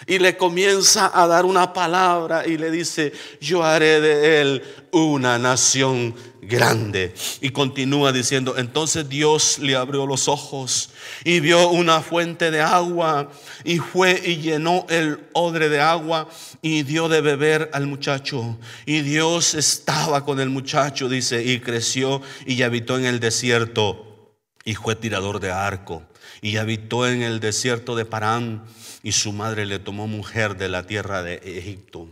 Y 0.07 0.17
le 0.19 0.36
comienza 0.36 1.11
a 1.13 1.27
dar 1.27 1.45
una 1.45 1.73
palabra 1.73 2.45
y 2.47 2.57
le 2.57 2.71
dice, 2.71 3.13
yo 3.39 3.63
haré 3.63 4.01
de 4.01 4.41
él 4.41 4.63
una 4.91 5.38
nación 5.38 6.15
grande. 6.41 7.13
Y 7.39 7.51
continúa 7.51 8.11
diciendo, 8.11 8.55
entonces 8.57 9.07
Dios 9.07 9.59
le 9.59 9.75
abrió 9.75 10.07
los 10.07 10.27
ojos 10.27 10.89
y 11.23 11.39
vio 11.39 11.69
una 11.69 12.01
fuente 12.01 12.49
de 12.49 12.61
agua 12.61 13.32
y 13.63 13.77
fue 13.77 14.19
y 14.25 14.38
llenó 14.38 14.88
el 14.89 15.19
odre 15.34 15.69
de 15.69 15.79
agua 15.79 16.27
y 16.63 16.82
dio 16.84 17.07
de 17.07 17.21
beber 17.21 17.69
al 17.73 17.86
muchacho. 17.86 18.57
Y 18.88 19.01
Dios 19.01 19.53
estaba 19.53 20.25
con 20.25 20.39
el 20.39 20.49
muchacho, 20.49 21.09
dice, 21.09 21.43
y 21.43 21.59
creció 21.59 22.21
y 22.45 22.61
habitó 22.63 22.97
en 22.97 23.05
el 23.05 23.19
desierto 23.19 24.34
y 24.65 24.73
fue 24.73 24.95
tirador 24.95 25.39
de 25.39 25.51
arco 25.51 26.03
y 26.41 26.57
habitó 26.57 27.07
en 27.07 27.21
el 27.21 27.39
desierto 27.39 27.95
de 27.95 28.05
Parán 28.05 28.65
y 29.03 29.11
su 29.11 29.31
madre 29.31 29.67
le 29.67 29.77
tomó 29.77 30.07
mujer 30.07 30.57
de 30.57 30.69
la 30.69 30.87
tierra 30.87 31.21
de 31.21 31.35
Egipto. 31.35 32.09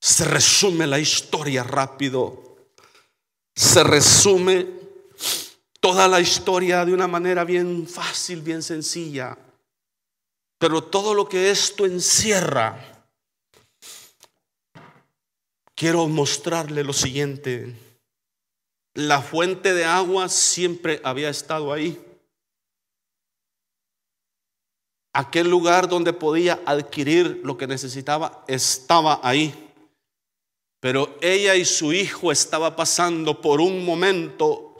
Se 0.00 0.24
resume 0.26 0.86
la 0.86 0.98
historia 0.98 1.64
rápido. 1.64 2.58
Se 3.54 3.82
resume 3.82 4.66
toda 5.80 6.06
la 6.06 6.20
historia 6.20 6.84
de 6.84 6.92
una 6.92 7.08
manera 7.08 7.44
bien 7.44 7.88
fácil, 7.88 8.42
bien 8.42 8.62
sencilla. 8.62 9.36
Pero 10.58 10.84
todo 10.84 11.14
lo 11.14 11.28
que 11.28 11.50
esto 11.50 11.86
encierra, 11.86 13.08
quiero 15.74 16.06
mostrarle 16.06 16.84
lo 16.84 16.92
siguiente. 16.92 17.74
La 18.94 19.20
fuente 19.20 19.74
de 19.74 19.84
agua 19.84 20.28
siempre 20.28 21.00
había 21.02 21.30
estado 21.30 21.72
ahí. 21.72 22.05
Aquel 25.18 25.48
lugar 25.48 25.88
donde 25.88 26.12
podía 26.12 26.60
adquirir 26.66 27.40
lo 27.42 27.56
que 27.56 27.66
necesitaba 27.66 28.44
estaba 28.46 29.18
ahí. 29.22 29.54
Pero 30.78 31.16
ella 31.22 31.54
y 31.54 31.64
su 31.64 31.94
hijo 31.94 32.30
estaban 32.30 32.76
pasando 32.76 33.40
por 33.40 33.62
un 33.62 33.82
momento, 33.82 34.76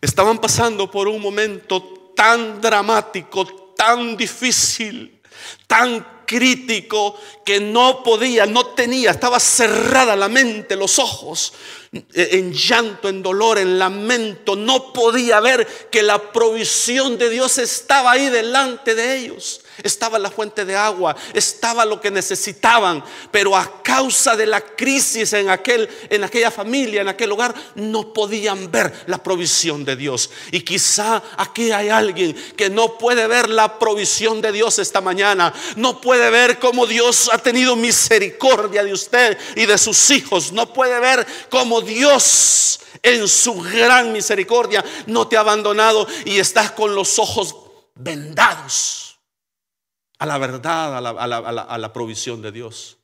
estaban 0.00 0.38
pasando 0.38 0.90
por 0.90 1.08
un 1.08 1.20
momento 1.20 2.12
tan 2.16 2.58
dramático, 2.58 3.46
tan 3.76 4.16
difícil, 4.16 5.20
tan 5.66 6.15
crítico 6.26 7.18
que 7.44 7.60
no 7.60 8.02
podía, 8.02 8.44
no 8.44 8.66
tenía, 8.66 9.12
estaba 9.12 9.40
cerrada 9.40 10.16
la 10.16 10.28
mente, 10.28 10.76
los 10.76 10.98
ojos, 10.98 11.52
en 12.12 12.52
llanto, 12.52 13.08
en 13.08 13.22
dolor, 13.22 13.58
en 13.58 13.78
lamento, 13.78 14.56
no 14.56 14.92
podía 14.92 15.40
ver 15.40 15.66
que 15.90 16.02
la 16.02 16.32
provisión 16.32 17.16
de 17.16 17.30
Dios 17.30 17.58
estaba 17.58 18.12
ahí 18.12 18.28
delante 18.28 18.94
de 18.94 19.16
ellos. 19.16 19.60
Estaba 19.82 20.18
la 20.18 20.30
fuente 20.30 20.64
de 20.64 20.74
agua, 20.74 21.14
estaba 21.34 21.84
lo 21.84 22.00
que 22.00 22.10
necesitaban, 22.10 23.02
pero 23.30 23.56
a 23.56 23.82
causa 23.82 24.36
de 24.36 24.46
la 24.46 24.60
crisis 24.60 25.32
en, 25.32 25.50
aquel, 25.50 25.88
en 26.10 26.24
aquella 26.24 26.50
familia, 26.50 27.02
en 27.02 27.08
aquel 27.08 27.32
hogar, 27.32 27.54
no 27.74 28.12
podían 28.12 28.70
ver 28.70 29.04
la 29.06 29.22
provisión 29.22 29.84
de 29.84 29.96
Dios. 29.96 30.30
Y 30.50 30.60
quizá 30.60 31.22
aquí 31.36 31.70
hay 31.70 31.88
alguien 31.88 32.34
que 32.56 32.70
no 32.70 32.98
puede 32.98 33.26
ver 33.26 33.48
la 33.48 33.78
provisión 33.78 34.40
de 34.40 34.52
Dios 34.52 34.78
esta 34.78 35.00
mañana, 35.00 35.52
no 35.76 36.00
puede 36.00 36.30
ver 36.30 36.58
cómo 36.58 36.86
Dios 36.86 37.28
ha 37.32 37.38
tenido 37.38 37.76
misericordia 37.76 38.82
de 38.82 38.92
usted 38.92 39.38
y 39.54 39.66
de 39.66 39.78
sus 39.78 40.10
hijos, 40.10 40.52
no 40.52 40.72
puede 40.72 40.98
ver 41.00 41.26
cómo 41.50 41.80
Dios 41.80 42.80
en 43.02 43.28
su 43.28 43.54
gran 43.60 44.12
misericordia 44.12 44.84
no 45.06 45.28
te 45.28 45.36
ha 45.36 45.40
abandonado 45.40 46.06
y 46.24 46.38
estás 46.38 46.72
con 46.72 46.94
los 46.94 47.18
ojos 47.18 47.54
vendados 47.94 49.05
a 50.18 50.26
la 50.26 50.38
verdad, 50.38 50.96
a 50.96 51.78
la, 51.78 51.92
provisión 51.92 52.40
de 52.42 52.52
Dios. 52.52 52.98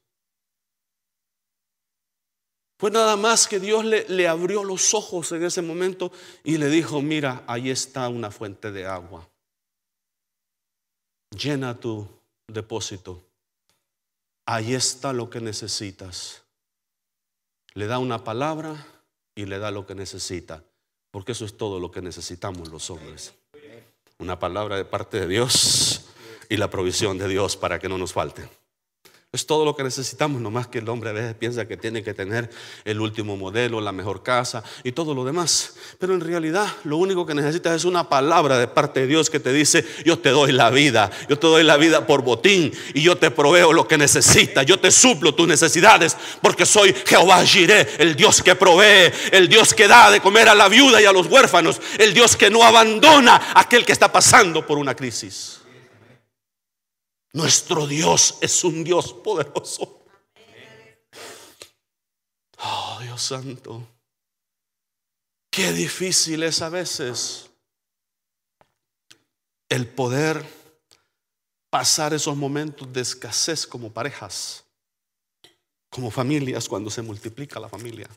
Fue 2.79 2.91
nada 2.91 3.17
más 3.17 3.47
que 3.47 3.61
Dios 3.61 3.85
le, 3.85 4.09
le, 4.09 4.27
abrió 4.27 4.65
los 4.65 4.95
ojos 4.95 5.31
en 5.33 5.45
ese 5.45 5.63
momento 5.63 6.11
y 6.43 6.59
le 6.59 6.69
dijo, 6.69 7.01
mira, 7.01 7.45
ahí 7.47 7.71
está 7.71 8.09
una 8.09 8.31
fuente 8.31 8.73
de 8.73 8.87
agua. 8.87 9.29
Llena 11.31 11.79
tu 11.79 12.09
depósito. 12.49 13.23
Ahí 14.47 14.75
está 14.75 15.13
lo 15.13 15.31
que 15.31 15.41
necesitas. 15.41 16.43
Le 17.75 17.87
da 17.87 17.99
una 17.99 18.25
palabra 18.25 18.87
y 19.35 19.47
le 19.47 19.59
da 19.59 19.71
lo 19.71 19.87
que 19.87 19.95
necesita. 19.95 20.65
Porque 21.11 21.33
eso 21.33 21.45
es 21.45 21.57
todo 21.57 21.79
lo 21.79 21.91
que 21.91 22.03
necesitamos 22.03 22.71
los 22.71 22.91
hombres. 22.91 23.35
Una 24.19 24.39
palabra 24.39 24.77
de 24.77 24.85
parte 24.85 25.21
de 25.21 25.29
Dios 25.29 26.02
y 26.53 26.59
la 26.59 26.69
provisión 26.69 27.17
de 27.17 27.29
Dios 27.29 27.57
para 27.57 27.79
que 27.79 27.89
no 27.89 27.97
nos 27.97 28.13
falte. 28.13 28.43
Es 29.33 29.47
todo 29.47 29.65
lo 29.65 29.75
que 29.75 29.83
necesitamos, 29.83 30.43
nomás 30.43 30.67
que 30.67 30.81
el 30.81 30.89
hombre 30.91 31.09
a 31.09 31.15
veces 31.15 31.35
piensa 31.35 31.67
que 31.67 31.79
tiene 31.79 32.03
que 32.03 32.13
tener 32.13 32.51
el 32.85 33.01
último 33.01 33.39
modelo, 33.39 33.81
la 33.81 33.91
mejor 33.91 34.23
casa 34.23 34.63
y 34.85 34.93
todo 34.93 35.15
lo 35.15 35.25
demás. 35.25 35.77
Pero 35.99 36.13
en 36.13 36.21
realidad 36.21 36.67
lo 36.85 36.99
único 36.99 37.25
que 37.25 37.33
necesitas 37.33 37.75
es 37.75 37.87
una 37.87 38.11
palabra 38.11 38.59
de 38.59 38.69
parte 38.69 39.01
de 39.01 39.07
Dios 39.07 39.31
que 39.31 39.41
te 39.41 39.51
dice, 39.51 39.87
yo 40.05 40.19
te 40.19 40.29
doy 40.29 40.53
la 40.53 40.69
vida, 40.69 41.11
yo 41.31 41.39
te 41.39 41.47
doy 41.47 41.63
la 41.63 41.79
vida 41.79 42.07
por 42.07 42.21
botín 42.21 42.71
y 42.93 43.01
yo 43.01 43.17
te 43.17 43.31
proveo 43.31 43.73
lo 43.73 43.89
que 43.89 43.97
necesitas, 43.97 44.67
yo 44.67 44.79
te 44.79 44.91
suplo 44.91 45.35
tus 45.35 45.49
necesidades 45.49 46.15
porque 46.43 46.67
soy 46.67 46.95
Jehová 47.07 47.43
Jireh, 47.47 47.97
el 48.01 48.15
Dios 48.15 48.43
que 48.43 48.55
provee, 48.55 49.11
el 49.31 49.49
Dios 49.49 49.73
que 49.73 49.89
da 49.89 50.11
de 50.11 50.21
comer 50.21 50.51
a 50.51 50.55
la 50.55 50.69
viuda 50.69 51.01
y 51.01 51.07
a 51.07 51.13
los 51.13 51.29
huérfanos, 51.29 51.81
el 51.97 52.13
Dios 52.13 52.37
que 52.37 52.51
no 52.51 52.63
abandona 52.63 53.37
a 53.37 53.61
aquel 53.61 53.87
que 53.87 53.93
está 53.93 54.13
pasando 54.13 54.67
por 54.67 54.77
una 54.77 54.95
crisis. 54.95 55.62
Nuestro 57.33 57.87
Dios 57.87 58.39
es 58.41 58.63
un 58.63 58.85
Dios 58.85 59.13
poderoso. 59.13 60.05
Oh, 62.59 62.99
Dios 63.01 63.23
santo. 63.23 63.87
Qué 65.51 65.73
difícil 65.73 66.43
es 66.43 66.63
a 66.63 66.69
veces 66.69 67.51
el 69.69 69.87
poder 69.89 70.45
pasar 71.71 72.13
esos 72.13 72.37
momentos 72.37 72.93
de 72.93 73.01
escasez 73.01 73.67
como 73.67 73.91
parejas, 73.91 74.65
como 75.91 76.11
familias, 76.11 76.69
cuando 76.69 76.91
se 76.91 77.01
multiplica 77.01 77.59
la 77.59 77.69
familia. 77.69 78.09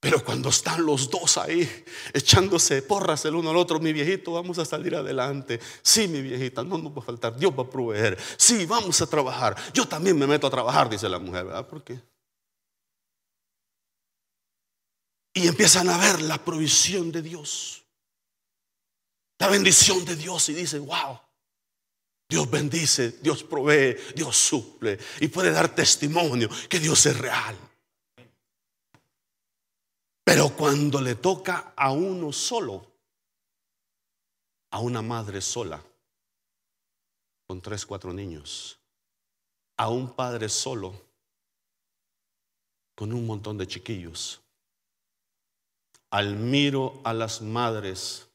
Pero 0.00 0.24
cuando 0.24 0.50
están 0.50 0.86
los 0.86 1.10
dos 1.10 1.38
ahí 1.38 1.68
echándose 2.12 2.82
porras 2.82 3.24
el 3.24 3.34
uno 3.34 3.50
al 3.50 3.56
otro, 3.56 3.80
mi 3.80 3.92
viejito, 3.92 4.32
vamos 4.32 4.58
a 4.58 4.64
salir 4.64 4.94
adelante. 4.94 5.58
Sí, 5.82 6.06
mi 6.06 6.22
viejita, 6.22 6.62
no 6.62 6.78
nos 6.78 6.92
va 6.92 7.00
a 7.00 7.04
faltar, 7.04 7.36
Dios 7.36 7.52
va 7.58 7.64
a 7.64 7.70
proveer. 7.70 8.16
Sí, 8.36 8.64
vamos 8.64 9.00
a 9.02 9.06
trabajar. 9.06 9.56
Yo 9.74 9.88
también 9.88 10.16
me 10.16 10.26
meto 10.26 10.46
a 10.46 10.50
trabajar, 10.50 10.88
dice 10.88 11.08
la 11.08 11.18
mujer, 11.18 11.46
¿verdad? 11.46 11.66
¿Por 11.66 11.82
qué? 11.82 12.00
Y 15.34 15.48
empiezan 15.48 15.88
a 15.88 15.98
ver 15.98 16.22
la 16.22 16.44
provisión 16.44 17.10
de 17.10 17.22
Dios, 17.22 17.84
la 19.38 19.48
bendición 19.48 20.04
de 20.04 20.14
Dios 20.14 20.48
y 20.48 20.54
dicen, 20.54 20.86
wow. 20.86 21.20
Dios 22.30 22.50
bendice, 22.50 23.18
Dios 23.22 23.42
provee, 23.42 23.96
Dios 24.14 24.36
suple 24.36 24.98
y 25.18 25.28
puede 25.28 25.50
dar 25.50 25.74
testimonio 25.74 26.50
que 26.68 26.78
Dios 26.78 27.06
es 27.06 27.16
real. 27.16 27.56
Pero 30.28 30.50
cuando 30.50 31.00
le 31.00 31.14
toca 31.14 31.72
a 31.74 31.90
uno 31.90 32.34
solo, 32.34 32.84
a 34.70 34.78
una 34.78 35.00
madre 35.00 35.40
sola, 35.40 35.82
con 37.46 37.62
tres, 37.62 37.86
cuatro 37.86 38.12
niños, 38.12 38.78
a 39.78 39.88
un 39.88 40.14
padre 40.14 40.50
solo, 40.50 40.92
con 42.94 43.14
un 43.14 43.26
montón 43.26 43.56
de 43.56 43.66
chiquillos, 43.66 44.42
admiro 46.10 47.00
a 47.04 47.14
las 47.14 47.40
madres 47.40 48.28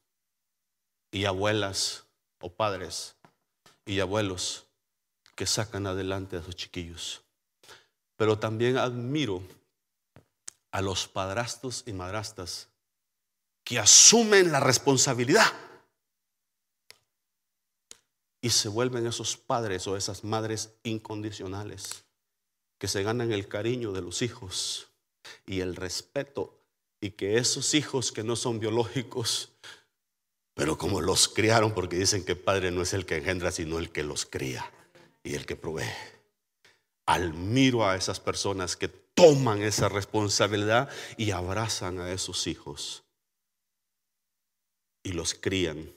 y 1.11 1.25
abuelas 1.25 2.05
o 2.41 2.49
padres 2.49 3.15
y 3.85 3.99
abuelos 3.99 4.65
que 5.35 5.45
sacan 5.45 5.85
adelante 5.85 6.37
a 6.37 6.41
sus 6.41 6.55
chiquillos. 6.55 7.21
Pero 8.15 8.39
también 8.39 8.79
admiro 8.79 9.43
a 10.73 10.81
los 10.81 11.07
padrastros 11.07 11.83
y 11.85 11.93
madrastas 11.93 12.67
que 13.63 13.77
asumen 13.77 14.51
la 14.51 14.59
responsabilidad 14.59 15.45
y 18.41 18.49
se 18.49 18.69
vuelven 18.69 19.05
esos 19.05 19.37
padres 19.37 19.87
o 19.87 19.95
esas 19.95 20.23
madres 20.23 20.71
incondicionales 20.81 22.03
que 22.79 22.87
se 22.87 23.03
ganan 23.03 23.31
el 23.31 23.47
cariño 23.47 23.91
de 23.91 24.01
los 24.01 24.23
hijos 24.23 24.89
y 25.45 25.61
el 25.61 25.75
respeto 25.75 26.59
y 26.99 27.11
que 27.11 27.37
esos 27.37 27.75
hijos 27.75 28.11
que 28.11 28.23
no 28.23 28.35
son 28.35 28.59
biológicos, 28.59 29.51
pero 30.55 30.77
como 30.79 31.01
los 31.01 31.29
criaron 31.29 31.75
porque 31.75 31.97
dicen 31.97 32.25
que 32.25 32.35
padre 32.35 32.71
no 32.71 32.81
es 32.81 32.93
el 32.93 33.05
que 33.05 33.17
engendra, 33.17 33.51
sino 33.51 33.77
el 33.77 33.91
que 33.91 34.01
los 34.01 34.25
cría 34.25 34.71
y 35.23 35.35
el 35.35 35.45
que 35.45 35.55
provee. 35.55 35.93
Admiro 37.05 37.87
a 37.87 37.95
esas 37.95 38.19
personas 38.19 38.75
que 38.75 39.02
toman 39.13 39.61
esa 39.61 39.89
responsabilidad 39.89 40.89
y 41.17 41.31
abrazan 41.31 41.99
a 41.99 42.11
esos 42.11 42.47
hijos 42.47 43.03
y 45.03 45.11
los 45.11 45.33
crían 45.33 45.93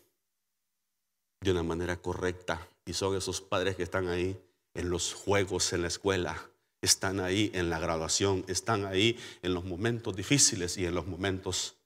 de 1.41 1.51
una 1.53 1.63
manera 1.63 1.97
correcta. 1.97 2.69
Y 2.85 2.93
son 2.93 3.17
esos 3.17 3.41
padres 3.41 3.77
que 3.77 3.83
están 3.83 4.09
ahí 4.09 4.39
en 4.75 4.91
los 4.91 5.15
juegos 5.15 5.73
en 5.73 5.83
la 5.83 5.89
escuela, 5.89 6.51
están 6.83 7.21
ahí 7.21 7.51
en 7.55 7.71
la 7.71 7.79
graduación, 7.79 8.45
están 8.49 8.85
ahí 8.85 9.19
en 9.43 9.55
los 9.55 9.65
momentos 9.65 10.15
difíciles 10.15 10.77
y 10.77 10.87
en 10.87 10.95
los 10.95 11.07
momentos 11.07 11.77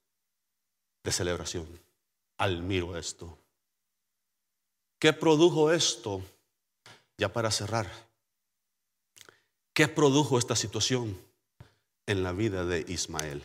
de 1.04 1.12
celebración. 1.12 1.66
Admiro 2.38 2.96
esto. 2.96 3.38
¿Qué 4.98 5.12
produjo 5.12 5.72
esto? 5.72 6.22
Ya 7.16 7.32
para 7.32 7.50
cerrar. 7.50 8.09
¿Qué 9.80 9.88
produjo 9.88 10.38
esta 10.38 10.54
situación 10.56 11.18
en 12.04 12.22
la 12.22 12.32
vida 12.32 12.66
de 12.66 12.84
Ismael? 12.86 13.42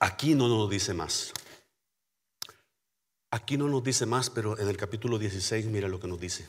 Aquí 0.00 0.34
no 0.34 0.48
nos 0.48 0.70
dice 0.70 0.94
más. 0.94 1.34
Aquí 3.30 3.58
no 3.58 3.68
nos 3.68 3.84
dice 3.84 4.06
más, 4.06 4.30
pero 4.30 4.58
en 4.58 4.68
el 4.68 4.78
capítulo 4.78 5.18
16 5.18 5.66
mira 5.66 5.86
lo 5.86 6.00
que 6.00 6.08
nos 6.08 6.18
dice. 6.18 6.48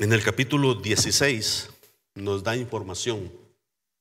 En 0.00 0.12
el 0.12 0.24
capítulo 0.24 0.74
16 0.74 1.70
nos 2.16 2.42
da 2.42 2.56
información 2.56 3.30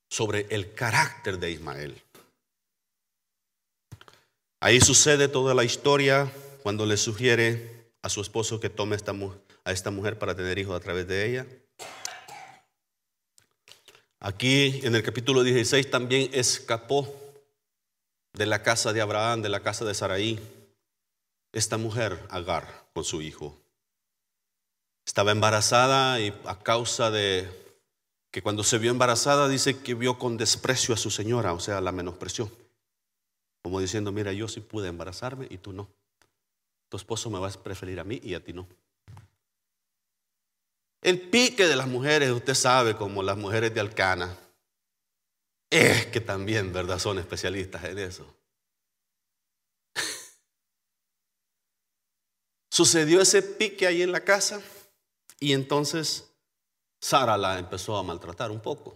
sobre 0.09 0.47
el 0.49 0.73
carácter 0.73 1.37
de 1.37 1.51
Ismael. 1.51 2.01
Ahí 4.59 4.81
sucede 4.81 5.27
toda 5.27 5.53
la 5.53 5.65
historia 5.65 6.33
cuando 6.63 6.85
le 6.85 6.95
sugiere 6.95 7.91
a 8.01 8.07
su 8.07 8.21
esposo 8.21 8.61
que 8.61 8.69
tome 8.69 8.95
a 9.65 9.71
esta 9.71 9.91
mujer 9.91 10.17
para 10.17 10.33
tener 10.33 10.57
hijos 10.57 10.75
a 10.75 10.79
través 10.79 11.05
de 11.07 11.29
ella. 11.29 11.45
Aquí 14.21 14.79
en 14.83 14.95
el 14.95 15.03
capítulo 15.03 15.43
16 15.43 15.91
también 15.91 16.29
escapó 16.33 17.13
de 18.31 18.45
la 18.45 18.63
casa 18.63 18.93
de 18.93 19.01
Abraham, 19.01 19.41
de 19.41 19.49
la 19.49 19.59
casa 19.59 19.83
de 19.83 19.93
Saraí, 19.93 20.39
esta 21.51 21.77
mujer, 21.77 22.25
Agar, 22.29 22.85
con 22.93 23.03
su 23.03 23.21
hijo. 23.21 23.61
Estaba 25.05 25.33
embarazada 25.33 26.21
y 26.21 26.33
a 26.45 26.59
causa 26.59 27.11
de 27.11 27.49
que 28.31 28.41
cuando 28.41 28.63
se 28.63 28.77
vio 28.77 28.91
embarazada 28.91 29.49
dice 29.49 29.79
que 29.79 29.95
vio 29.95 30.17
con 30.17 30.37
desprecio 30.37 30.93
a 30.93 30.97
su 30.97 31.11
señora, 31.11 31.51
o 31.51 31.59
sea, 31.59 31.81
la 31.81 31.91
menospreció. 31.91 32.49
Como 33.61 33.81
diciendo, 33.81 34.13
mira, 34.13 34.31
yo 34.31 34.47
sí 34.47 34.61
pude 34.61 34.87
embarazarme 34.87 35.47
y 35.49 35.57
tú 35.57 35.73
no. 35.73 35.89
Tu 36.93 36.97
esposo 36.97 37.27
me 37.31 37.39
vas 37.39 37.55
a 37.55 37.63
preferir 37.63 37.99
a 37.99 38.03
mí 38.03 38.19
y 38.21 38.35
a 38.35 38.39
ti 38.39 38.53
no. 38.53 38.67
El 41.01 41.19
pique 41.19 41.65
de 41.65 41.75
las 41.75 41.87
mujeres, 41.87 42.29
usted 42.29 42.53
sabe, 42.53 42.95
como 42.95 43.23
las 43.23 43.35
mujeres 43.35 43.73
de 43.73 43.79
Alcana, 43.79 44.37
es 45.71 46.05
que 46.05 46.21
también, 46.21 46.71
¿verdad? 46.71 46.99
Son 46.99 47.17
especialistas 47.17 47.83
en 47.85 47.97
eso. 47.97 48.31
Sucedió 52.71 53.21
ese 53.21 53.41
pique 53.41 53.87
ahí 53.87 54.03
en 54.03 54.11
la 54.11 54.23
casa 54.23 54.61
y 55.39 55.53
entonces 55.53 56.29
Sara 57.01 57.37
la 57.37 57.57
empezó 57.57 57.97
a 57.97 58.03
maltratar 58.03 58.51
un 58.51 58.59
poco. 58.59 58.95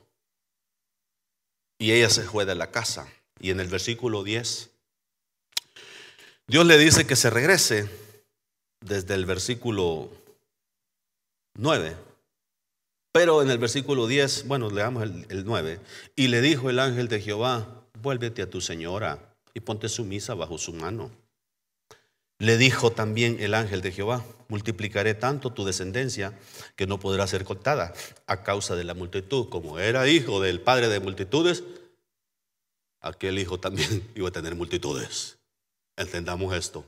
Y 1.80 1.94
ella 1.94 2.12
se 2.12 2.22
fue 2.22 2.46
de 2.46 2.54
la 2.54 2.70
casa. 2.70 3.12
Y 3.40 3.50
en 3.50 3.60
el 3.60 3.68
versículo 3.68 4.24
10, 4.24 4.70
Dios 6.48 6.66
le 6.66 6.78
dice 6.78 7.06
que 7.06 7.16
se 7.16 7.30
regrese 7.30 7.90
desde 8.82 9.14
el 9.16 9.26
versículo 9.26 10.10
9 11.56 12.08
pero 13.18 13.42
en 13.42 13.50
el 13.50 13.58
versículo 13.58 14.06
10, 14.06 14.46
bueno, 14.46 14.70
leamos 14.70 15.02
el, 15.02 15.26
el 15.30 15.44
9. 15.44 15.80
Y 16.16 16.28
le 16.28 16.40
dijo 16.40 16.70
el 16.70 16.78
ángel 16.78 17.08
de 17.08 17.20
Jehová, 17.20 17.84
vuélvete 18.00 18.44
a 18.44 18.50
tu 18.52 18.62
señora 18.62 19.34
y 19.56 19.60
ponte 19.60 19.90
sumisa 19.90 20.36
bajo 20.36 20.60
su 20.60 20.72
mano. 20.72 21.10
Le 22.38 22.58
dijo 22.58 22.92
también 22.92 23.38
el 23.40 23.56
ángel 23.56 23.82
de 23.82 23.92
Jehová, 23.92 24.24
multiplicaré 24.50 25.16
tanto 25.16 25.52
tu 25.52 25.66
descendencia 25.66 26.38
que 26.76 26.86
no 26.86 27.00
podrá 27.00 27.26
ser 27.26 27.44
contada 27.44 27.92
a 28.28 28.44
causa 28.44 28.76
de 28.76 28.84
la 28.84 28.94
multitud. 28.94 29.50
Como 29.50 29.80
era 29.80 30.08
hijo 30.08 30.40
del 30.40 30.62
padre 30.62 30.88
de 30.88 31.00
multitudes, 31.00 31.64
aquel 33.02 33.40
hijo 33.40 33.60
también 33.60 34.08
iba 34.16 34.30
a 34.30 34.32
tener 34.32 34.54
multitudes. 34.54 35.37
Entendamos 35.98 36.56
esto. 36.56 36.86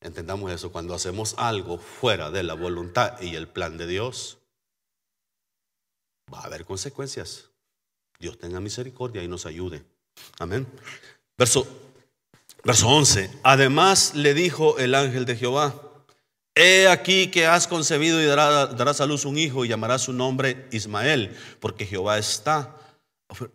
Entendamos 0.00 0.52
eso. 0.52 0.70
Cuando 0.70 0.94
hacemos 0.94 1.34
algo 1.38 1.78
fuera 1.78 2.30
de 2.30 2.42
la 2.42 2.54
voluntad 2.54 3.20
y 3.20 3.34
el 3.34 3.48
plan 3.48 3.76
de 3.78 3.86
Dios, 3.86 4.38
va 6.32 6.40
a 6.40 6.44
haber 6.44 6.64
consecuencias. 6.64 7.50
Dios 8.20 8.38
tenga 8.38 8.60
misericordia 8.60 9.22
y 9.22 9.28
nos 9.28 9.46
ayude. 9.46 9.82
Amén. 10.38 10.66
Verso, 11.36 11.66
verso 12.64 12.88
11. 12.88 13.30
Además 13.42 14.14
le 14.14 14.34
dijo 14.34 14.78
el 14.78 14.94
ángel 14.94 15.24
de 15.24 15.36
Jehová, 15.36 15.74
he 16.54 16.88
aquí 16.88 17.30
que 17.30 17.46
has 17.46 17.66
concebido 17.66 18.20
y 18.20 18.26
darás 18.26 19.00
a 19.00 19.06
luz 19.06 19.24
un 19.24 19.38
hijo 19.38 19.64
y 19.64 19.68
llamarás 19.68 20.02
su 20.02 20.12
nombre 20.12 20.68
Ismael, 20.72 21.36
porque 21.60 21.86
Jehová 21.86 22.18
está, 22.18 22.76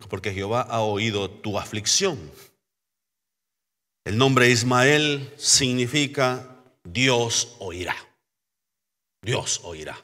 porque 0.10 0.34
Jehová 0.34 0.62
ha 0.62 0.82
oído 0.82 1.30
tu 1.30 1.60
aflicción. 1.60 2.18
El 4.06 4.18
nombre 4.18 4.49
Ismael 4.49 5.34
significa 5.38 6.58
Dios 6.84 7.56
oirá. 7.60 7.95
Dios 9.22 9.62
oirá 9.64 10.04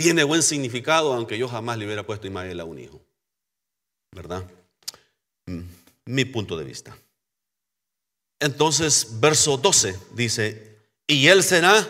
tiene 0.00 0.24
buen 0.24 0.42
significado, 0.42 1.12
aunque 1.12 1.36
yo 1.36 1.46
jamás 1.46 1.76
le 1.76 1.84
hubiera 1.84 2.06
puesto 2.06 2.26
Ismael 2.26 2.58
a 2.58 2.64
un 2.64 2.78
hijo. 2.78 3.02
¿Verdad? 4.12 4.50
Mm, 5.44 5.60
mi 6.06 6.24
punto 6.24 6.56
de 6.56 6.64
vista. 6.64 6.96
Entonces, 8.40 9.20
verso 9.20 9.58
12 9.58 9.98
dice, 10.14 10.78
y 11.06 11.26
él 11.26 11.42
será, 11.42 11.86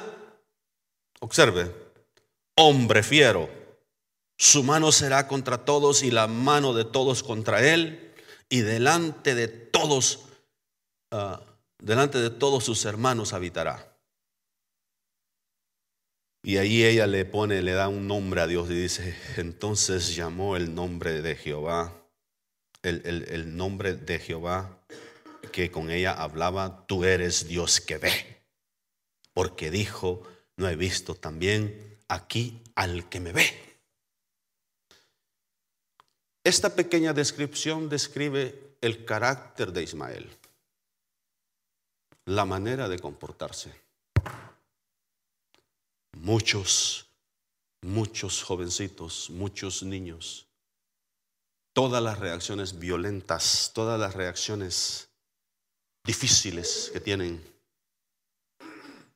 observe, 1.20 1.72
hombre 2.56 3.04
fiero, 3.04 3.48
su 4.36 4.64
mano 4.64 4.90
será 4.90 5.28
contra 5.28 5.64
todos 5.64 6.02
y 6.02 6.10
la 6.10 6.26
mano 6.26 6.74
de 6.74 6.84
todos 6.84 7.22
contra 7.22 7.64
él, 7.64 8.12
y 8.48 8.62
delante 8.62 9.36
de 9.36 9.46
todos, 9.46 10.29
ah, 11.10 11.40
delante 11.78 12.18
de 12.18 12.30
todos 12.30 12.64
sus 12.64 12.84
hermanos 12.84 13.32
habitará. 13.32 13.90
Y 16.42 16.56
ahí 16.56 16.84
ella 16.84 17.06
le 17.06 17.24
pone, 17.26 17.60
le 17.62 17.72
da 17.72 17.88
un 17.88 18.06
nombre 18.06 18.40
a 18.40 18.46
Dios 18.46 18.70
y 18.70 18.74
dice, 18.74 19.14
entonces 19.36 20.16
llamó 20.16 20.56
el 20.56 20.74
nombre 20.74 21.20
de 21.20 21.36
Jehová, 21.36 21.92
el, 22.82 23.02
el, 23.04 23.56
nombre 23.56 23.94
de 23.94 24.18
Jehová 24.18 24.78
que 25.52 25.70
con 25.70 25.90
ella 25.90 26.12
hablaba, 26.12 26.86
tú 26.86 27.04
eres 27.04 27.46
Dios 27.46 27.80
que 27.80 27.98
ve. 27.98 28.42
Porque 29.34 29.70
dijo, 29.70 30.22
no 30.56 30.68
he 30.68 30.76
visto 30.76 31.14
también 31.14 31.98
aquí 32.08 32.62
al 32.74 33.08
que 33.08 33.20
me 33.20 33.32
ve. 33.32 33.70
Esta 36.42 36.74
pequeña 36.74 37.12
descripción 37.12 37.90
describe 37.90 38.76
el 38.80 39.04
carácter 39.04 39.72
de 39.72 39.82
Ismael, 39.82 40.30
la 42.30 42.44
manera 42.44 42.88
de 42.88 42.96
comportarse 43.00 43.74
muchos, 46.12 47.08
muchos 47.82 48.44
jovencitos, 48.44 49.30
muchos 49.30 49.82
niños, 49.82 50.46
todas 51.72 52.00
las 52.00 52.20
reacciones 52.20 52.78
violentas, 52.78 53.72
todas 53.74 53.98
las 53.98 54.14
reacciones 54.14 55.08
difíciles 56.04 56.90
que 56.92 57.00
tienen. 57.00 57.44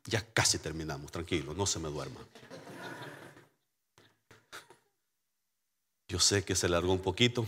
Ya 0.07 0.21
casi 0.33 0.59
terminamos, 0.59 1.13
tranquilo, 1.13 1.55
no 1.55 1.67
se 1.67 1.79
me 1.79 1.91
duerma. 1.91 2.21
Yo 6.09 6.19
sé 6.19 6.45
que 6.45 6.57
se 6.57 6.69
largó 6.69 6.93
un 6.93 7.01
poquito, 7.01 7.47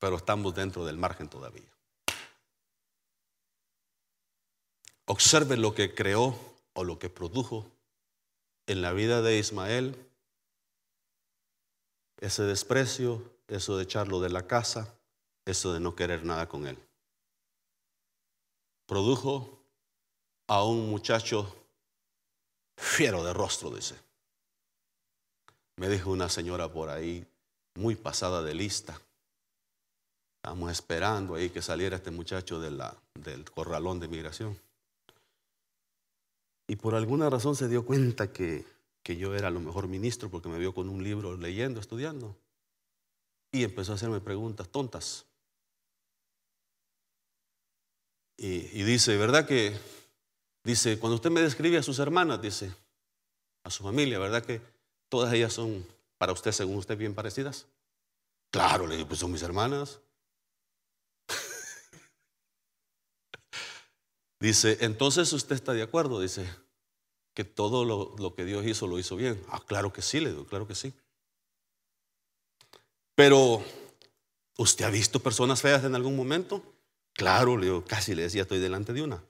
pero 0.00 0.16
estamos 0.16 0.52
dentro 0.52 0.84
del 0.84 0.98
margen 0.98 1.28
todavía. 1.28 1.75
Observe 5.06 5.56
lo 5.56 5.74
que 5.74 5.94
creó 5.94 6.36
o 6.74 6.84
lo 6.84 6.98
que 6.98 7.08
produjo 7.08 7.70
en 8.66 8.82
la 8.82 8.92
vida 8.92 9.22
de 9.22 9.38
Ismael 9.38 9.96
ese 12.18 12.42
desprecio, 12.42 13.22
eso 13.46 13.76
de 13.76 13.84
echarlo 13.84 14.20
de 14.20 14.30
la 14.30 14.46
casa, 14.46 14.94
eso 15.44 15.72
de 15.72 15.80
no 15.80 15.94
querer 15.94 16.24
nada 16.24 16.48
con 16.48 16.66
él. 16.66 16.78
Produjo 18.86 19.60
a 20.48 20.64
un 20.64 20.90
muchacho 20.90 21.54
fiero 22.76 23.22
de 23.22 23.32
rostro, 23.32 23.70
dice. 23.70 23.94
Me 25.76 25.88
dijo 25.88 26.10
una 26.10 26.28
señora 26.28 26.72
por 26.72 26.88
ahí, 26.88 27.26
muy 27.74 27.94
pasada 27.94 28.42
de 28.42 28.54
lista. 28.54 29.00
Estamos 30.42 30.70
esperando 30.70 31.34
ahí 31.34 31.50
que 31.50 31.62
saliera 31.62 31.96
este 31.96 32.10
muchacho 32.10 32.58
del 32.60 33.50
corralón 33.52 34.00
de 34.00 34.08
migración. 34.08 34.65
Y 36.68 36.76
por 36.76 36.94
alguna 36.94 37.30
razón 37.30 37.54
se 37.56 37.68
dio 37.68 37.84
cuenta 37.84 38.32
que, 38.32 38.64
que 39.02 39.16
yo 39.16 39.34
era 39.34 39.50
lo 39.50 39.60
mejor 39.60 39.88
ministro 39.88 40.30
porque 40.30 40.48
me 40.48 40.58
vio 40.58 40.74
con 40.74 40.88
un 40.88 41.02
libro 41.02 41.36
leyendo, 41.36 41.80
estudiando. 41.80 42.36
Y 43.52 43.62
empezó 43.62 43.92
a 43.92 43.94
hacerme 43.94 44.20
preguntas 44.20 44.68
tontas. 44.68 45.26
Y, 48.36 48.68
y 48.78 48.82
dice, 48.82 49.16
¿verdad 49.16 49.46
que? 49.46 49.74
Dice, 50.64 50.98
cuando 50.98 51.14
usted 51.14 51.30
me 51.30 51.40
describe 51.40 51.78
a 51.78 51.82
sus 51.82 52.00
hermanas, 52.00 52.42
dice, 52.42 52.74
a 53.62 53.70
su 53.70 53.84
familia, 53.84 54.18
¿verdad 54.18 54.44
que 54.44 54.60
todas 55.08 55.32
ellas 55.32 55.52
son 55.52 55.86
para 56.18 56.32
usted, 56.32 56.50
según 56.50 56.76
usted, 56.76 56.98
bien 56.98 57.14
parecidas? 57.14 57.66
Claro, 58.50 58.86
le 58.86 58.96
digo, 58.96 59.08
pues 59.08 59.20
son 59.20 59.30
mis 59.30 59.42
hermanas. 59.42 60.00
Dice, 64.40 64.78
entonces 64.80 65.32
usted 65.32 65.54
está 65.54 65.72
de 65.72 65.82
acuerdo, 65.82 66.20
dice, 66.20 66.48
que 67.34 67.44
todo 67.44 67.84
lo, 67.84 68.14
lo, 68.18 68.34
que 68.34 68.44
Dios 68.44 68.64
hizo 68.66 68.86
lo 68.86 68.98
hizo 68.98 69.16
bien. 69.16 69.42
Ah, 69.50 69.62
claro 69.66 69.92
que 69.92 70.02
sí, 70.02 70.20
le 70.20 70.30
digo, 70.30 70.46
claro 70.46 70.66
que 70.66 70.74
sí. 70.74 70.94
Pero, 73.14 73.62
¿usted 74.56 74.84
ha 74.84 74.90
visto 74.90 75.20
personas 75.20 75.60
feas 75.60 75.84
en 75.84 75.94
algún 75.94 76.16
momento? 76.16 76.62
Claro, 77.12 77.56
le 77.56 77.66
digo, 77.66 77.84
casi 77.84 78.14
le 78.14 78.22
decía, 78.22 78.42
estoy 78.42 78.58
delante 78.58 78.92
de 78.92 79.02
una. 79.02 79.22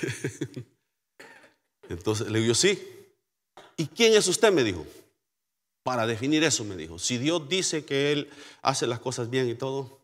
Entonces 1.88 2.30
le 2.30 2.40
digo, 2.40 2.54
sí. 2.54 2.80
¿Y 3.76 3.86
quién 3.86 4.14
es 4.14 4.26
usted? 4.28 4.52
Me 4.52 4.62
dijo. 4.64 4.86
Para 5.82 6.06
definir 6.06 6.44
eso, 6.44 6.64
me 6.64 6.76
dijo. 6.76 6.98
Si 6.98 7.18
Dios 7.18 7.48
dice 7.48 7.84
que 7.84 8.12
Él 8.12 8.30
hace 8.62 8.86
las 8.86 9.00
cosas 9.00 9.30
bien 9.30 9.48
y 9.48 9.54
todo, 9.54 9.99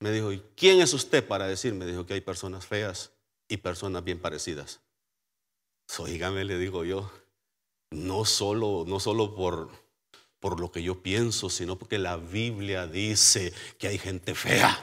me 0.00 0.10
dijo, 0.10 0.32
¿y 0.32 0.42
quién 0.56 0.80
es 0.80 0.94
usted 0.94 1.26
para 1.26 1.46
decir? 1.46 1.74
Me 1.74 1.86
dijo 1.86 2.06
que 2.06 2.14
hay 2.14 2.20
personas 2.22 2.66
feas 2.66 3.12
y 3.48 3.58
personas 3.58 4.02
bien 4.02 4.18
parecidas. 4.18 4.80
Oígame, 5.98 6.44
le 6.44 6.56
digo 6.56 6.84
yo, 6.84 7.10
no 7.90 8.24
solo, 8.24 8.84
no 8.86 8.98
solo 8.98 9.34
por, 9.34 9.70
por 10.38 10.58
lo 10.58 10.72
que 10.72 10.82
yo 10.82 11.02
pienso, 11.02 11.50
sino 11.50 11.76
porque 11.76 11.98
la 11.98 12.16
Biblia 12.16 12.86
dice 12.86 13.52
que 13.78 13.88
hay 13.88 13.98
gente 13.98 14.34
fea. 14.34 14.78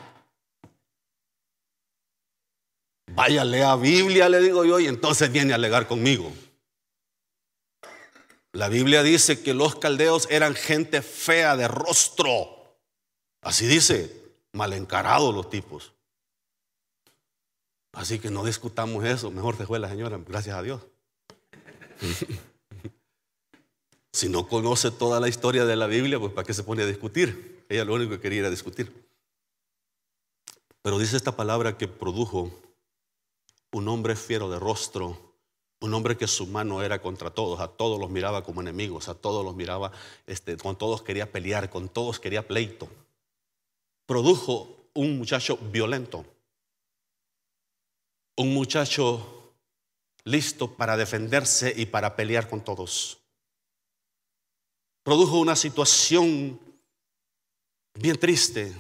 Vaya, 3.14 3.44
lea 3.44 3.76
Biblia, 3.76 4.30
le 4.30 4.40
digo 4.40 4.66
yo, 4.66 4.80
y 4.80 4.86
entonces 4.86 5.32
viene 5.32 5.54
a 5.54 5.56
alegar 5.56 5.88
conmigo. 5.88 6.32
La 8.52 8.70
Biblia 8.70 9.02
dice 9.02 9.42
que 9.42 9.54
los 9.54 9.76
caldeos 9.76 10.28
eran 10.30 10.54
gente 10.54 11.02
fea 11.02 11.56
de 11.56 11.68
rostro. 11.68 12.78
Así 13.42 13.66
dice, 13.66 14.27
mal 14.54 14.74
encarados 14.74 15.34
los 15.34 15.50
tipos. 15.50 15.94
Así 17.94 18.20
que 18.20 18.30
no 18.30 18.44
discutamos 18.46 19.04
eso, 19.06 19.32
mejor 19.32 19.58
se 19.58 19.66
fue 19.66 19.80
la 19.80 19.90
señora, 19.90 20.20
gracias 20.26 20.56
a 20.56 20.62
Dios. 20.62 20.82
si 24.12 24.30
no 24.30 24.48
conoce 24.48 24.92
toda 24.92 25.20
la 25.20 25.28
historia 25.28 25.66
de 25.66 25.76
la 25.76 25.88
Biblia, 25.88 26.20
pues 26.20 26.32
¿para 26.32 26.46
qué 26.46 26.54
se 26.54 26.64
pone 26.64 26.84
a 26.84 26.86
discutir? 26.86 27.66
Ella 27.70 27.86
lo 27.86 27.96
único 27.96 28.12
que 28.12 28.20
quería 28.20 28.42
era 28.42 28.50
discutir. 28.50 29.08
Pero 30.82 31.00
dice 31.00 31.18
esta 31.18 31.36
palabra 31.36 31.78
que 31.78 31.88
produjo 31.88 32.52
un 33.72 33.88
hombre 33.88 34.16
fiero 34.16 34.50
de 34.50 34.60
rostro, 34.60 35.36
un 35.82 35.94
hombre 35.94 36.18
que 36.18 36.28
su 36.28 36.48
mano 36.48 36.82
era 36.82 37.02
contra 37.02 37.30
todos, 37.30 37.60
a 37.60 37.68
todos 37.68 38.00
los 38.00 38.10
miraba 38.10 38.44
como 38.44 38.62
enemigos, 38.62 39.10
a 39.10 39.16
todos 39.16 39.44
los 39.44 39.56
miraba, 39.56 39.92
este, 40.26 40.58
con 40.58 40.76
todos 40.78 41.02
quería 41.02 41.32
pelear, 41.32 41.70
con 41.70 41.90
todos 41.90 42.20
quería 42.20 42.48
pleito. 42.48 42.88
Produjo 44.08 44.90
un 44.96 45.20
muchacho 45.20 45.58
violento, 45.58 46.26
un 48.38 48.54
muchacho 48.54 49.54
listo 50.24 50.76
para 50.76 50.98
defenderse 50.98 51.74
y 51.76 51.86
para 51.86 52.16
pelear 52.16 52.50
con 52.50 52.64
todos. 52.64 53.20
Produjo 55.04 55.40
una 55.40 55.56
situación 55.56 56.60
bien 57.94 58.18
triste, 58.18 58.74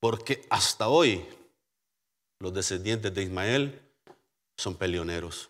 porque 0.00 0.44
hasta 0.50 0.88
hoy 0.88 1.24
los 2.40 2.52
descendientes 2.52 3.14
de 3.14 3.22
Ismael 3.22 3.80
son 4.56 4.74
peleoneros. 4.76 5.48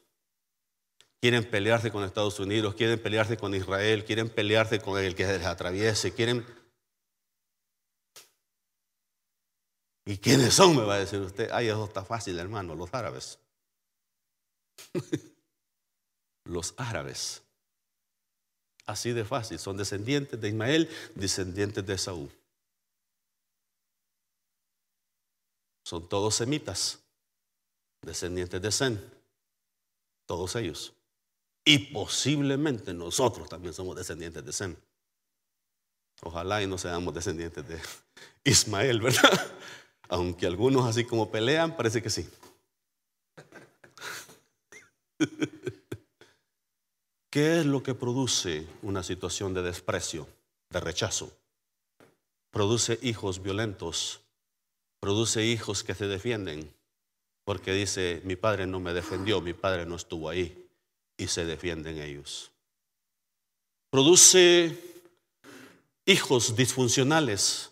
Quieren 1.21 1.49
pelearse 1.49 1.91
con 1.91 2.05
Estados 2.05 2.39
Unidos, 2.39 2.75
quieren 2.75 3.01
pelearse 3.01 3.37
con 3.37 3.55
Israel, 3.55 4.05
quieren 4.05 4.29
pelearse 4.29 4.79
con 4.79 5.03
el 5.03 5.15
que 5.15 5.27
les 5.27 5.47
atraviese, 5.47 6.13
quieren... 6.13 6.60
¿Y 10.11 10.19
quiénes 10.19 10.55
son? 10.55 10.75
Me 10.75 10.83
va 10.83 10.95
a 10.95 10.99
decir 10.99 11.21
usted. 11.21 11.49
Ay, 11.53 11.69
eso 11.69 11.85
está 11.85 12.05
fácil, 12.05 12.37
hermano, 12.41 12.75
los 12.75 12.93
árabes. 12.93 13.39
los 16.47 16.75
árabes. 16.77 17.41
Así 18.87 19.13
de 19.13 19.25
fácil. 19.25 19.61
Son 19.61 19.77
descendientes 19.77 20.41
de 20.41 20.49
Ismael, 20.49 20.91
descendientes 21.15 21.87
de 21.87 21.97
Saúl. 21.97 22.29
Son 25.85 26.09
todos 26.09 26.35
semitas, 26.35 26.99
descendientes 28.03 28.61
de 28.61 28.73
Zen, 28.73 29.13
todos 30.27 30.57
ellos. 30.57 30.93
Y 31.65 31.93
posiblemente 31.93 32.93
nosotros 32.93 33.49
también 33.49 33.75
somos 33.75 33.95
descendientes 33.95 34.45
de 34.45 34.53
Zen. 34.53 34.77
Ojalá 36.23 36.61
y 36.65 36.67
no 36.67 36.79
seamos 36.79 37.15
descendientes 37.15 37.65
de 37.69 37.81
Ismael, 38.43 39.01
¿verdad? 39.01 39.61
Aunque 40.11 40.47
algunos 40.47 40.85
así 40.87 41.05
como 41.05 41.31
pelean, 41.31 41.77
parece 41.77 42.03
que 42.03 42.11
sí. 42.11 42.29
¿Qué 47.31 47.61
es 47.61 47.67
lo 47.67 47.85
que 47.85 47.95
produce 47.95 48.67
una 48.83 49.05
situación 49.05 49.55
de 49.55 49.63
desprecio, 49.63 50.27
de 50.71 50.81
rechazo? 50.81 51.33
Produce 52.51 52.99
hijos 53.03 53.41
violentos, 53.41 54.21
produce 54.99 55.47
hijos 55.47 55.85
que 55.85 55.95
se 55.95 56.09
defienden, 56.09 56.75
porque 57.45 57.73
dice, 57.73 58.21
mi 58.25 58.35
padre 58.35 58.67
no 58.67 58.81
me 58.81 58.93
defendió, 58.93 59.41
mi 59.41 59.55
padre 59.55 59.87
no 59.87 59.95
estuvo 59.95 60.29
ahí, 60.29 60.69
y 61.17 61.29
se 61.29 61.45
defienden 61.45 61.99
ellos. 61.99 62.51
Produce 63.91 64.77
hijos 66.05 66.57
disfuncionales, 66.57 67.70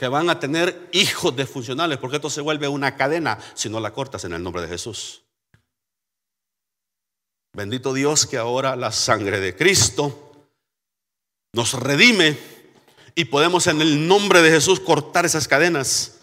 que 0.00 0.08
van 0.08 0.30
a 0.30 0.40
tener 0.40 0.88
hijos 0.92 1.36
disfuncionales, 1.36 1.98
porque 1.98 2.16
esto 2.16 2.30
se 2.30 2.40
vuelve 2.40 2.66
una 2.66 2.96
cadena 2.96 3.38
si 3.52 3.68
no 3.68 3.80
la 3.80 3.92
cortas 3.92 4.24
en 4.24 4.32
el 4.32 4.42
nombre 4.42 4.62
de 4.62 4.68
Jesús. 4.68 5.24
Bendito 7.52 7.92
Dios 7.92 8.24
que 8.24 8.38
ahora 8.38 8.76
la 8.76 8.92
sangre 8.92 9.40
de 9.40 9.54
Cristo 9.54 10.48
nos 11.52 11.74
redime 11.74 12.38
y 13.14 13.26
podemos 13.26 13.66
en 13.66 13.82
el 13.82 14.08
nombre 14.08 14.40
de 14.40 14.50
Jesús 14.50 14.80
cortar 14.80 15.26
esas 15.26 15.46
cadenas 15.46 16.20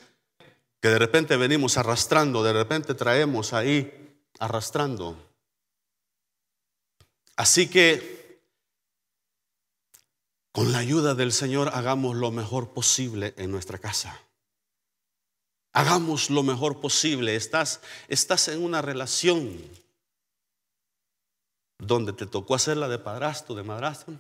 que 0.82 0.90
de 0.90 0.98
repente 0.98 1.38
venimos 1.38 1.78
arrastrando, 1.78 2.42
de 2.42 2.54
repente 2.54 2.96
traemos 2.96 3.54
ahí 3.54 4.18
arrastrando. 4.40 5.16
Así 7.36 7.70
que 7.70 8.17
con 10.58 10.72
la 10.72 10.80
ayuda 10.80 11.14
del 11.14 11.32
Señor 11.32 11.70
hagamos 11.76 12.16
lo 12.16 12.32
mejor 12.32 12.74
posible 12.74 13.36
en 13.38 13.52
nuestra 13.52 13.78
casa. 13.78 14.20
Hagamos 15.72 16.32
lo 16.32 16.42
mejor 16.42 16.82
posible. 16.82 17.36
Estás, 17.36 17.80
en 18.48 18.64
una 18.64 18.82
relación 18.82 19.62
donde 21.78 22.12
te 22.12 22.26
tocó 22.26 22.56
hacer 22.56 22.76
la 22.78 22.88
de 22.88 22.98
padrastro, 22.98 23.54
de 23.54 23.62
madrastro. 23.62 24.20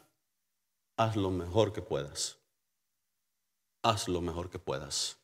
Haz 0.96 1.16
lo 1.16 1.32
mejor 1.32 1.74
que 1.74 1.82
puedas 1.82 2.38
haz 3.82 4.08
lo 4.08 4.22
mejor 4.22 4.52
que 4.52 4.60
puedas. 4.60 5.18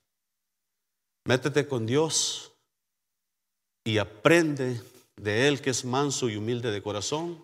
Métete 1.26 1.68
con 1.68 1.86
Dios 1.86 2.54
y 3.84 4.00
aprende 4.00 4.82
de 5.18 5.48
Él 5.48 5.62
que 5.62 5.70
es 5.70 5.86
manso 5.86 6.28
y 6.28 6.38
humilde 6.38 6.72
de 6.72 6.82
corazón 6.82 7.44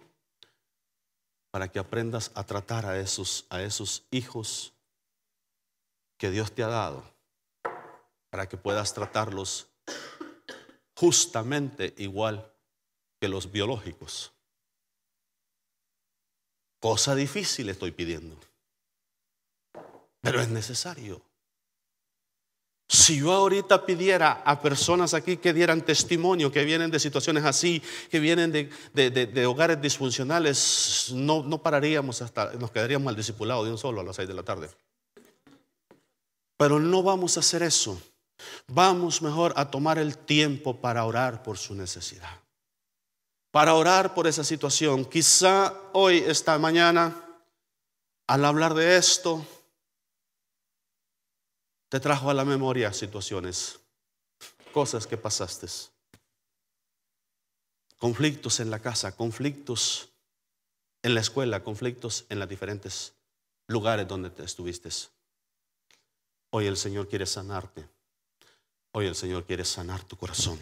para 1.51 1.71
que 1.71 1.79
aprendas 1.79 2.31
a 2.35 2.45
tratar 2.45 2.85
a 2.85 2.99
esos, 2.99 3.45
a 3.49 3.61
esos 3.61 4.05
hijos 4.11 4.73
que 6.17 6.29
Dios 6.29 6.51
te 6.51 6.63
ha 6.63 6.67
dado, 6.67 7.03
para 8.29 8.47
que 8.47 8.57
puedas 8.57 8.93
tratarlos 8.93 9.67
justamente 10.95 11.93
igual 11.97 12.53
que 13.19 13.29
los 13.29 13.51
biológicos. 13.51 14.33
Cosa 16.79 17.15
difícil 17.15 17.69
estoy 17.69 17.91
pidiendo 17.91 18.49
pero 20.21 20.41
es 20.41 20.49
necesario. 20.49 21.21
Si 22.91 23.19
yo 23.19 23.31
ahorita 23.31 23.85
pidiera 23.85 24.41
a 24.43 24.59
personas 24.59 25.13
aquí 25.13 25.37
que 25.37 25.53
dieran 25.53 25.85
testimonio, 25.85 26.51
que 26.51 26.65
vienen 26.65 26.89
de 26.89 26.99
situaciones 26.99 27.45
así, 27.45 27.83
que 28.09 28.19
vienen 28.19 28.51
de, 28.51 29.45
hogares 29.45 29.79
disfuncionales, 29.79 31.11
no, 31.13 31.43
no 31.43 31.61
pararíamos 31.61 32.23
hasta, 32.23 32.53
nos 32.53 32.71
quedaríamos 32.71 33.07
al 33.07 33.15
discipulado 33.15 33.63
de 33.63 33.69
un 33.69 33.77
solo 33.77 34.01
a 34.01 34.03
las 34.03 34.15
seis 34.15 34.27
de 34.27 34.33
la 34.33 34.41
tarde. 34.41 34.71
Pero 36.57 36.79
no 36.79 37.03
vamos 37.03 37.37
a 37.37 37.41
hacer 37.41 37.61
eso. 37.61 38.01
Vamos 38.65 39.21
mejor 39.21 39.53
a 39.55 39.69
tomar 39.69 39.99
el 39.99 40.17
tiempo 40.17 40.81
para 40.81 41.05
orar 41.05 41.43
por 41.43 41.59
su 41.59 41.75
necesidad. 41.75 42.39
para 43.51 43.75
orar 43.75 44.15
por 44.15 44.25
esa 44.25 44.43
situación. 44.43 45.05
Quizá 45.05 45.73
hoy, 45.93 46.23
esta 46.25 46.57
mañana, 46.57 47.23
al 48.27 48.45
hablar 48.45 48.73
de 48.73 48.97
esto, 48.97 49.45
te 51.89 51.99
trajo 51.99 52.29
a 52.29 52.33
la 52.33 52.45
memoria 52.45 52.93
situaciones, 52.93 53.79
cosas 54.71 55.07
que 55.07 55.17
pasaste. 55.17 55.67
Conflictos 57.97 58.59
en 58.59 58.69
la 58.69 58.79
casa, 58.79 59.15
conflictos 59.15 60.09
en 61.01 61.15
la 61.15 61.21
escuela, 61.21 61.63
conflictos 61.63 62.25
en 62.29 62.39
los 62.39 62.47
diferentes 62.47 63.13
lugares 63.67 64.07
donde 64.07 64.29
te 64.29 64.43
estuviste. 64.43 64.89
Hoy 66.51 66.67
el 66.67 66.77
Señor 66.77 67.09
quiere 67.09 67.25
sanarte. 67.25 67.87
Hoy 68.91 69.07
el 69.07 69.15
Señor 69.15 69.45
quiere 69.45 69.65
sanar 69.65 70.03
tu 70.03 70.15
corazón. 70.15 70.59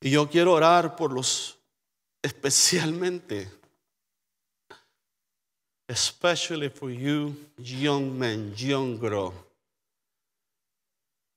Y 0.00 0.10
yo 0.10 0.28
quiero 0.28 0.52
orar 0.52 0.96
por 0.96 1.12
los 1.12 1.58
especialmente 2.22 3.50
especially 5.88 6.68
for 6.68 6.90
you 6.90 7.36
young 7.58 8.18
men, 8.18 8.52
young 8.56 8.98
girl 8.98 9.32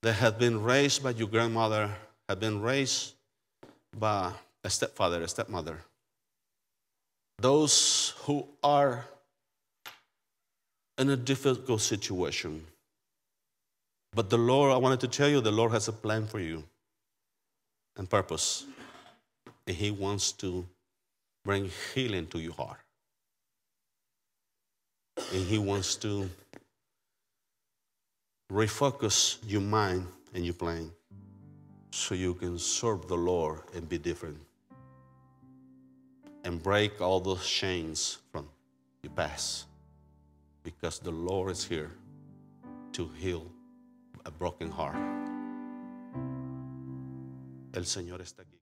that 0.02 0.14
have 0.14 0.38
been 0.38 0.62
raised 0.62 1.02
by 1.02 1.10
your 1.10 1.28
grandmother, 1.28 1.90
have 2.28 2.40
been 2.40 2.60
raised 2.60 3.14
by 3.98 4.32
a 4.64 4.70
stepfather, 4.70 5.22
a 5.22 5.28
stepmother. 5.28 5.78
Those 7.38 8.14
who 8.24 8.46
are 8.62 9.04
in 10.98 11.10
a 11.10 11.16
difficult 11.16 11.80
situation. 11.80 12.66
But 14.12 14.28
the 14.28 14.38
Lord, 14.38 14.72
I 14.72 14.76
wanted 14.76 15.00
to 15.00 15.08
tell 15.08 15.28
you, 15.28 15.40
the 15.40 15.50
Lord 15.50 15.72
has 15.72 15.88
a 15.88 15.92
plan 15.92 16.26
for 16.26 16.40
you 16.40 16.64
and 17.96 18.08
purpose. 18.08 18.66
And 19.66 19.76
He 19.76 19.90
wants 19.90 20.32
to 20.32 20.66
bring 21.44 21.70
healing 21.94 22.26
to 22.28 22.38
your 22.38 22.52
heart. 22.52 22.80
And 25.32 25.46
He 25.46 25.58
wants 25.58 25.96
to 25.96 26.28
refocus 28.50 29.38
your 29.46 29.60
mind 29.60 30.06
and 30.34 30.44
your 30.44 30.54
plan 30.54 30.90
so 31.92 32.14
you 32.14 32.34
can 32.34 32.58
serve 32.58 33.06
the 33.08 33.16
Lord 33.16 33.60
and 33.74 33.88
be 33.88 33.98
different. 33.98 34.38
And 36.44 36.62
break 36.62 37.00
all 37.00 37.20
those 37.20 37.46
chains 37.46 38.18
from 38.32 38.48
your 39.02 39.12
past. 39.12 39.66
Because 40.62 40.98
the 40.98 41.10
Lord 41.10 41.52
is 41.52 41.64
here 41.64 41.90
to 42.92 43.08
heal 43.18 43.46
a 44.24 44.30
broken 44.30 44.70
heart. 44.70 44.96
El 47.72 47.84
Señor 47.84 48.20
está 48.20 48.42
aquí. 48.42 48.56